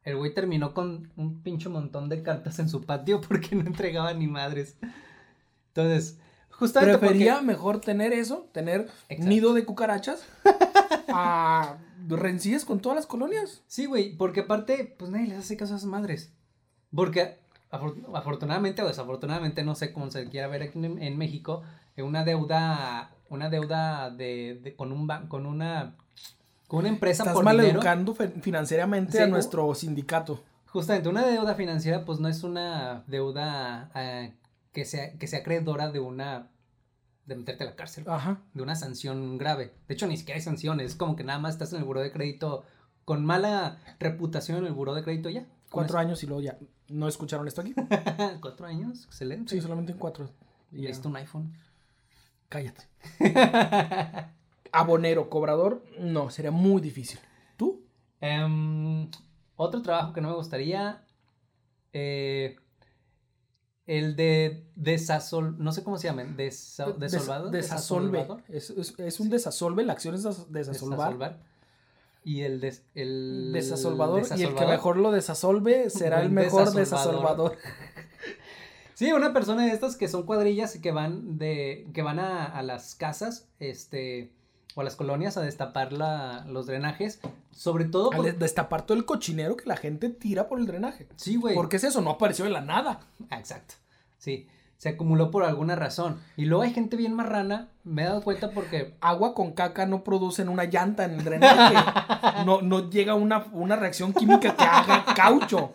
El 0.10 0.18
güey 0.18 0.34
terminó 0.34 0.74
con 0.74 1.12
un 1.16 1.42
pinche 1.42 1.70
montón 1.70 2.10
de 2.10 2.22
cartas 2.24 2.60
en 2.60 2.70
su 2.70 2.82
patio 2.86 3.22
porque 3.28 3.56
no 3.56 3.62
entregaba 3.66 4.14
ni 4.14 4.28
madres. 4.28 4.78
Entonces, 5.70 6.18
justamente 6.50 6.98
Prefería 6.98 7.34
porque- 7.36 7.46
mejor 7.48 7.80
tener 7.82 8.14
eso, 8.14 8.50
tener 8.52 8.90
Exacto. 9.10 9.30
nido 9.30 9.54
de 9.54 9.66
cucarachas, 9.66 10.26
a 11.10 11.78
rencillas 12.08 12.66
con 12.66 12.80
todas 12.80 12.96
las 12.96 13.06
colonias. 13.06 13.62
Sí, 13.68 13.86
güey, 13.86 14.16
porque 14.16 14.42
aparte, 14.42 14.96
pues 14.98 15.12
nadie 15.12 15.28
les 15.28 15.38
hace 15.40 15.58
caso 15.58 15.74
a 15.74 15.78
esas 15.78 15.90
madres. 15.90 16.32
Porque 16.94 17.38
afor- 17.72 18.04
afortunadamente 18.16 18.82
o 18.82 18.88
desafortunadamente, 18.88 19.64
no 19.64 19.76
sé 19.76 19.94
cómo 19.94 20.10
se 20.10 20.28
quiera 20.30 20.48
ver 20.48 20.64
aquí 20.64 20.80
en, 20.84 21.02
en 21.02 21.18
México, 21.18 21.62
eh, 21.96 22.02
una 22.04 22.24
deuda, 22.26 23.12
una 23.30 23.50
deuda 23.50 24.10
de, 24.10 24.60
de- 24.64 24.76
con 24.76 24.92
un 24.92 25.08
ban- 25.08 25.28
con 25.28 25.46
una, 25.46 25.96
con 26.70 26.82
una 26.82 26.90
empresa 26.90 27.24
Estás 27.24 27.34
por 27.34 27.44
mal 27.44 27.58
dinero. 27.58 27.80
educando 27.80 28.14
financieramente 28.14 29.14
Sí, 29.14 29.18
a 29.18 29.26
nuestro 29.28 29.74
sindicato. 29.74 30.44
Justamente, 30.68 31.10
una 31.10 31.26
deuda 31.26 31.56
financiera, 31.56 32.06
pues 32.06 32.20
no 32.20 32.28
es 32.28 32.44
una 32.44 33.04
deuda 33.08 33.90
eh, 33.96 34.36
que, 34.72 34.86
sea, 34.86 35.14
que 35.18 35.26
sea 35.26 35.40
acreedora 35.40 35.90
de 35.92 36.00
una. 36.00 36.52
de 37.26 37.36
meterte 37.36 37.64
a 37.64 37.68
la 37.68 37.76
cárcel. 37.76 38.04
Ajá. 38.08 38.42
De 38.54 38.62
una 38.62 38.76
sanción 38.76 39.40
grave. 39.40 39.74
De 39.88 39.96
hecho, 39.96 40.06
ni 40.06 40.16
siquiera 40.16 40.38
hay 40.38 40.44
sanciones. 40.44 40.92
Es 40.92 40.96
como 40.96 41.16
que 41.16 41.24
nada 41.24 41.40
más 41.40 41.56
estás 41.56 41.74
en 41.74 41.80
el 41.80 41.86
buró 41.86 42.02
de 42.02 42.12
crédito 42.12 42.64
con 43.04 43.26
mala 43.26 43.80
reputación 44.00 44.60
en 44.60 44.66
el 44.68 44.74
buró 44.74 44.94
de 44.94 45.04
crédito 45.04 45.30
ya. 45.32 45.48
Cuatro 45.72 45.98
años 45.98 46.22
y 46.22 46.28
luego 46.28 46.44
ya. 46.44 46.60
¿No 46.88 47.08
escucharon 47.08 47.48
esto 47.48 47.62
aquí? 47.62 47.74
Cuatro 48.42 48.68
años, 48.68 49.06
excelente. 49.06 49.50
Sí, 49.56 49.60
solamente 49.62 49.92
en 49.92 49.98
cuatro. 49.98 50.30
Y 50.72 50.86
está 50.86 51.08
un 51.10 51.16
iPhone. 51.16 51.52
Cállate. 52.48 52.84
Abonero, 54.72 55.30
cobrador, 55.30 55.84
no, 56.00 56.30
sería 56.30 56.52
muy 56.52 56.82
difícil. 56.82 57.20
¿Tú? 57.58 57.82
Em, 58.22 59.10
otro 59.56 59.82
trabajo 59.82 60.14
que 60.14 60.22
no 60.22 60.30
me 60.30 60.36
gustaría. 60.36 61.04
eh, 61.94 62.56
el 63.88 64.16
de 64.16 64.64
desasol. 64.76 65.56
No 65.58 65.72
sé 65.72 65.84
cómo 65.84 65.98
se 65.98 66.08
llaman. 66.08 66.38
Desa, 66.38 66.86
Des- 66.92 67.12
desolvado. 67.12 67.50
Desasolve. 67.50 68.20
desasolvador, 68.20 68.44
Es, 68.56 68.70
es- 68.70 68.94
es 69.00 69.20
un 69.20 69.30
desasolve, 69.32 69.84
la 69.84 69.94
acción 69.94 70.14
es 70.14 70.22
des- 70.24 70.52
desasolvar. 70.52 70.98
desasolvar. 71.18 71.40
Y 72.24 72.42
el, 72.42 72.60
des, 72.60 72.84
el 72.94 73.50
Desasolvador, 73.54 74.22
y 74.38 74.44
el 74.44 74.54
que 74.54 74.66
mejor 74.68 74.98
lo 74.98 75.12
desasolve 75.12 75.90
será 75.90 76.22
el 76.22 76.30
mejor 76.30 76.72
desasolvador. 76.72 77.52
desasolvador. 77.54 77.58
Sí, 78.94 79.14
una 79.14 79.32
persona 79.32 79.64
de 79.66 79.72
estas 79.72 79.96
que 79.96 80.10
son 80.10 80.24
cuadrillas 80.24 80.76
y 80.76 80.82
que 80.82 80.92
van 80.92 81.38
de. 81.38 81.88
que 81.94 82.02
van 82.02 82.20
a, 82.20 82.46
a 82.46 82.62
las 82.64 82.96
casas, 82.96 83.48
este. 83.60 84.30
O 84.80 84.82
a 84.82 84.86
las 84.86 84.96
colonias 84.96 85.36
a 85.38 85.42
destapar 85.42 85.92
la, 85.92 86.46
los 86.48 86.66
drenajes. 86.66 87.20
Sobre 87.52 87.84
todo 87.86 88.10
por- 88.12 88.34
destapar 88.38 88.84
todo 88.86 88.98
el 88.98 89.04
cochinero 89.06 89.58
que 89.58 89.66
la 89.66 89.76
gente 89.76 90.10
tira 90.10 90.48
por 90.48 90.58
el 90.60 90.66
drenaje. 90.66 91.08
Sí, 91.18 91.36
güey. 91.36 91.54
Porque 91.54 91.76
es 91.76 91.84
eso, 91.84 92.00
no 92.02 92.12
apareció 92.12 92.46
de 92.46 92.52
la 92.52 92.62
nada. 92.62 93.02
Ah, 93.30 93.38
exacto. 93.38 93.76
Sí. 94.18 94.48
Se 94.78 94.88
acumuló 94.88 95.30
por 95.30 95.44
alguna 95.44 95.76
razón. 95.76 96.22
Y 96.38 96.46
luego 96.46 96.64
hay 96.64 96.72
gente 96.74 96.96
bien 96.96 97.14
marrana. 97.14 97.68
Me 97.84 98.04
he 98.04 98.06
dado 98.06 98.22
cuenta 98.24 98.52
porque. 98.52 98.96
Agua 99.02 99.34
con 99.34 99.52
caca 99.52 99.86
no 99.86 100.06
producen 100.06 100.48
una 100.48 100.64
llanta 100.64 101.04
en 101.04 101.12
el 101.16 101.24
drenaje. 101.26 101.76
No, 102.46 102.62
no 102.62 102.90
llega 102.90 103.16
una, 103.16 103.46
una 103.52 103.76
reacción 103.76 104.14
química 104.14 104.56
que 104.56 104.64
haga 104.64 105.04
caucho. 105.14 105.74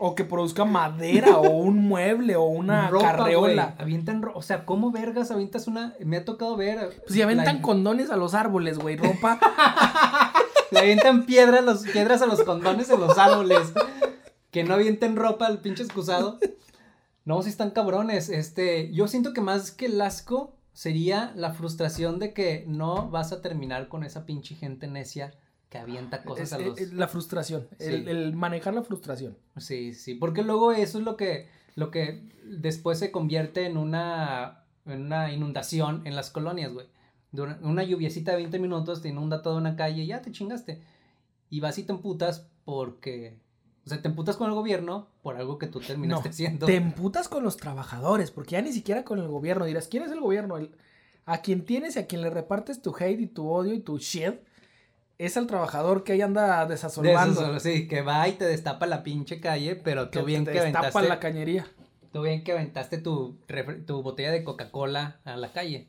O 0.00 0.14
que 0.14 0.24
produzca 0.24 0.64
madera 0.64 1.36
o 1.38 1.48
un 1.50 1.86
mueble 1.88 2.36
o 2.36 2.44
una 2.44 2.88
ropa, 2.88 3.12
carreola. 3.12 3.74
Avientan 3.78 4.22
ro- 4.22 4.32
O 4.34 4.42
sea, 4.42 4.64
¿cómo 4.64 4.90
vergas 4.90 5.30
avientas 5.30 5.66
una. 5.68 5.94
Me 6.04 6.16
ha 6.18 6.24
tocado 6.24 6.56
ver. 6.56 7.00
Pues 7.00 7.12
si 7.14 7.22
aventan 7.22 7.56
la- 7.56 7.62
condones 7.62 8.10
a 8.10 8.16
los 8.16 8.34
árboles, 8.34 8.78
güey, 8.78 8.96
ropa. 8.96 9.38
Le 10.70 10.80
avientan 10.80 11.26
piedras, 11.26 11.64
los, 11.64 11.82
piedras 11.84 12.22
a 12.22 12.26
los 12.26 12.42
condones 12.42 12.90
en 12.90 13.00
los 13.00 13.16
árboles. 13.18 13.72
Que 14.50 14.64
no 14.64 14.74
avienten 14.74 15.16
ropa 15.16 15.46
al 15.46 15.58
pinche 15.60 15.82
excusado. 15.82 16.38
No, 17.24 17.42
si 17.42 17.50
están 17.50 17.70
cabrones. 17.70 18.28
Este, 18.28 18.92
yo 18.92 19.06
siento 19.08 19.32
que 19.32 19.40
más 19.40 19.70
que 19.70 19.86
el 19.86 20.00
asco 20.00 20.54
sería 20.72 21.32
la 21.36 21.52
frustración 21.52 22.18
de 22.18 22.32
que 22.32 22.64
no 22.66 23.08
vas 23.10 23.32
a 23.32 23.40
terminar 23.42 23.88
con 23.88 24.04
esa 24.04 24.26
pinche 24.26 24.54
gente 24.54 24.86
necia 24.88 25.34
que 25.76 25.82
avienta 25.82 26.22
cosas 26.24 26.48
Es- 26.48 26.52
a 26.52 26.58
los. 26.58 26.80
eh, 26.80 26.88
la 26.92 27.08
frustración, 27.08 27.68
el, 27.78 28.04
Sí. 28.04 28.10
el 28.10 28.34
manejar 28.34 28.74
la 28.74 28.82
frustración. 28.82 29.36
Sí, 29.56 29.94
sí, 29.94 30.14
porque 30.14 30.42
luego 30.42 30.72
eso 30.72 30.98
es 30.98 31.04
lo 31.04 31.16
que, 31.16 31.48
lo 31.74 31.90
que 31.90 32.28
después 32.44 32.98
se 32.98 33.10
convierte 33.10 33.66
en 33.66 33.76
una, 33.76 34.64
en 34.86 35.02
una 35.02 35.32
inundación 35.32 36.02
en 36.06 36.16
las 36.16 36.30
colonias, 36.30 36.72
güey. 36.72 36.86
Una 37.62 37.82
lluviecita 37.84 38.30
de 38.30 38.38
20 38.38 38.58
minutos 38.58 39.02
te 39.02 39.08
inunda 39.08 39.42
toda 39.42 39.56
una 39.58 39.76
calle 39.76 40.02
y 40.04 40.06
ya 40.06 40.22
te 40.22 40.32
chingaste. 40.32 40.80
Y 41.50 41.60
vas 41.60 41.76
y 41.78 41.82
te 41.82 41.92
emputas 41.92 42.48
porque, 42.64 43.38
o 43.84 43.88
sea, 43.90 44.00
te 44.00 44.08
emputas 44.08 44.36
con 44.36 44.48
el 44.48 44.54
gobierno 44.54 45.08
por 45.22 45.36
algo 45.36 45.58
que 45.58 45.66
tú 45.66 45.80
terminaste 45.80 46.28
No, 46.28 46.30
haciendo. 46.32 46.66
Te 46.66 46.76
emputas 46.76 47.28
con 47.28 47.42
los 47.44 47.56
trabajadores, 47.58 48.30
porque 48.30 48.52
ya 48.52 48.62
ni 48.62 48.72
siquiera 48.72 49.04
con 49.04 49.18
el 49.18 49.28
gobierno. 49.28 49.66
Dirás, 49.66 49.86
¿quién 49.88 50.02
es 50.04 50.12
el 50.12 50.20
gobierno? 50.20 50.56
El- 50.56 50.74
a 51.26 51.42
quien 51.42 51.64
tienes 51.66 51.96
y 51.96 51.98
a 51.98 52.06
quien 52.06 52.22
le 52.22 52.30
repartes 52.30 52.80
tu 52.80 52.94
hate 52.98 53.20
y 53.20 53.26
tu 53.26 53.50
odio 53.50 53.74
y 53.74 53.80
tu 53.80 53.98
shit 53.98 54.36
es 55.18 55.36
al 55.36 55.46
trabajador 55.46 56.04
que 56.04 56.12
ahí 56.12 56.20
anda 56.22 56.66
desasolvando. 56.66 57.58
sí, 57.60 57.88
que 57.88 58.02
va 58.02 58.28
y 58.28 58.32
te 58.32 58.44
destapa 58.44 58.86
la 58.86 59.02
pinche 59.02 59.40
calle, 59.40 59.76
pero 59.76 60.10
que 60.10 60.18
tú 60.20 60.24
bien 60.26 60.44
te 60.44 60.52
que 60.52 60.60
destapa 60.60 60.88
aventaste, 60.88 61.08
la 61.08 61.20
cañería. 61.20 61.66
tú 62.12 62.22
bien 62.22 62.44
que 62.44 62.52
aventaste 62.52 62.98
tu, 62.98 63.38
tu 63.86 64.02
botella 64.02 64.30
de 64.30 64.44
Coca-Cola 64.44 65.20
a 65.24 65.36
la 65.36 65.52
calle. 65.52 65.88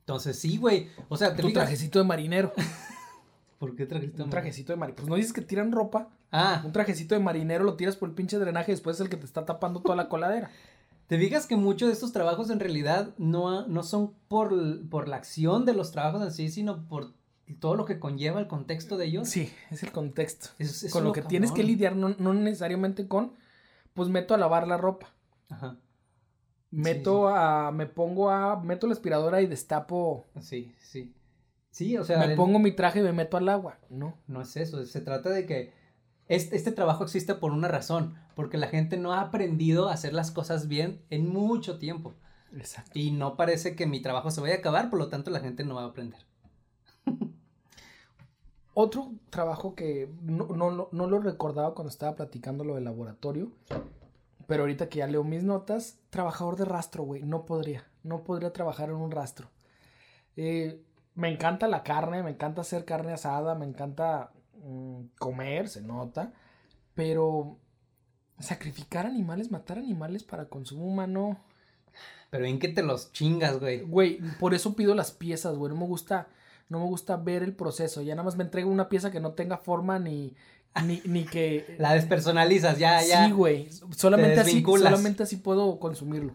Entonces, 0.00 0.38
sí, 0.38 0.56
güey. 0.56 0.88
O 1.08 1.16
sea, 1.16 1.36
te 1.36 1.42
Tu 1.42 1.48
fijas- 1.48 1.62
trajecito 1.64 1.98
de 1.98 2.04
marinero. 2.04 2.52
¿Por 3.58 3.76
qué 3.76 3.86
trajiste 3.86 4.22
Un 4.22 4.30
trajecito 4.30 4.72
de 4.72 4.76
marinero. 4.78 4.96
Pues 4.96 5.08
no 5.08 5.16
dices 5.16 5.32
que 5.32 5.42
tiran 5.42 5.70
ropa. 5.70 6.08
Ah, 6.32 6.62
Un 6.64 6.72
trajecito 6.72 7.14
de 7.14 7.20
marinero 7.20 7.64
lo 7.64 7.74
tiras 7.74 7.96
por 7.96 8.08
el 8.08 8.14
pinche 8.14 8.38
drenaje 8.38 8.72
y 8.72 8.74
después 8.74 8.96
es 8.96 9.00
el 9.02 9.08
que 9.10 9.16
te 9.16 9.26
está 9.26 9.44
tapando 9.44 9.80
toda 9.80 9.96
la 9.96 10.08
coladera. 10.08 10.50
¿te 11.08 11.18
fijas 11.18 11.46
que 11.48 11.56
muchos 11.56 11.88
de 11.88 11.92
estos 11.94 12.12
trabajos 12.12 12.50
en 12.50 12.60
realidad 12.60 13.10
no, 13.18 13.66
no 13.66 13.82
son 13.82 14.12
por, 14.28 14.52
por 14.88 15.08
la 15.08 15.16
acción 15.16 15.64
de 15.66 15.74
los 15.74 15.90
trabajos 15.90 16.22
en 16.22 16.30
sí, 16.30 16.48
sino 16.50 16.86
por 16.88 17.12
todo 17.54 17.74
lo 17.74 17.84
que 17.84 17.98
conlleva 17.98 18.40
el 18.40 18.46
contexto 18.46 18.96
de 18.96 19.06
ellos? 19.06 19.28
Sí, 19.28 19.52
es 19.70 19.82
el 19.82 19.92
contexto. 19.92 20.48
Es- 20.58 20.82
es 20.82 20.92
con 20.92 21.02
lo 21.04 21.08
lo 21.08 21.12
que 21.14 21.22
tienes 21.22 21.52
que 21.52 21.62
lidiar, 21.64 21.96
no, 21.96 22.10
no 22.18 22.34
necesariamente 22.34 23.06
con, 23.08 23.34
pues 23.94 24.08
meto 24.08 24.34
a 24.34 24.38
lavar 24.38 24.66
la 24.68 24.76
ropa. 24.76 25.08
Ajá. 25.48 25.76
Meto 26.70 27.28
a, 27.28 27.72
me 27.72 27.86
pongo 27.86 28.30
a, 28.30 28.60
meto 28.62 28.86
la 28.86 28.92
aspiradora 28.92 29.42
y 29.42 29.46
destapo, 29.46 30.26
Sí, 30.40 30.72
sí. 30.78 31.14
Sí, 31.72 31.96
o 31.96 32.04
sea, 32.04 32.18
me 32.18 32.24
el- 32.26 32.34
pongo 32.36 32.58
mi 32.58 32.72
traje 32.72 33.00
y 33.00 33.02
me 33.02 33.12
meto 33.12 33.36
al 33.36 33.48
agua. 33.48 33.78
No. 33.90 34.18
no 34.26 34.40
es 34.42 34.56
eso. 34.56 34.84
Se 34.86 35.00
trata 35.00 35.30
de 35.30 35.46
que 35.46 35.72
este, 36.26 36.54
este 36.56 36.72
trabajo 36.72 37.02
existe 37.04 37.34
por 37.34 37.52
una 37.52 37.68
razón, 37.68 38.16
porque 38.36 38.56
la 38.58 38.68
gente 38.68 38.96
no 38.96 39.12
ha 39.12 39.20
aprendido 39.20 39.88
a 39.88 39.92
hacer 39.94 40.12
las 40.12 40.30
cosas 40.30 40.68
bien 40.68 41.02
en 41.10 41.28
mucho 41.28 41.78
tiempo. 41.78 42.14
Exacto. 42.56 42.90
Y 42.98 43.10
no 43.12 43.36
parece 43.36 43.74
que 43.76 43.86
mi 43.86 44.00
trabajo 44.00 44.30
se 44.32 44.40
vaya 44.40 44.54
a 44.54 44.58
acabar, 44.58 44.90
por 44.90 44.98
lo 44.98 45.08
tanto 45.08 45.30
la 45.30 45.40
gente 45.40 45.64
no 45.64 45.76
va 45.76 45.82
a 45.82 45.86
aprender. 45.86 46.20
Otro 48.74 49.12
trabajo 49.30 49.74
que 49.74 50.08
no, 50.22 50.46
no, 50.46 50.70
no, 50.70 50.88
no 50.92 51.06
lo 51.06 51.18
recordaba 51.18 51.74
cuando 51.74 51.90
estaba 51.90 52.16
platicando 52.16 52.64
lo 52.64 52.76
del 52.76 52.84
laboratorio, 52.84 53.50
pero 54.46 54.62
ahorita 54.62 54.88
que 54.88 54.98
ya 54.98 55.06
leo 55.06 55.24
mis 55.24 55.42
notas, 55.42 55.98
trabajador 56.10 56.56
de 56.56 56.64
rastro, 56.64 57.02
güey, 57.02 57.22
no 57.22 57.46
podría, 57.46 57.84
no 58.02 58.22
podría 58.22 58.52
trabajar 58.52 58.90
en 58.90 58.96
un 58.96 59.10
rastro. 59.10 59.50
Eh, 60.36 60.80
me 61.14 61.28
encanta 61.28 61.68
la 61.68 61.82
carne, 61.82 62.22
me 62.22 62.30
encanta 62.30 62.60
hacer 62.60 62.84
carne 62.84 63.12
asada, 63.12 63.54
me 63.54 63.66
encanta 63.66 64.32
mm, 64.62 65.02
comer, 65.18 65.68
se 65.68 65.82
nota, 65.82 66.32
pero 66.94 67.58
sacrificar 68.38 69.06
animales, 69.06 69.50
matar 69.50 69.78
animales 69.78 70.24
para 70.24 70.48
consumo 70.48 70.86
humano, 70.86 71.38
Pero 72.30 72.44
en 72.44 72.58
que 72.58 72.68
te 72.68 72.82
los 72.82 73.12
chingas, 73.12 73.58
güey. 73.58 73.82
Güey, 73.82 74.20
por 74.38 74.54
eso 74.54 74.74
pido 74.76 74.94
las 74.94 75.10
piezas, 75.10 75.56
güey. 75.56 75.72
No 75.72 75.80
me 75.80 75.86
gusta, 75.86 76.28
no 76.70 76.78
me 76.78 76.86
gusta 76.86 77.16
ver 77.16 77.42
el 77.42 77.54
proceso. 77.54 78.00
Ya 78.00 78.14
nada 78.14 78.24
más 78.24 78.36
me 78.36 78.44
entrego 78.44 78.70
una 78.70 78.88
pieza 78.88 79.10
que 79.10 79.20
no 79.20 79.32
tenga 79.32 79.58
forma 79.58 79.98
ni, 79.98 80.34
ni, 80.86 81.02
ni 81.04 81.24
que. 81.24 81.76
La 81.78 81.92
despersonalizas, 81.92 82.78
ya, 82.78 83.02
ya. 83.02 83.26
Sí, 83.26 83.32
güey. 83.32 83.68
Solamente 83.94 84.40
así, 84.40 84.62
solamente 84.62 85.24
así 85.24 85.36
puedo 85.36 85.78
consumirlo. 85.78 86.34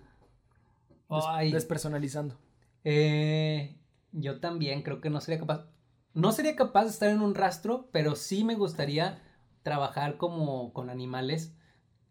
Ay. 1.10 1.52
despersonalizando. 1.52 2.36
Eh, 2.84 3.76
yo 4.12 4.40
también 4.40 4.84
creo 4.84 5.02
que 5.02 5.10
no 5.10 5.22
sería 5.22 5.40
capaz. 5.40 5.66
No 6.14 6.32
sería 6.32 6.56
capaz 6.56 6.84
de 6.84 6.90
estar 6.92 7.10
en 7.10 7.22
un 7.22 7.36
rastro, 7.36 7.90
pero 7.92 8.16
sí 8.16 8.44
me 8.44 8.56
gustaría 8.56 9.22
trabajar 9.64 10.18
como 10.18 10.74
con 10.74 10.90
animales 10.90 11.54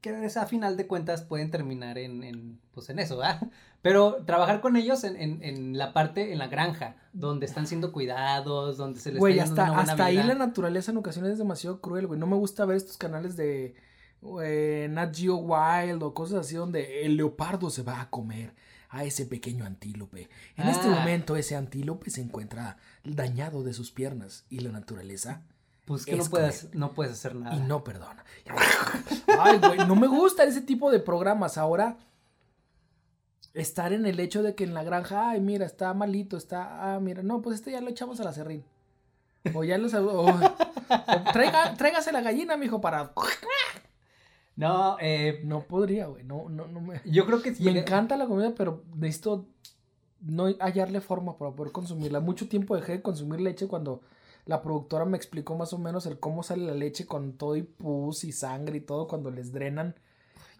que 0.05 0.38
a 0.38 0.46
final 0.46 0.76
de 0.76 0.86
cuentas 0.86 1.22
pueden 1.22 1.50
terminar 1.50 1.96
en, 1.96 2.22
en, 2.22 2.61
pues 2.72 2.90
en 2.90 2.98
eso, 2.98 3.16
¿verdad? 3.16 3.40
Pero 3.82 4.22
trabajar 4.26 4.61
con 4.61 4.76
ellos 4.76 5.02
en, 5.05 5.16
en, 5.16 5.42
en 5.42 5.78
la 5.78 5.92
parte, 5.92 6.32
en 6.32 6.38
la 6.38 6.48
granja, 6.48 6.96
donde 7.12 7.46
están 7.46 7.66
siendo 7.66 7.90
cuidados, 7.92 8.76
donde 8.76 9.00
se 9.00 9.12
les 9.12 9.18
Güey, 9.18 9.38
hasta, 9.38 9.72
una 9.72 9.80
hasta 9.82 10.05
ahí 10.07 10.16
la 10.22 10.34
naturaleza 10.34 10.90
en 10.90 10.98
ocasiones 10.98 11.32
es 11.32 11.38
demasiado 11.38 11.80
cruel, 11.80 12.07
güey. 12.07 12.20
No 12.20 12.26
me 12.26 12.36
gusta 12.36 12.64
ver 12.64 12.76
estos 12.76 12.96
canales 12.98 13.36
de 13.36 13.74
eh, 14.42 14.88
Nat 14.90 15.14
Geo 15.16 15.36
Wild 15.36 16.02
o 16.02 16.14
cosas 16.14 16.40
así 16.46 16.55
donde 16.55 17.05
el 17.05 17.16
leopardo 17.16 17.70
se 17.70 17.82
va 17.82 18.00
a 18.00 18.11
comer 18.11 18.55
a 18.88 19.05
ese 19.05 19.26
pequeño 19.26 19.64
antílope. 19.64 20.28
En 20.57 20.68
este 20.68 20.86
Ah. 20.86 20.90
momento 21.00 21.36
ese 21.36 21.57
antílope 21.57 22.11
se 22.11 22.20
encuentra 22.20 22.76
dañado 23.05 23.62
de 23.64 23.72
sus 23.72 23.90
piernas 23.90 24.44
y 24.50 24.61
la 24.61 24.70
naturaleza 24.70 25.42
Pues 25.85 26.07
que 26.07 26.16
no 26.16 26.22
es 26.22 26.28
puedes, 26.30 26.74
no 26.74 26.93
puedes 26.95 27.12
hacer 27.12 27.35
nada. 27.35 27.57
y 27.57 27.61
no 27.61 27.85
perdona. 27.85 28.24
Ay, 29.39 29.59
güey, 29.59 29.87
no 29.87 29.95
me 29.97 30.07
gusta 30.07 30.45
ese 30.45 30.62
tipo 30.62 30.91
de 30.91 30.99
programas. 31.01 31.59
Ahora, 31.59 31.99
estar 33.53 33.93
en 33.93 34.07
el 34.07 34.18
hecho 34.20 34.43
de 34.43 34.55
que 34.55 34.64
en 34.64 34.74
la 34.74 34.82
granja, 34.82 35.30
ay, 35.30 35.41
mira, 35.41 35.64
está 35.66 35.93
malito, 35.95 36.37
está, 36.37 36.95
ah, 36.95 37.01
mira, 37.01 37.22
no, 37.22 37.41
pues 37.43 37.57
este 37.57 37.70
ya 37.72 37.80
lo 37.80 37.89
echamos 37.91 38.18
a 38.20 38.24
la 38.24 38.32
serrín. 38.32 38.64
O 39.55 39.62
ya 39.62 39.76
los, 39.76 39.93
o, 39.95 40.22
o 40.24 40.35
traiga, 41.32 41.74
tráigase 41.76 42.12
la 42.12 42.22
gallina, 42.22 42.57
mijo, 42.57 42.80
para... 42.80 43.12
No, 44.57 44.97
eh, 45.01 45.41
No 45.45 45.64
podría, 45.64 46.07
güey, 46.07 46.22
no, 46.24 46.49
no, 46.49 46.66
no 46.68 46.80
me... 46.80 47.01
yo 47.05 47.26
creo 47.26 47.43
que 47.43 47.51
Me 47.51 47.57
llega- 47.59 47.80
encanta 47.80 48.16
la 48.16 48.26
comida, 48.26 48.55
pero 48.57 48.85
necesito 48.95 49.47
no 50.20 50.47
hallarle 50.61 51.01
forma 51.01 51.37
para 51.37 51.51
poder 51.51 51.72
consumirla. 51.72 52.20
Mucho 52.20 52.49
tiempo 52.49 52.74
dejé 52.76 52.93
de 52.93 53.03
consumir 53.03 53.41
leche 53.41 53.66
cuando 53.66 54.01
la 54.47 54.62
productora 54.62 55.05
me 55.05 55.16
explicó 55.16 55.55
más 55.57 55.72
o 55.72 55.78
menos 55.78 56.07
el 56.07 56.18
cómo 56.18 56.42
sale 56.42 56.64
la 56.66 56.74
leche 56.74 57.07
con 57.07 57.32
todo 57.34 57.57
y 57.57 57.62
pus 57.62 58.24
y 58.24 58.32
sangre 58.32 58.78
y 58.78 58.80
todo 58.80 59.09
cuando 59.09 59.30
les 59.30 59.53
drenan 59.53 59.95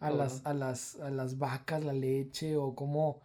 a 0.01 0.11
las, 0.11 0.45
a 0.47 0.55
las, 0.55 0.97
a 1.01 1.11
las 1.11 1.39
vacas 1.39 1.85
la 1.85 1.93
leche 1.93 2.57
o 2.57 2.75
cómo 2.75 3.21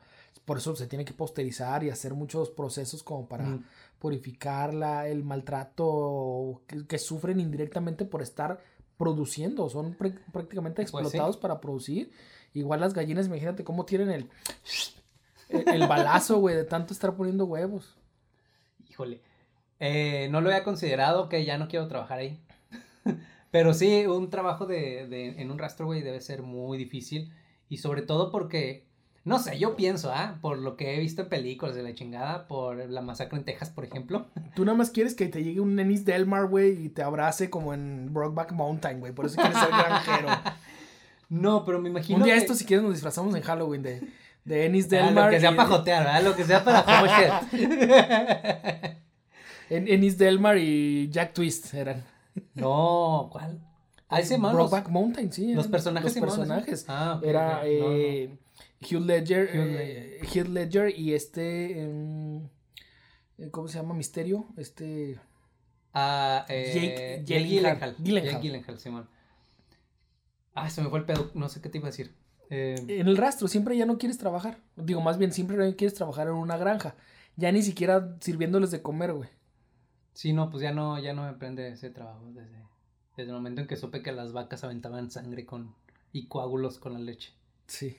por 0.45 0.57
eso 0.57 0.76
se 0.76 0.88
tiene 0.88 1.05
que 1.05 1.14
posterizar 1.14 1.84
y 1.84 1.89
hacer 1.89 2.14
muchos 2.14 2.49
procesos 2.49 3.03
como 3.03 3.28
para 3.28 3.45
Mm. 3.45 3.64
purificarla, 3.99 5.07
el 5.07 5.24
maltrato 5.24 6.62
que, 6.68 6.86
que 6.88 6.97
sufren 6.97 7.39
indirectamente 7.39 8.05
por 8.05 8.22
estar 8.22 8.60
produciendo, 8.97 9.70
son 9.70 9.95
prá- 9.97 10.20
prácticamente 10.32 10.82
Pues 10.84 10.89
sí. 10.91 10.97
explotados 10.97 11.38
para 11.38 11.62
producir. 11.62 12.12
Igual 12.53 12.80
las 12.82 12.93
gallinas, 12.93 13.28
imagínate 13.28 13.64
cómo 13.64 13.86
tienen 13.86 14.10
el, 14.10 14.30
el, 15.49 15.68
el 15.70 15.88
balazo, 15.88 16.39
güey, 16.39 16.55
de 16.55 16.64
tanto 16.64 16.93
estar 16.93 17.16
poniendo 17.16 17.45
huevos. 17.45 17.95
Híjole. 18.89 19.22
Eh, 19.80 20.28
no 20.32 20.42
lo 20.42 20.50
había 20.50 20.64
considerado 20.64 21.30
que 21.30 21.46
ya 21.46 21.58
no 21.58 21.68
quiero 21.68 21.88
trabajar 21.88 22.20
ahí. 22.20 22.40
Pero 23.52 23.74
sí, 23.74 24.06
un 24.06 24.30
trabajo 24.30 24.66
de, 24.66 25.08
de- 25.08 25.42
en 25.42 25.52
un 25.52 25.58
rastro, 25.58 25.86
güey, 25.88 26.02
debe 26.02 26.22
ser 26.22 26.42
muy 26.44 26.78
difícil. 26.78 27.32
Y 27.70 27.78
sobre 27.78 28.02
todo 28.02 28.32
porque, 28.32 28.86
no 29.24 29.40
sé, 29.40 29.58
yo 29.58 29.76
pienso, 29.76 30.12
¿ah? 30.14 30.38
Por 30.42 30.58
lo 30.60 30.76
que 30.76 30.96
he 30.96 31.00
visto 31.00 31.24
en 31.24 31.30
películas 31.30 31.76
de 31.76 31.84
la 31.84 31.94
chingada, 31.94 32.48
por 32.48 32.78
la 32.90 33.02
masacre 33.02 33.38
en 33.40 33.46
Texas, 33.46 33.70
por 33.70 33.86
ejemplo. 33.86 34.28
Tú 34.56 34.66
nada 34.66 34.78
más 34.78 34.90
quieres 34.92 35.16
que 35.16 35.28
te 35.28 35.44
llegue 35.44 35.62
un 35.62 35.76
Nenis 35.76 36.06
Delmar, 36.06 36.48
güey, 36.48 36.86
y 36.86 36.90
te 36.90 37.02
abrace 37.04 37.50
como 37.50 37.74
en 37.74 38.14
Brokeback 38.14 38.52
Mountain, 38.52 39.00
güey. 39.00 39.14
Por 39.14 39.26
eso 39.28 39.40
quieres 39.42 39.58
ser 39.58 39.70
granjero. 39.70 40.30
No, 41.32 41.64
pero 41.64 41.80
me 41.80 41.90
imagino 41.90 42.18
un 42.18 42.24
día 42.24 42.34
que- 42.34 42.40
esto, 42.40 42.56
si 42.56 42.66
quieres, 42.66 42.82
nos 42.84 42.94
disfrazamos 42.94 43.36
en 43.36 43.44
Halloween 43.44 43.84
de, 43.84 44.02
de 44.46 44.66
Ennis 44.66 44.86
Ah, 44.86 44.90
Delmar. 44.90 45.26
lo 45.26 45.30
que 45.30 45.40
sea 45.40 45.52
y- 45.52 45.56
para 45.56 45.70
jotear, 45.70 46.04
¿verdad? 46.04 46.24
Lo 46.24 46.36
que 46.36 46.44
sea 46.44 46.64
para 46.64 46.82
joder. 46.82 48.98
En- 49.70 49.88
Ennis 49.88 50.17
Delmar 50.17 50.57
y 50.57 51.09
Jack 51.09 51.34
Twist 51.34 51.74
eran. 51.74 52.03
no, 52.55 53.30
¿cuál? 53.32 53.59
Ah, 54.07 54.20
ese 54.20 54.38
man, 54.39 54.55
los, 54.55 54.72
Brokeback 54.72 54.89
Mountain, 54.89 55.32
sí. 55.32 55.53
los 55.53 55.67
personajes. 55.67 56.15
Los 56.15 56.24
personajes. 56.26 56.86
Ah, 56.88 57.20
Era. 57.24 57.57
No, 57.63 57.88
no. 57.89 57.91
eh, 57.93 58.38
Hugh 58.82 59.05
Ledger. 59.05 59.49
Hugh 60.24 60.45
eh, 60.45 60.49
Ledger 60.49 60.99
y 60.99 61.13
este. 61.13 61.84
em, 61.84 62.45
eh, 63.38 63.49
¿Cómo 63.51 63.67
se 63.67 63.78
llama? 63.78 63.93
Misterio. 63.93 64.47
Este. 64.57 65.20
Ah, 65.93 66.45
Jake 66.47 67.22
Jake 67.26 67.43
Gyllenhaal. 67.43 67.95
Gyllenhaal. 67.99 68.34
Jake 68.34 68.41
Gyllenhaal, 68.47 68.80
Simón. 68.80 69.07
Ah, 70.55 70.70
se 70.70 70.82
me 70.82 70.89
fue 70.89 70.99
el 70.99 71.05
pedo. 71.05 71.30
No 71.36 71.47
sé 71.49 71.61
qué 71.61 71.70
te 71.70 71.78
iba 71.78 71.88
a 71.88 71.91
decir. 71.91 72.13
Eh, 72.49 72.76
En 72.88 73.07
el 73.07 73.15
rastro, 73.17 73.47
siempre 73.47 73.78
ya 73.78 73.86
no 73.86 73.97
quieres 73.99 74.17
trabajar. 74.17 74.57
Digo, 74.76 75.01
más 75.01 75.17
bien, 75.20 75.32
siempre 75.32 75.55
no 75.57 75.76
quieres 75.76 75.93
trabajar 75.93 76.28
en 76.28 76.34
una 76.34 76.57
granja. 76.57 76.95
Ya 77.36 77.51
ni 77.51 77.61
siquiera 77.61 78.17
sirviéndoles 78.22 78.72
de 78.72 78.82
comer, 78.82 79.13
güey. 79.13 79.30
Sí, 80.20 80.34
no, 80.34 80.49
pues 80.49 80.61
ya 80.61 80.74
no, 80.74 80.99
ya 80.99 81.13
no 81.13 81.24
me 81.24 81.32
prende 81.32 81.70
ese 81.70 81.89
trabajo 81.91 82.26
desde, 82.34 82.65
desde 83.15 83.30
el 83.30 83.38
momento 83.38 83.61
en 83.61 83.67
que 83.67 83.78
supe 83.78 84.01
que 84.01 84.11
las 84.11 84.34
vacas 84.34 84.65
aventaban 84.65 85.09
sangre 85.09 85.45
con 85.45 85.74
y 86.11 86.28
coágulos 86.28 86.78
con 86.78 86.91
la 86.91 86.99
leche. 86.99 87.32
Sí. 87.67 87.95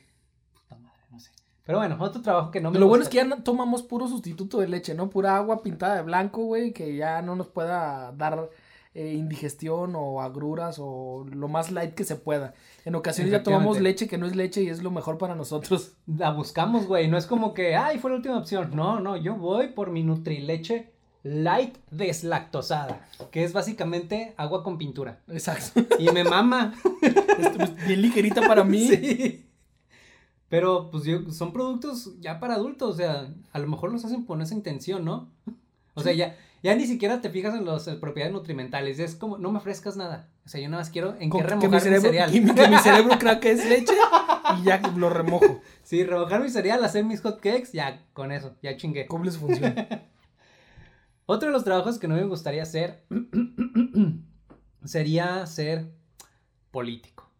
Puta 0.52 0.76
madre, 0.76 1.00
no 1.10 1.18
sé. 1.18 1.30
Pero 1.64 1.78
bueno, 1.78 1.96
otro 1.98 2.20
trabajo 2.20 2.50
que 2.50 2.60
no 2.60 2.70
me 2.70 2.78
Lo 2.78 2.88
bueno 2.88 3.04
es 3.04 3.08
que 3.08 3.16
ya 3.16 3.24
no 3.24 3.42
tomamos 3.42 3.82
puro 3.82 4.06
sustituto 4.06 4.60
de 4.60 4.68
leche, 4.68 4.92
¿no? 4.94 5.08
Pura 5.08 5.36
agua 5.36 5.62
pintada 5.62 5.96
de 5.96 6.02
blanco, 6.02 6.44
güey, 6.44 6.74
que 6.74 6.94
ya 6.94 7.22
no 7.22 7.36
nos 7.36 7.46
pueda 7.46 8.12
dar 8.12 8.50
eh, 8.92 9.14
indigestión 9.14 9.94
o 9.96 10.20
agruras 10.20 10.76
o 10.78 11.24
lo 11.24 11.48
más 11.48 11.70
light 11.70 11.94
que 11.94 12.04
se 12.04 12.16
pueda. 12.16 12.52
En 12.84 12.96
ocasiones 12.96 13.32
ya 13.32 13.42
tomamos 13.42 13.80
leche 13.80 14.08
que 14.08 14.18
no 14.18 14.26
es 14.26 14.36
leche 14.36 14.62
y 14.62 14.68
es 14.68 14.82
lo 14.82 14.90
mejor 14.90 15.16
para 15.16 15.34
nosotros. 15.34 15.94
La 16.06 16.32
buscamos, 16.32 16.86
güey. 16.86 17.08
No 17.08 17.16
es 17.16 17.24
como 17.24 17.54
que, 17.54 17.76
ay, 17.76 17.98
fue 17.98 18.10
la 18.10 18.16
última 18.18 18.36
opción. 18.36 18.72
No, 18.76 19.00
no, 19.00 19.16
yo 19.16 19.36
voy 19.36 19.68
por 19.68 19.90
mi 19.90 20.02
Nutrileche 20.02 20.99
light 21.22 21.76
deslactosada. 21.90 23.06
Que 23.30 23.44
es 23.44 23.52
básicamente 23.52 24.34
agua 24.36 24.62
con 24.62 24.78
pintura. 24.78 25.20
Exacto. 25.28 25.82
Y 25.98 26.10
me 26.10 26.24
mama. 26.24 26.74
Esto 27.38 27.62
es 27.64 27.86
bien 27.86 28.02
ligerita 28.02 28.40
para 28.42 28.64
mí. 28.64 28.88
Sí. 28.88 29.46
Pero, 30.48 30.90
pues, 30.90 31.04
yo, 31.04 31.30
son 31.30 31.52
productos 31.52 32.18
ya 32.20 32.40
para 32.40 32.54
adultos. 32.54 32.94
O 32.94 32.96
sea, 32.96 33.28
a 33.52 33.58
lo 33.58 33.68
mejor 33.68 33.92
los 33.92 34.04
hacen 34.04 34.24
con 34.24 34.42
esa 34.42 34.54
intención, 34.54 35.04
¿no? 35.04 35.28
O 35.94 36.02
sea, 36.02 36.12
ya, 36.12 36.36
ya 36.62 36.74
ni 36.74 36.86
siquiera 36.86 37.20
te 37.20 37.30
fijas 37.30 37.54
en 37.54 37.64
las 37.66 37.84
propiedades 38.00 38.32
nutrimentales. 38.34 38.98
Es 38.98 39.14
como, 39.14 39.38
no 39.38 39.52
me 39.52 39.58
ofrezcas 39.58 39.96
nada. 39.96 40.28
O 40.44 40.48
sea, 40.48 40.60
yo 40.60 40.68
nada 40.68 40.80
más 40.82 40.90
quiero 40.90 41.14
en 41.20 41.30
Con- 41.30 41.42
qué 41.42 41.46
que, 41.48 41.54
mi 41.54 41.60
remojar 41.60 41.70
mi 41.72 41.80
cerebro, 41.80 42.08
cereal. 42.08 42.32
que 42.32 42.40
mi- 42.40 42.54
que 42.54 42.68
mi 42.68 42.76
cerebro 42.82 43.18
crea 43.18 43.38
que 43.40 43.50
es 43.52 43.64
leche 43.68 43.92
y 44.58 44.64
ya 44.64 44.80
lo 44.96 45.10
remojo. 45.10 45.60
Sí, 45.84 46.02
remojar 46.02 46.42
mi 46.42 46.48
cereal, 46.50 46.82
hacer 46.82 47.04
mis 47.04 47.20
hot 47.20 47.36
cakes, 47.40 47.70
ya, 47.72 48.02
con 48.12 48.32
eso, 48.32 48.54
ya 48.62 48.76
chingué. 48.76 49.06
Cumple 49.06 49.30
su 49.30 49.38
función. 49.40 49.74
Otro 51.33 51.47
de 51.47 51.53
los 51.53 51.62
trabajos 51.62 52.01
que 52.01 52.09
no 52.09 52.16
me 52.16 52.24
gustaría 52.24 52.64
hacer 52.64 53.05
sería 54.85 55.47
ser 55.47 55.95
político. 56.72 57.31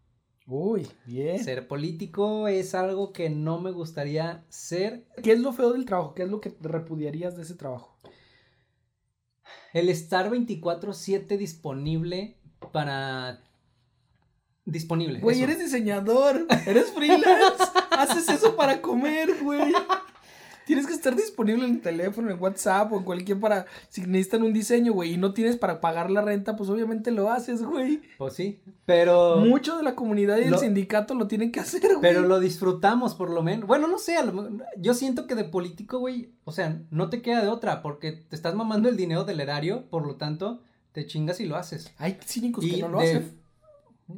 Uy, 0.47 0.87
bien. 1.05 1.43
Ser 1.43 1.67
político 1.67 2.47
es 2.47 2.73
algo 2.73 3.11
que 3.11 3.29
no 3.29 3.59
me 3.59 3.71
gustaría 3.71 4.45
ser. 4.47 5.05
¿Qué 5.21 5.33
es 5.33 5.41
lo 5.41 5.51
feo 5.51 5.73
del 5.73 5.83
trabajo? 5.83 6.13
¿Qué 6.13 6.23
es 6.23 6.29
lo 6.29 6.39
que 6.39 6.55
repudiarías 6.61 7.35
de 7.35 7.41
ese 7.41 7.55
trabajo? 7.55 7.99
El 9.73 9.89
estar 9.89 10.31
24/7 10.31 11.37
disponible 11.37 12.37
para... 12.71 13.43
Disponible. 14.63 15.19
Güey, 15.19 15.35
eso. 15.35 15.43
eres 15.43 15.59
diseñador, 15.59 16.47
eres 16.65 16.91
freelance, 16.91 17.63
haces 17.91 18.29
eso 18.29 18.55
para 18.55 18.81
comer, 18.81 19.43
güey. 19.43 19.73
Tienes 20.71 20.87
que 20.87 20.93
estar 20.93 21.13
disponible 21.17 21.65
en 21.65 21.71
el 21.75 21.81
teléfono, 21.81 22.31
en 22.31 22.39
WhatsApp 22.41 22.93
o 22.93 22.97
en 22.99 23.03
cualquier 23.03 23.41
para... 23.41 23.65
Si 23.89 23.99
necesitan 24.01 24.43
un 24.43 24.53
diseño, 24.53 24.93
güey, 24.93 25.15
y 25.15 25.17
no 25.17 25.33
tienes 25.33 25.57
para 25.57 25.81
pagar 25.81 26.09
la 26.09 26.21
renta, 26.21 26.55
pues 26.55 26.69
obviamente 26.69 27.11
lo 27.11 27.29
haces, 27.29 27.61
güey. 27.61 28.01
Pues 28.17 28.35
sí, 28.35 28.61
pero... 28.85 29.35
Mucho 29.37 29.75
de 29.75 29.83
la 29.83 29.95
comunidad 29.95 30.37
y 30.37 30.43
el 30.43 30.51
Lo- 30.51 30.57
sindicato 30.59 31.13
lo 31.13 31.27
tienen 31.27 31.51
que 31.51 31.59
hacer, 31.59 31.81
güey. 31.81 31.99
Pero 32.01 32.21
lo 32.21 32.39
disfrutamos 32.39 33.15
por 33.15 33.29
lo 33.31 33.43
menos. 33.43 33.67
Bueno, 33.67 33.87
no 33.89 33.97
sé, 33.97 34.15
a 34.15 34.23
lo 34.23 34.31
mejor- 34.31 34.65
yo 34.77 34.93
siento 34.93 35.27
que 35.27 35.35
de 35.35 35.43
político, 35.43 35.99
güey, 35.99 36.31
o 36.45 36.53
sea, 36.53 36.81
no 36.89 37.09
te 37.09 37.21
queda 37.21 37.41
de 37.41 37.49
otra 37.49 37.81
porque 37.81 38.13
te 38.13 38.35
estás 38.37 38.55
mamando 38.55 38.87
el 38.87 38.95
dinero 38.95 39.25
del 39.25 39.41
erario, 39.41 39.89
por 39.89 40.07
lo 40.07 40.15
tanto, 40.15 40.61
te 40.93 41.05
chingas 41.05 41.41
y 41.41 41.47
lo 41.47 41.57
haces. 41.57 41.91
Hay 41.97 42.17
cínicos 42.25 42.63
Y 42.63 42.71
que 42.75 42.81
no 42.81 42.87
lo 42.87 42.99
de- 42.99 43.07
hacen. 43.09 43.41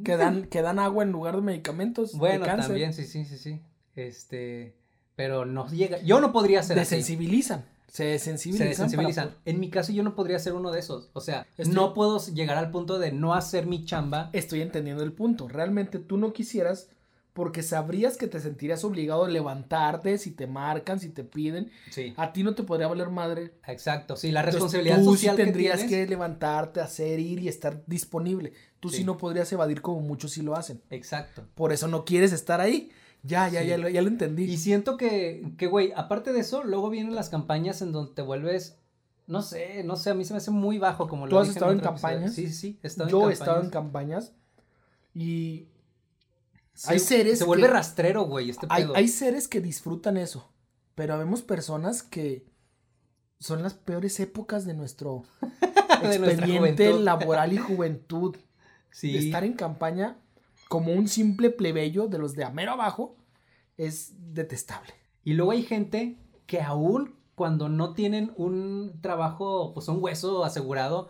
Que 0.04 0.16
dan, 0.16 0.44
que 0.46 0.62
dan 0.62 0.78
agua 0.78 1.02
en 1.04 1.10
lugar 1.12 1.34
de 1.36 1.42
medicamentos. 1.42 2.14
Bueno, 2.16 2.46
también, 2.46 2.92
sí, 2.94 3.04
sí, 3.06 3.24
sí, 3.24 3.38
sí. 3.38 3.60
Este, 3.94 4.74
pero 5.16 5.44
no 5.44 5.68
llega. 5.70 6.00
Yo 6.02 6.20
no 6.20 6.32
podría 6.32 6.62
ser. 6.62 6.76
Desensibilizan. 6.78 7.64
Se 7.88 7.94
Se 7.96 8.04
desensibilizan. 8.04 8.68
desensibilizan. 8.68 9.28
para- 9.28 9.40
En 9.44 9.60
mi 9.60 9.70
caso, 9.70 9.92
yo 9.92 10.02
no 10.02 10.16
podría 10.16 10.38
ser 10.40 10.54
uno 10.54 10.72
de 10.72 10.80
esos. 10.80 11.10
O 11.12 11.20
sea, 11.20 11.46
Estoy- 11.56 11.72
no 11.74 11.94
puedo 11.94 12.18
llegar 12.26 12.56
al 12.58 12.70
punto 12.72 12.98
de 12.98 13.12
no 13.12 13.34
hacer 13.34 13.66
mi 13.66 13.84
chamba. 13.84 14.30
Estoy 14.32 14.62
entendiendo 14.62 15.04
el 15.04 15.12
punto. 15.12 15.46
Realmente 15.48 16.00
tú 16.00 16.16
no 16.16 16.32
quisieras 16.32 16.88
porque 17.34 17.62
sabrías 17.64 18.16
que 18.16 18.26
te 18.28 18.38
sentirías 18.40 18.82
obligado 18.84 19.24
a 19.24 19.28
levantarte 19.28 20.18
si 20.18 20.30
te 20.32 20.46
marcan, 20.48 20.98
si 21.00 21.08
te 21.08 21.22
piden. 21.24 21.70
Sí, 21.90 22.14
A 22.16 22.32
ti 22.32 22.42
no 22.42 22.54
te 22.56 22.62
podría 22.64 22.86
valer 22.88 23.10
madre. 23.10 23.52
exacto. 23.66 24.16
Sí, 24.16 24.30
la 24.32 24.40
Entonces, 24.40 24.54
responsabilidad 24.54 24.98
tú 24.98 25.12
social 25.16 25.36
sí 25.36 25.42
tendrías 25.42 25.82
que 25.84 26.06
levantarte, 26.06 26.80
hacer, 26.80 27.18
ir 27.20 27.40
y 27.40 27.48
estar 27.48 27.82
disponible. 27.86 28.52
Tú 28.80 28.88
sí. 28.88 28.98
Sí. 28.98 29.04
no 29.04 29.16
podrías 29.18 29.50
evadir 29.52 29.80
como 29.82 30.00
muchos 30.00 30.32
sí 30.32 30.42
lo 30.42 30.54
hacen. 30.56 30.80
Exacto. 30.90 31.44
Por 31.54 31.72
eso 31.72 31.86
no 31.88 32.04
quieres 32.04 32.32
estar 32.32 32.60
ahí. 32.60 32.90
Ya, 33.26 33.48
ya, 33.48 33.62
Sí. 33.62 33.68
ya, 33.68 33.78
lo, 33.78 33.88
ya 33.88 34.02
lo 34.02 34.08
entendí. 34.08 34.44
Y 34.44 34.56
siento 34.58 34.96
que, 34.96 35.54
que, 35.58 35.66
güey, 35.66 35.92
aparte 35.96 36.32
de 36.32 36.40
eso, 36.40 36.62
luego 36.62 36.90
vienen 36.90 37.14
las 37.14 37.30
campañas 37.30 37.80
en 37.82 37.90
donde 37.90 38.12
te 38.14 38.22
vuelves, 38.22 38.78
no 39.26 39.40
sé, 39.42 39.82
no 39.82 39.96
sé, 39.96 40.10
a 40.10 40.14
mí 40.14 40.24
se 40.26 40.34
me 40.34 40.38
hace 40.38 40.50
muy 40.50 40.78
bajo 40.78 41.08
como 41.08 41.24
¿Tú 41.26 41.32
lo 41.36 41.40
has 41.40 41.48
dije 41.48 41.58
estado 41.58 41.72
en 41.72 41.80
campañas? 41.80 42.34
Sí, 42.34 42.48
sí, 42.48 42.52
sí, 42.54 42.78
he 42.82 42.86
estado 42.86 43.08
Yo 43.08 43.24
en 43.24 43.30
he 43.30 43.32
estado 43.32 43.62
en 43.62 43.70
campañas. 43.70 44.32
y 45.14 45.68
Sí, 46.74 46.88
hay 46.90 46.98
seres 46.98 47.38
Se 47.38 47.44
vuelve 47.44 47.66
que- 47.68 47.72
rastrero, 47.72 48.24
güey, 48.24 48.50
este 48.50 48.66
hay, 48.68 48.82
pedo. 48.82 48.96
hay 48.96 49.08
seres 49.08 49.46
que 49.48 49.60
disfrutan 49.60 50.16
eso. 50.16 50.50
Pero 50.96 51.16
vemos 51.18 51.40
personas 51.42 52.02
que 52.02 52.44
son 53.38 53.62
las 53.62 53.74
peores 53.74 54.18
épocas 54.20 54.64
de 54.66 54.74
nuestro 54.74 55.22
expediente 56.02 56.92
laboral 56.98 57.52
y 57.52 57.58
juventud. 57.58 58.36
sí. 58.90 59.16
Estar 59.16 59.44
en 59.44 59.54
campaña 59.54 60.18
como 60.68 60.92
un 60.92 61.08
simple 61.08 61.50
plebeyo 61.50 62.06
de 62.06 62.18
los 62.18 62.34
de 62.34 62.44
a 62.44 62.50
mero 62.50 62.72
abajo 62.72 63.16
es 63.76 64.14
detestable. 64.34 64.92
Y 65.22 65.34
luego 65.34 65.52
hay 65.52 65.62
gente 65.62 66.18
que 66.46 66.60
aún 66.60 67.16
cuando 67.34 67.68
no 67.68 67.94
tienen 67.94 68.32
un 68.36 69.00
trabajo, 69.00 69.72
pues 69.74 69.88
un 69.88 70.02
hueso 70.02 70.44
asegurado, 70.44 71.08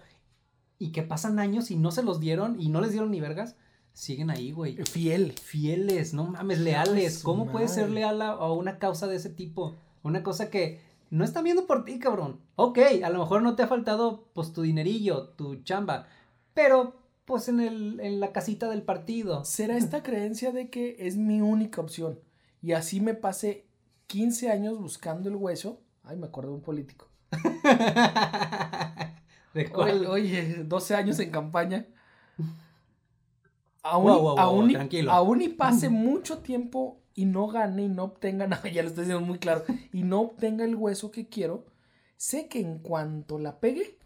y 0.79 0.93
que 0.93 1.03
pasan 1.03 1.39
años 1.39 1.71
y 1.71 1.77
no 1.77 1.91
se 1.91 2.03
los 2.03 2.21
dieron 2.21 2.61
y 2.61 2.69
no 2.69 2.81
les 2.81 2.91
dieron 2.91 3.11
ni 3.11 3.21
vergas, 3.21 3.57
siguen 3.93 4.31
ahí, 4.31 4.53
güey. 4.53 4.77
Fiel. 4.85 5.33
Fieles, 5.33 6.15
no 6.15 6.25
mames, 6.25 6.59
leales. 6.61 7.23
¿Cómo 7.23 7.47
puedes 7.47 7.73
ser 7.73 7.91
leal 7.91 8.21
a, 8.23 8.31
a 8.31 8.53
una 8.53 8.79
causa 8.79 9.07
de 9.07 9.17
ese 9.17 9.31
tipo? 9.31 9.77
Una 10.03 10.23
cosa 10.23 10.51
que 10.51 10.81
no 11.11 11.25
están 11.25 11.45
viendo 11.45 11.67
por 11.67 11.85
ti, 11.85 11.99
cabrón. 11.99 12.41
Ok, 12.57 12.79
a 13.05 13.11
lo 13.11 13.21
mejor 13.21 13.43
no 13.43 13.55
te 13.55 13.63
ha 13.63 13.69
faltado, 13.69 14.25
pues, 14.35 14.53
tu 14.53 14.63
dinerillo, 14.63 15.29
tu 15.31 15.63
chamba, 15.63 16.07
pero, 16.55 16.95
pues, 17.25 17.49
en, 17.49 17.61
el, 17.61 18.01
en 18.01 18.21
la 18.21 18.33
casita 18.33 18.69
del 18.69 18.83
partido. 18.83 19.45
Será 19.45 19.77
esta 19.77 20.03
creencia 20.03 20.53
de 20.53 20.71
que 20.71 20.97
es 21.01 21.17
mi 21.17 21.41
única 21.41 21.81
opción. 21.81 22.21
Y 22.63 22.73
así 22.73 23.01
me 23.01 23.15
pasé 23.15 23.67
15 24.07 24.51
años 24.51 24.79
buscando 24.81 25.29
el 25.29 25.37
hueso. 25.37 25.83
Ay, 26.03 26.17
me 26.17 26.27
acuerdo 26.27 26.51
de 26.51 26.57
un 26.57 26.63
político. 26.63 27.09
¿De 29.55 29.71
cuál? 29.71 30.07
Oye, 30.07 30.65
12 30.65 30.95
años 30.95 31.19
en 31.21 31.31
campaña. 31.31 31.87
Aún, 33.83 34.05
Wow, 34.05 34.15
wow, 34.23 34.37
wow, 34.37 34.39
aún, 34.39 34.73
tranquilo. 34.73 35.13
aún 35.13 35.43
y 35.43 35.49
pase 35.51 35.89
mucho 35.91 36.39
tiempo 36.39 37.03
y 37.15 37.27
no 37.27 37.49
gane 37.49 37.83
y 37.85 37.89
no 37.89 38.05
obtenga 38.05 38.47
nada, 38.47 38.67
ya 38.71 38.83
lo 38.83 38.89
estoy 38.89 39.05
diciendo 39.05 39.27
muy 39.27 39.39
claro, 39.39 39.65
y 39.93 40.03
no 40.03 40.21
obtenga 40.23 40.65
el 40.65 40.75
hueso 40.75 41.11
que 41.11 41.29
quiero, 41.29 41.67
sé 42.17 42.49
que 42.49 42.61
en 42.61 42.79
cuanto 42.79 43.39
la 43.39 43.61
pegue, 43.61 43.99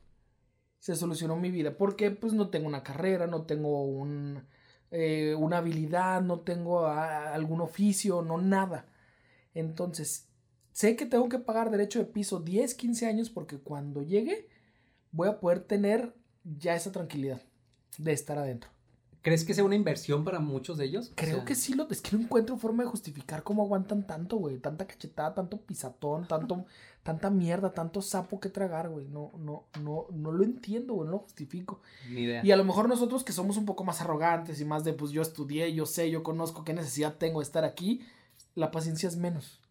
se 0.78 0.96
solucionó 0.96 1.36
mi 1.36 1.50
vida. 1.50 1.76
Porque 1.76 2.10
pues 2.10 2.32
no 2.32 2.50
tengo 2.50 2.66
una 2.66 2.82
carrera, 2.82 3.26
no 3.26 3.42
tengo 3.42 3.84
un, 3.84 4.44
eh, 4.90 5.34
una 5.38 5.58
habilidad, 5.58 6.22
no 6.22 6.40
tengo 6.40 6.86
algún 6.86 7.60
oficio, 7.60 8.22
no 8.22 8.38
nada. 8.38 8.86
Entonces, 9.54 10.28
sé 10.72 10.96
que 10.96 11.06
tengo 11.06 11.28
que 11.28 11.38
pagar 11.38 11.70
derecho 11.70 11.98
de 11.98 12.06
piso 12.06 12.40
10, 12.40 12.74
15 12.74 13.06
años 13.06 13.30
porque 13.30 13.58
cuando 13.58 14.02
llegue 14.02 14.48
voy 15.10 15.28
a 15.28 15.40
poder 15.40 15.60
tener 15.60 16.14
ya 16.44 16.74
esa 16.74 16.92
tranquilidad 16.92 17.42
de 17.98 18.12
estar 18.12 18.38
adentro. 18.38 18.70
¿Crees 19.20 19.44
que 19.44 19.52
sea 19.52 19.64
una 19.64 19.74
inversión 19.74 20.24
para 20.24 20.38
muchos 20.38 20.78
de 20.78 20.84
ellos? 20.84 21.10
O 21.10 21.14
Creo 21.16 21.36
sea, 21.36 21.44
que 21.44 21.54
sí, 21.54 21.74
lo, 21.74 21.88
es 21.90 22.00
que 22.00 22.16
no 22.16 22.22
encuentro 22.22 22.56
forma 22.56 22.84
de 22.84 22.88
justificar 22.90 23.42
cómo 23.42 23.62
aguantan 23.62 24.06
tanto, 24.06 24.36
güey. 24.36 24.58
Tanta 24.58 24.86
cachetada, 24.86 25.34
tanto 25.34 25.60
pisatón, 25.60 26.26
tanto, 26.28 26.64
tanta 27.08 27.30
mierda, 27.30 27.72
tanto 27.72 28.02
sapo 28.02 28.38
que 28.38 28.50
tragar, 28.50 28.90
güey. 28.90 29.06
No, 29.06 29.32
no, 29.38 29.64
no, 29.82 30.08
no 30.12 30.30
lo 30.30 30.44
entiendo, 30.44 30.92
güey, 30.92 31.06
no 31.06 31.12
lo 31.12 31.18
justifico. 31.20 31.80
Ni 32.10 32.24
idea. 32.24 32.44
Y 32.44 32.52
a 32.52 32.56
lo 32.58 32.64
mejor 32.64 32.86
nosotros 32.86 33.24
que 33.24 33.32
somos 33.32 33.56
un 33.56 33.64
poco 33.64 33.82
más 33.82 34.02
arrogantes 34.02 34.60
y 34.60 34.66
más 34.66 34.84
de, 34.84 34.92
pues 34.92 35.10
yo 35.10 35.22
estudié, 35.22 35.72
yo 35.72 35.86
sé, 35.86 36.10
yo 36.10 36.22
conozco 36.22 36.64
qué 36.64 36.74
necesidad 36.74 37.16
tengo 37.16 37.40
de 37.40 37.44
estar 37.44 37.64
aquí, 37.64 38.02
la 38.54 38.70
paciencia 38.70 39.08
es 39.08 39.16
menos. 39.16 39.62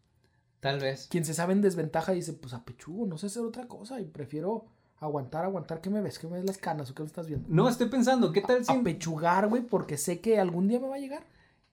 Tal 0.58 0.80
vez. 0.80 1.06
Quien 1.08 1.24
se 1.24 1.32
sabe 1.32 1.52
en 1.52 1.62
desventaja 1.62 2.10
dice, 2.10 2.32
pues 2.32 2.54
apechugo, 2.54 3.06
no 3.06 3.18
sé 3.18 3.26
hacer 3.26 3.44
otra 3.44 3.68
cosa 3.68 4.00
y 4.00 4.06
prefiero 4.06 4.66
aguantar, 4.98 5.44
aguantar. 5.44 5.80
¿Qué 5.80 5.90
me 5.90 6.00
ves? 6.00 6.18
¿Qué 6.18 6.26
me 6.26 6.38
ves 6.38 6.44
las 6.44 6.58
canas 6.58 6.90
o 6.90 6.94
qué 6.96 7.04
me 7.04 7.06
estás 7.06 7.28
viendo? 7.28 7.46
No, 7.48 7.68
estoy 7.68 7.88
pensando, 7.88 8.32
¿qué 8.32 8.40
tal 8.40 8.64
si, 8.64 8.72
Apechugar, 8.72 9.46
güey, 9.46 9.62
porque 9.62 9.96
sé 9.96 10.20
que 10.20 10.40
algún 10.40 10.66
día 10.66 10.80
me 10.80 10.88
va 10.88 10.96
a 10.96 10.98
llegar. 10.98 11.22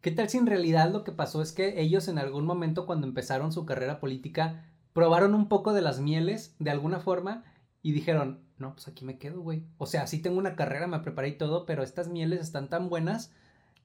qué 0.01 0.11
tal 0.11 0.29
si 0.29 0.37
en 0.37 0.45
realidad 0.45 0.91
lo 0.91 1.03
que 1.03 1.11
pasó 1.11 1.41
es 1.41 1.51
que 1.53 1.81
ellos 1.81 2.07
en 2.07 2.19
algún 2.19 2.45
momento 2.45 2.85
cuando 2.85 3.07
empezaron 3.07 3.51
su 3.51 3.65
carrera 3.65 3.99
política 3.99 4.63
probaron 4.95 5.35
un 5.35 5.49
poco 5.49 5.73
de 5.73 5.81
las 5.81 5.99
mieles 5.99 6.55
de 6.57 6.71
alguna 6.71 7.01
forma 7.01 7.43
y 7.81 7.91
dijeron, 7.91 8.39
no, 8.57 8.73
pues 8.73 8.87
aquí 8.87 9.03
me 9.03 9.17
quedo, 9.17 9.41
güey. 9.41 9.65
O 9.77 9.87
sea, 9.87 10.07
sí 10.07 10.21
tengo 10.21 10.37
una 10.37 10.55
carrera, 10.55 10.87
me 10.87 10.99
preparé 11.01 11.27
y 11.27 11.37
todo, 11.37 11.65
pero 11.65 11.83
estas 11.83 12.07
mieles 12.07 12.39
están 12.39 12.69
tan 12.69 12.87
buenas 12.87 13.33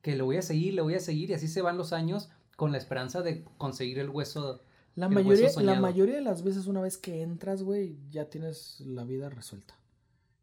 que 0.02 0.14
le 0.14 0.22
voy 0.22 0.36
a 0.36 0.42
seguir, 0.42 0.74
le 0.74 0.82
voy 0.82 0.94
a 0.94 1.00
seguir 1.00 1.30
y 1.30 1.34
así 1.34 1.48
se 1.48 1.62
van 1.62 1.76
los 1.76 1.92
años 1.92 2.30
con 2.54 2.70
la 2.70 2.78
esperanza 2.78 3.22
de 3.22 3.42
conseguir 3.58 3.98
el 3.98 4.08
hueso. 4.08 4.62
La 4.94 5.06
El 5.06 5.14
mayoría, 5.14 5.46
hueso 5.46 5.60
la 5.62 5.80
mayoría 5.80 6.14
de 6.14 6.20
las 6.20 6.44
veces 6.44 6.68
una 6.68 6.80
vez 6.80 6.96
que 6.96 7.22
entras, 7.22 7.64
güey, 7.64 7.98
ya 8.10 8.30
tienes 8.30 8.78
la 8.80 9.02
vida 9.02 9.30
resuelta. 9.30 9.74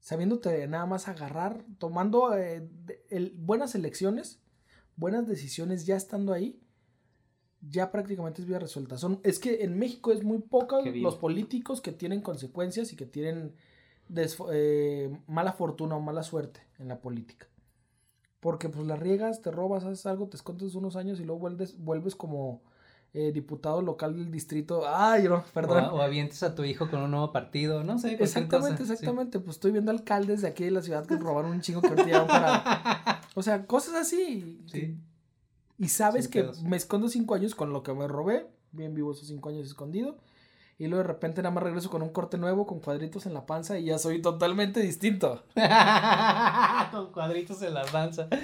Sabiéndote 0.01 0.67
nada 0.67 0.85
más 0.85 1.07
agarrar, 1.07 1.63
tomando 1.79 2.35
eh, 2.37 2.69
el- 3.09 3.33
buenas 3.37 3.73
elecciones, 3.73 4.39
buenas 4.97 5.27
decisiones, 5.27 5.85
ya 5.85 5.95
estando 5.95 6.33
ahí, 6.33 6.59
ya 7.61 7.91
prácticamente 7.91 8.41
es 8.41 8.47
vida 8.47 8.59
resuelta. 8.59 8.97
Son, 8.97 9.19
es 9.23 9.39
que 9.39 9.63
en 9.63 9.77
México 9.77 10.11
es 10.11 10.23
muy 10.23 10.43
bien. 10.83 11.03
los 11.03 11.15
políticos 11.15 11.81
que 11.81 11.91
tienen 11.91 12.21
consecuencias 12.21 12.93
y 12.93 12.95
que 12.95 13.05
tienen 13.05 13.55
eh, 14.51 15.17
mala 15.27 15.53
fortuna 15.53 15.95
o 15.95 15.99
mala 15.99 16.23
suerte 16.23 16.61
en 16.79 16.87
la 16.87 16.99
política. 16.99 17.47
Porque 18.39 18.69
pues 18.69 18.85
la 18.85 18.95
riegas, 18.95 19.41
te 19.41 19.51
robas, 19.51 19.83
haces 19.83 20.05
algo, 20.05 20.27
te 20.27 20.37
escondes 20.37 20.75
unos 20.75 20.95
años 20.95 21.19
y 21.19 21.23
luego 21.23 21.39
vuelves, 21.39 21.77
vuelves 21.79 22.15
como 22.15 22.61
eh, 23.13 23.31
diputado 23.31 23.81
local 23.81 24.15
del 24.15 24.31
distrito. 24.31 24.83
Ay, 24.85 25.23
no, 25.23 25.43
perdón. 25.53 25.85
o 25.85 26.01
avientes 26.01 26.43
a 26.43 26.53
tu 26.53 26.63
hijo 26.63 26.89
con 26.89 27.01
un 27.01 27.11
nuevo 27.11 27.31
partido, 27.31 27.83
no 27.83 27.97
sé. 27.97 28.13
Exactamente, 28.13 28.77
cosa, 28.81 28.85
sí. 28.85 28.93
exactamente. 28.93 29.39
Pues 29.39 29.55
estoy 29.55 29.71
viendo 29.71 29.91
alcaldes 29.91 30.43
de 30.43 30.49
aquí 30.49 30.65
de 30.65 30.71
la 30.71 30.81
ciudad 30.81 31.05
que 31.05 31.15
robaron 31.17 31.51
un 31.51 31.61
chingo 31.61 31.81
que 31.81 31.87
ahorita 31.87 32.27
para. 32.27 33.21
O 33.35 33.43
sea, 33.43 33.67
cosas 33.67 33.93
así. 33.93 34.63
Sí. 34.65 34.97
Y 35.77 35.89
sabes 35.89 36.25
Sin 36.25 36.31
que 36.31 36.41
pedos. 36.41 36.63
me 36.63 36.77
escondo 36.77 37.07
cinco 37.09 37.35
años 37.35 37.55
con 37.55 37.71
lo 37.71 37.83
que 37.83 37.93
me 37.93 38.07
robé. 38.07 38.47
Bien 38.71 38.93
vivo 38.93 39.11
esos 39.11 39.27
cinco 39.27 39.49
años 39.49 39.67
escondido. 39.67 40.17
Y 40.79 40.85
luego 40.85 41.01
de 41.01 41.07
repente 41.07 41.41
nada 41.41 41.53
más 41.55 41.63
regreso 41.63 41.89
con 41.89 42.03
un 42.03 42.09
corte 42.09 42.37
nuevo, 42.37 42.67
con 42.67 42.79
cuadritos 42.79 43.25
en 43.25 43.33
la 43.33 43.47
panza 43.47 43.79
y 43.79 43.85
ya 43.85 43.97
soy 43.97 44.21
totalmente 44.21 44.79
distinto. 44.79 45.43
Con 46.91 47.11
cuadritos 47.11 47.61
en 47.63 47.73
la 47.73 47.83
panza. 47.85 48.27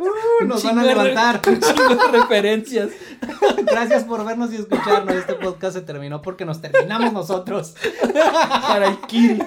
Uh, 0.00 0.44
nos 0.44 0.62
van 0.62 0.78
a 0.78 0.84
levantar. 0.84 1.40
Un 1.48 1.58
chingo 1.60 1.88
de 1.96 2.12
referencias. 2.12 2.90
Gracias 3.64 4.04
por 4.04 4.24
vernos 4.24 4.52
y 4.52 4.56
escucharnos. 4.56 5.12
Este 5.12 5.34
podcast 5.34 5.74
se 5.74 5.82
terminó 5.82 6.22
porque 6.22 6.44
nos 6.44 6.60
terminamos 6.60 7.12
nosotros. 7.12 7.74
para 8.12 8.86
el 8.90 9.00
Kiri. 9.00 9.42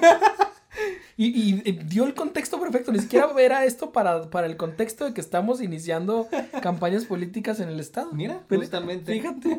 Y, 1.16 1.26
y- 1.26 1.62
y 1.64 1.72
dio 1.72 2.04
el 2.04 2.14
contexto 2.14 2.58
perfecto, 2.60 2.90
ni 2.92 2.98
siquiera 2.98 3.28
era 3.38 3.64
esto 3.64 3.92
para, 3.92 4.30
para 4.30 4.46
el 4.46 4.56
contexto 4.56 5.04
de 5.04 5.12
que 5.14 5.20
estamos 5.20 5.60
iniciando 5.60 6.26
campañas 6.62 7.04
políticas 7.04 7.60
en 7.60 7.68
el 7.68 7.80
estado. 7.80 8.12
Mira, 8.12 8.42
justamente. 8.48 9.12
Fíjate. 9.12 9.58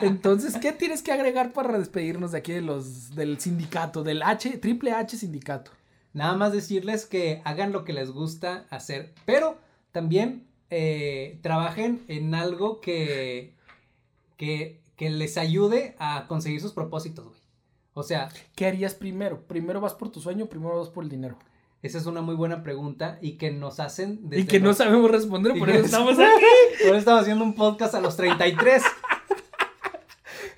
Entonces, 0.00 0.56
¿qué 0.58 0.72
tienes 0.72 1.02
que 1.02 1.12
agregar 1.12 1.52
para 1.52 1.78
despedirnos 1.78 2.32
de 2.32 2.38
aquí 2.38 2.52
de 2.52 2.60
los 2.62 3.14
del 3.14 3.38
sindicato, 3.40 4.02
del 4.02 4.22
H, 4.22 4.58
triple 4.58 4.92
H 4.92 5.16
sindicato? 5.16 5.70
Nada 6.12 6.34
más 6.36 6.52
decirles 6.52 7.06
que 7.06 7.40
hagan 7.44 7.70
lo 7.72 7.84
que 7.84 7.92
les 7.92 8.10
gusta 8.10 8.66
hacer, 8.70 9.14
pero 9.26 9.58
también 9.92 10.44
eh, 10.70 11.38
trabajen 11.42 12.02
en 12.08 12.34
algo 12.34 12.80
que, 12.80 13.54
que, 14.36 14.80
que 14.96 15.10
les 15.10 15.36
ayude 15.38 15.94
a 15.98 16.26
conseguir 16.26 16.60
sus 16.60 16.72
propósitos, 16.72 17.26
güey. 17.26 17.39
O 18.00 18.02
sea, 18.02 18.28
¿Qué 18.56 18.66
harías 18.66 18.94
primero? 18.94 19.42
¿Primero 19.46 19.80
vas 19.80 19.94
por 19.94 20.10
tu 20.10 20.20
sueño 20.20 20.46
o 20.46 20.48
primero 20.48 20.78
vas 20.78 20.88
por 20.88 21.04
el 21.04 21.10
dinero? 21.10 21.36
esa 21.82 21.96
es 21.96 22.04
una 22.04 22.20
muy 22.20 22.34
buena 22.34 22.62
pregunta 22.62 23.18
y 23.22 23.38
que 23.38 23.50
nos 23.50 23.80
hacen 23.80 24.20
y 24.24 24.28
desde 24.28 24.46
que 24.46 24.60
no 24.60 24.74
sabemos 24.74 25.10
responder, 25.10 25.52
y 25.56 25.58
por 25.58 25.70
eso 25.70 25.84
estamos 25.86 26.12
aquí. 26.18 26.44
Por 26.80 26.88
eso 26.88 26.96
estamos 26.96 27.22
haciendo 27.22 27.44
un 27.44 27.54
podcast 27.54 27.94
a 27.94 28.00
los 28.00 28.16
33. 28.16 28.82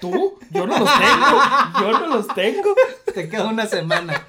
¿Tú? 0.01 0.39
Yo 0.51 0.67
no 0.67 0.79
los 0.79 0.89
tengo. 0.99 1.81
Yo 1.81 1.99
no 2.01 2.07
los 2.17 2.27
tengo. 2.29 2.75
Te 3.15 3.29
queda 3.29 3.47
una 3.47 3.67
semana. 3.67 4.27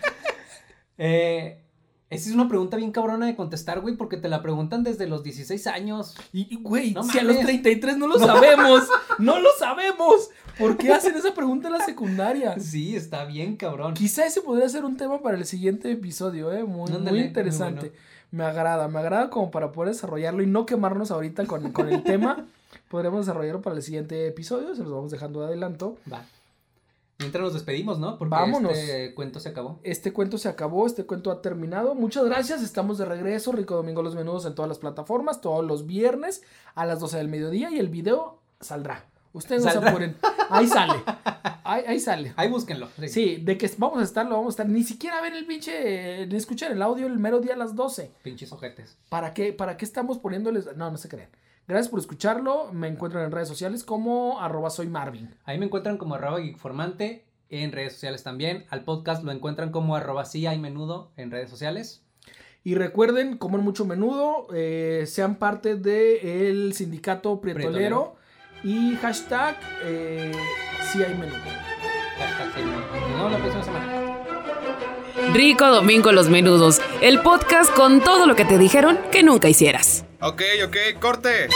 Eh, 0.97 1.63
esa 2.09 2.29
es 2.29 2.35
una 2.35 2.47
pregunta 2.47 2.77
bien 2.77 2.91
cabrona 2.91 3.25
de 3.25 3.35
contestar, 3.35 3.79
güey, 3.81 3.95
porque 3.95 4.17
te 4.17 4.29
la 4.29 4.43
preguntan 4.43 4.83
desde 4.83 5.07
los 5.07 5.23
16 5.23 5.65
años. 5.65 6.15
Y, 6.31 6.53
y, 6.53 6.61
güey, 6.61 6.91
No 6.91 7.03
si 7.03 7.17
a 7.17 7.23
los 7.23 7.37
mames. 7.37 7.47
33 7.47 7.97
no 7.97 8.07
lo 8.07 8.19
sabemos, 8.19 8.87
no 9.17 9.39
lo 9.39 9.49
sabemos. 9.57 10.29
¿Por 10.57 10.77
qué 10.77 10.91
hacen 10.93 11.15
esa 11.15 11.33
pregunta 11.33 11.67
en 11.67 11.73
la 11.73 11.85
secundaria? 11.85 12.55
Sí, 12.59 12.95
está 12.95 13.25
bien 13.25 13.55
cabrón. 13.55 13.93
Quizá 13.93 14.25
ese 14.25 14.41
podría 14.41 14.69
ser 14.69 14.85
un 14.85 14.97
tema 14.97 15.21
para 15.21 15.37
el 15.37 15.45
siguiente 15.45 15.91
episodio, 15.91 16.51
¿eh? 16.53 16.63
Muy, 16.63 16.87
Ándale, 16.91 17.11
muy 17.11 17.19
muy 17.19 17.27
interesante. 17.27 17.79
bueno. 17.89 17.95
Me 18.31 18.43
agrada, 18.45 18.87
me 18.87 18.99
agrada 18.99 19.29
como 19.29 19.51
para 19.51 19.71
poder 19.71 19.93
desarrollarlo 19.93 20.41
y 20.41 20.47
no 20.47 20.65
quemarnos 20.65 21.11
ahorita 21.11 21.45
con, 21.45 21.71
con 21.71 21.89
el 21.89 22.03
tema. 22.03 22.47
Podremos 22.89 23.25
desarrollarlo 23.25 23.61
para 23.61 23.75
el 23.75 23.83
siguiente 23.83 24.27
episodio, 24.27 24.73
se 24.75 24.83
los 24.83 24.91
vamos 24.91 25.11
dejando 25.11 25.41
de 25.41 25.47
adelanto. 25.47 25.97
Va. 26.11 26.25
Mientras 27.19 27.43
nos 27.43 27.53
despedimos, 27.53 27.99
¿no? 27.99 28.17
Porque 28.17 28.31
Vámonos. 28.31 28.75
este 28.77 29.13
cuento 29.13 29.39
se 29.39 29.49
acabó. 29.49 29.79
Este 29.83 30.11
cuento 30.11 30.37
se 30.39 30.49
acabó, 30.49 30.85
este 30.87 31.05
cuento 31.05 31.31
ha 31.31 31.41
terminado. 31.41 31.93
Muchas 31.95 32.25
gracias, 32.25 32.61
estamos 32.63 32.97
de 32.97 33.05
regreso. 33.05 33.51
Rico 33.51 33.75
Domingo 33.75 34.01
Los 34.01 34.15
Menudos 34.15 34.45
en 34.45 34.55
todas 34.55 34.67
las 34.67 34.79
plataformas, 34.79 35.39
todos 35.39 35.63
los 35.63 35.85
viernes 35.85 36.41
a 36.75 36.85
las 36.85 36.99
12 36.99 37.17
del 37.17 37.27
mediodía 37.29 37.69
y 37.71 37.77
el 37.79 37.89
video 37.89 38.39
saldrá. 38.59 39.05
Ustedes 39.33 39.65
no 39.65 39.71
se 39.71 39.77
apuren. 39.79 40.15
Ahí 40.49 40.67
sale. 40.67 41.03
Ahí, 41.63 41.83
ahí 41.87 41.99
sale. 41.99 42.33
Ahí 42.35 42.49
búsquenlo. 42.49 42.87
Sí, 43.07 43.37
de 43.37 43.57
que 43.57 43.69
vamos 43.77 43.99
a 43.99 44.03
estar, 44.03 44.25
lo 44.25 44.35
vamos 44.35 44.47
a 44.47 44.53
estar. 44.53 44.69
Ni 44.69 44.83
siquiera 44.83 45.21
ver 45.21 45.33
el 45.33 45.45
pinche, 45.45 46.27
ni 46.27 46.35
escuchar 46.35 46.71
el 46.71 46.81
audio 46.81 47.07
el 47.07 47.17
mero 47.17 47.39
día 47.39 47.53
a 47.53 47.57
las 47.57 47.75
12. 47.75 48.11
Pinches 48.21 48.51
ojetes. 48.51 48.97
¿Para 49.09 49.33
qué, 49.33 49.53
¿Para 49.53 49.75
qué 49.75 49.85
estamos 49.85 50.19
poniéndoles? 50.19 50.75
No, 50.77 50.91
no 50.91 50.97
se 50.97 51.09
crean. 51.09 51.29
Gracias 51.67 51.89
por 51.89 51.99
escucharlo. 51.99 52.71
Me 52.73 52.87
encuentran 52.87 53.25
en 53.25 53.31
redes 53.31 53.47
sociales 53.47 53.83
como 53.83 54.39
arroba 54.39 54.69
soy 54.69 54.87
Marvin. 54.87 55.33
Ahí 55.45 55.57
me 55.57 55.65
encuentran 55.65 55.97
como 55.97 56.15
arroba 56.15 56.39
geekformante 56.39 57.25
en 57.49 57.71
redes 57.71 57.93
sociales 57.93 58.23
también. 58.23 58.65
Al 58.69 58.83
podcast 58.83 59.23
lo 59.23 59.31
encuentran 59.31 59.71
como 59.71 59.95
arroba 59.95 60.25
sí 60.25 60.45
hay 60.45 60.59
menudo 60.59 61.11
en 61.15 61.31
redes 61.31 61.49
sociales. 61.49 62.03
Y 62.65 62.75
recuerden, 62.75 63.37
coman 63.37 63.61
mucho 63.61 63.85
menudo, 63.85 64.47
eh, 64.53 65.03
sean 65.05 65.35
parte 65.35 65.75
del 65.75 66.73
sindicato 66.73 67.41
prietolero, 67.41 68.15
y 68.63 68.95
hashtag 69.01 69.55
eh, 69.83 70.31
si 70.91 71.03
hay 71.03 71.13
menudo. 71.15 71.37
Hashtag 72.17 72.53
sí 72.53 72.59
hay 72.59 72.65
menudo. 72.65 72.85
Nos 72.93 73.09
vemos 73.09 73.31
la 73.31 73.37
próxima 73.37 73.63
semana. 73.63 73.93
Rico 75.33 75.67
Domingo 75.67 76.11
Los 76.11 76.29
Menudos, 76.29 76.81
el 77.01 77.21
podcast 77.21 77.73
con 77.73 78.01
todo 78.01 78.25
lo 78.25 78.35
que 78.35 78.45
te 78.45 78.57
dijeron 78.57 78.99
que 79.11 79.23
nunca 79.23 79.49
hicieras. 79.49 80.05
Ok, 80.19 80.41
ok, 80.65 80.99
corte. 80.99 81.49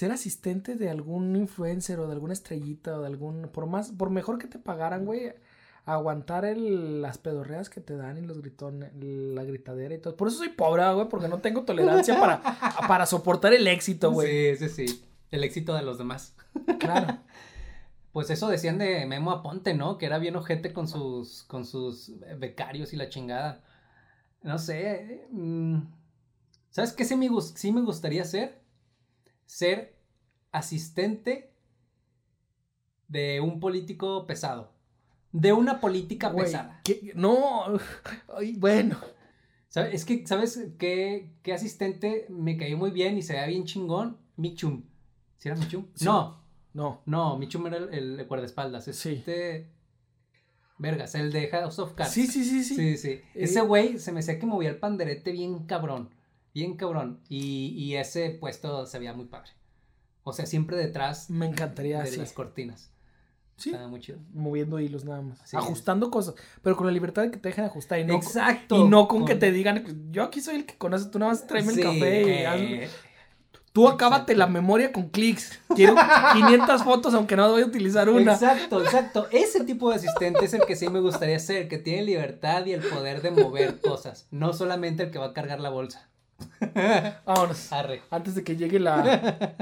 Ser 0.00 0.12
asistente 0.12 0.76
de 0.76 0.88
algún 0.88 1.36
influencer 1.36 2.00
o 2.00 2.06
de 2.06 2.14
alguna 2.14 2.32
estrellita 2.32 2.96
o 2.96 3.02
de 3.02 3.06
algún. 3.06 3.50
Por 3.52 3.66
más, 3.66 3.92
por 3.92 4.08
mejor 4.08 4.38
que 4.38 4.46
te 4.46 4.58
pagaran, 4.58 5.04
güey. 5.04 5.34
aguantar 5.84 6.46
el, 6.46 7.02
las 7.02 7.18
pedorreas 7.18 7.68
que 7.68 7.82
te 7.82 7.96
dan 7.96 8.16
y 8.16 8.22
los 8.22 8.40
gritones, 8.40 8.92
la 8.94 9.44
gritadera 9.44 9.94
y 9.94 9.98
todo. 9.98 10.16
Por 10.16 10.28
eso 10.28 10.38
soy 10.38 10.48
pobre, 10.48 10.90
güey, 10.94 11.06
porque 11.10 11.28
no 11.28 11.40
tengo 11.40 11.64
tolerancia 11.64 12.18
para, 12.18 12.40
para 12.88 13.04
soportar 13.04 13.52
el 13.52 13.66
éxito, 13.66 14.10
güey. 14.10 14.56
Sí, 14.56 14.68
sí, 14.68 14.86
sí. 14.86 15.04
El 15.30 15.44
éxito 15.44 15.74
de 15.74 15.82
los 15.82 15.98
demás. 15.98 16.34
Claro. 16.78 17.18
Pues 18.12 18.28
eso 18.28 18.48
decían 18.48 18.76
de 18.76 19.06
Memo 19.06 19.30
Aponte, 19.30 19.72
¿no? 19.72 19.96
Que 19.96 20.06
era 20.06 20.18
bien 20.18 20.34
ojete 20.34 20.72
con 20.72 20.88
sus, 20.88 21.44
con 21.44 21.64
sus 21.64 22.10
becarios 22.40 22.92
y 22.92 22.96
la 22.96 23.08
chingada. 23.08 23.62
No 24.42 24.58
sé. 24.58 25.28
mm, 25.30 25.78
¿Sabes 26.70 26.92
qué 26.92 27.04
sí 27.04 27.14
me, 27.14 27.28
sí 27.54 27.70
me 27.70 27.82
gustaría 27.82 28.24
ser? 28.24 28.59
Ser 29.50 29.96
asistente 30.52 31.52
de 33.08 33.40
un 33.40 33.58
político 33.58 34.24
pesado. 34.24 34.70
De 35.32 35.52
una 35.52 35.80
política 35.80 36.32
pesada. 36.32 36.80
¿qué? 36.84 37.10
No, 37.16 37.64
ay, 38.36 38.54
bueno. 38.56 38.96
Es 39.74 40.04
que, 40.04 40.24
¿sabes 40.24 40.60
qué, 40.78 41.32
qué 41.42 41.52
asistente 41.52 42.26
me 42.28 42.56
cayó 42.56 42.78
muy 42.78 42.92
bien 42.92 43.18
y 43.18 43.22
se 43.22 43.32
veía 43.32 43.46
bien 43.46 43.64
chingón? 43.64 44.18
Michum. 44.36 44.84
¿Sí 45.38 45.48
era 45.48 45.56
Michum? 45.58 45.86
Sí. 45.94 46.04
No, 46.04 46.40
No. 46.72 47.02
no, 47.06 47.36
Michum 47.36 47.66
era 47.66 47.78
el, 47.78 47.92
el 48.20 48.26
guardaespaldas. 48.26 48.84
Sí. 48.84 49.14
Este. 49.14 49.68
Vergas, 50.78 51.16
el 51.16 51.32
de 51.32 51.48
House 51.48 51.80
of 51.80 51.94
Cards. 51.94 52.12
Sí, 52.12 52.28
sí, 52.28 52.44
sí, 52.44 52.62
sí. 52.62 52.76
Sí, 52.76 52.96
sí. 52.96 53.08
Eh, 53.10 53.22
Ese 53.34 53.60
güey 53.62 53.98
se 53.98 54.12
me 54.12 54.20
hacía 54.20 54.38
que 54.38 54.46
movía 54.46 54.70
el 54.70 54.78
panderete 54.78 55.32
bien 55.32 55.66
cabrón. 55.66 56.08
Bien 56.54 56.76
cabrón. 56.76 57.20
Y, 57.28 57.68
y 57.76 57.96
ese 57.96 58.30
puesto 58.30 58.86
se 58.86 58.98
veía 58.98 59.12
muy 59.12 59.26
padre. 59.26 59.50
O 60.22 60.32
sea, 60.32 60.46
siempre 60.46 60.76
detrás 60.76 61.30
Me 61.30 61.46
encantaría 61.46 62.02
de 62.02 62.16
las 62.16 62.32
cortinas. 62.32 62.92
Sí. 63.56 63.70
Estaba 63.70 63.88
muy 63.88 64.00
chido. 64.00 64.18
Moviendo 64.32 64.80
hilos 64.80 65.04
nada 65.04 65.20
más. 65.20 65.40
Así 65.42 65.56
Ajustando 65.56 66.10
cosas. 66.10 66.34
Pero 66.62 66.76
con 66.76 66.86
la 66.86 66.92
libertad 66.92 67.22
de 67.22 67.30
que 67.30 67.36
te 67.38 67.50
dejen 67.50 67.64
ajustar 67.64 67.98
y 68.00 68.04
no, 68.04 68.14
Exacto. 68.14 68.76
y 68.84 68.88
no 68.88 69.06
con 69.06 69.26
que 69.26 69.34
te 69.34 69.52
digan, 69.52 70.10
yo 70.10 70.22
aquí 70.22 70.40
soy 70.40 70.56
el 70.56 70.66
que 70.66 70.78
conoce, 70.78 71.10
tú 71.10 71.18
nada 71.18 71.32
más 71.32 71.46
tráeme 71.46 71.72
Sí, 71.74 71.80
el 71.80 71.86
café. 71.86 72.22
y 72.22 72.28
eh, 72.30 72.46
hazlo". 72.46 73.10
Tú 73.72 73.86
acábate 73.86 74.34
la 74.34 74.46
memoria 74.48 74.92
con 74.92 75.10
clics. 75.10 75.60
Quiero 75.76 75.94
500 76.34 76.82
fotos 76.82 77.14
aunque 77.14 77.36
no 77.36 77.48
voy 77.50 77.62
a 77.62 77.66
utilizar 77.66 78.08
una. 78.08 78.32
Exacto, 78.32 78.82
exacto. 78.82 79.28
Ese 79.30 79.62
tipo 79.64 79.90
de 79.90 79.96
asistente 79.96 80.44
es 80.44 80.54
el 80.54 80.62
que 80.66 80.74
sí 80.74 80.88
me 80.88 81.00
gustaría 81.00 81.38
ser, 81.38 81.68
que 81.68 81.78
tiene 81.78 82.02
libertad 82.02 82.66
y 82.66 82.72
el 82.72 82.80
poder 82.82 83.22
de 83.22 83.30
mover 83.30 83.80
cosas, 83.80 84.26
no 84.32 84.52
solamente 84.54 85.04
el 85.04 85.10
que 85.10 85.18
va 85.18 85.26
a 85.26 85.32
cargar 85.34 85.60
la 85.60 85.70
bolsa. 85.70 86.08
Vámonos. 87.26 87.72
Arre. 87.72 88.02
Antes 88.10 88.34
de 88.34 88.44
que 88.44 88.56
llegue 88.56 88.78
la... 88.80 89.56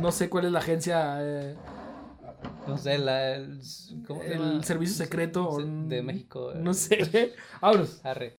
No 0.00 0.12
sé 0.12 0.28
cuál 0.28 0.46
es 0.46 0.52
la 0.52 0.58
agencia... 0.60 1.16
eh, 1.20 1.56
No 2.66 2.76
sé, 2.78 2.98
la, 2.98 3.34
el, 3.34 3.60
¿cómo 4.06 4.22
se 4.22 4.34
el 4.34 4.38
llama? 4.38 4.62
servicio 4.62 4.94
secreto. 4.96 5.48
o- 5.48 5.60
de 5.62 6.02
México. 6.02 6.52
eh. 6.52 6.58
No 6.58 6.74
sé. 6.74 7.34
Vámonos. 7.60 8.00
Arre. 8.04 8.30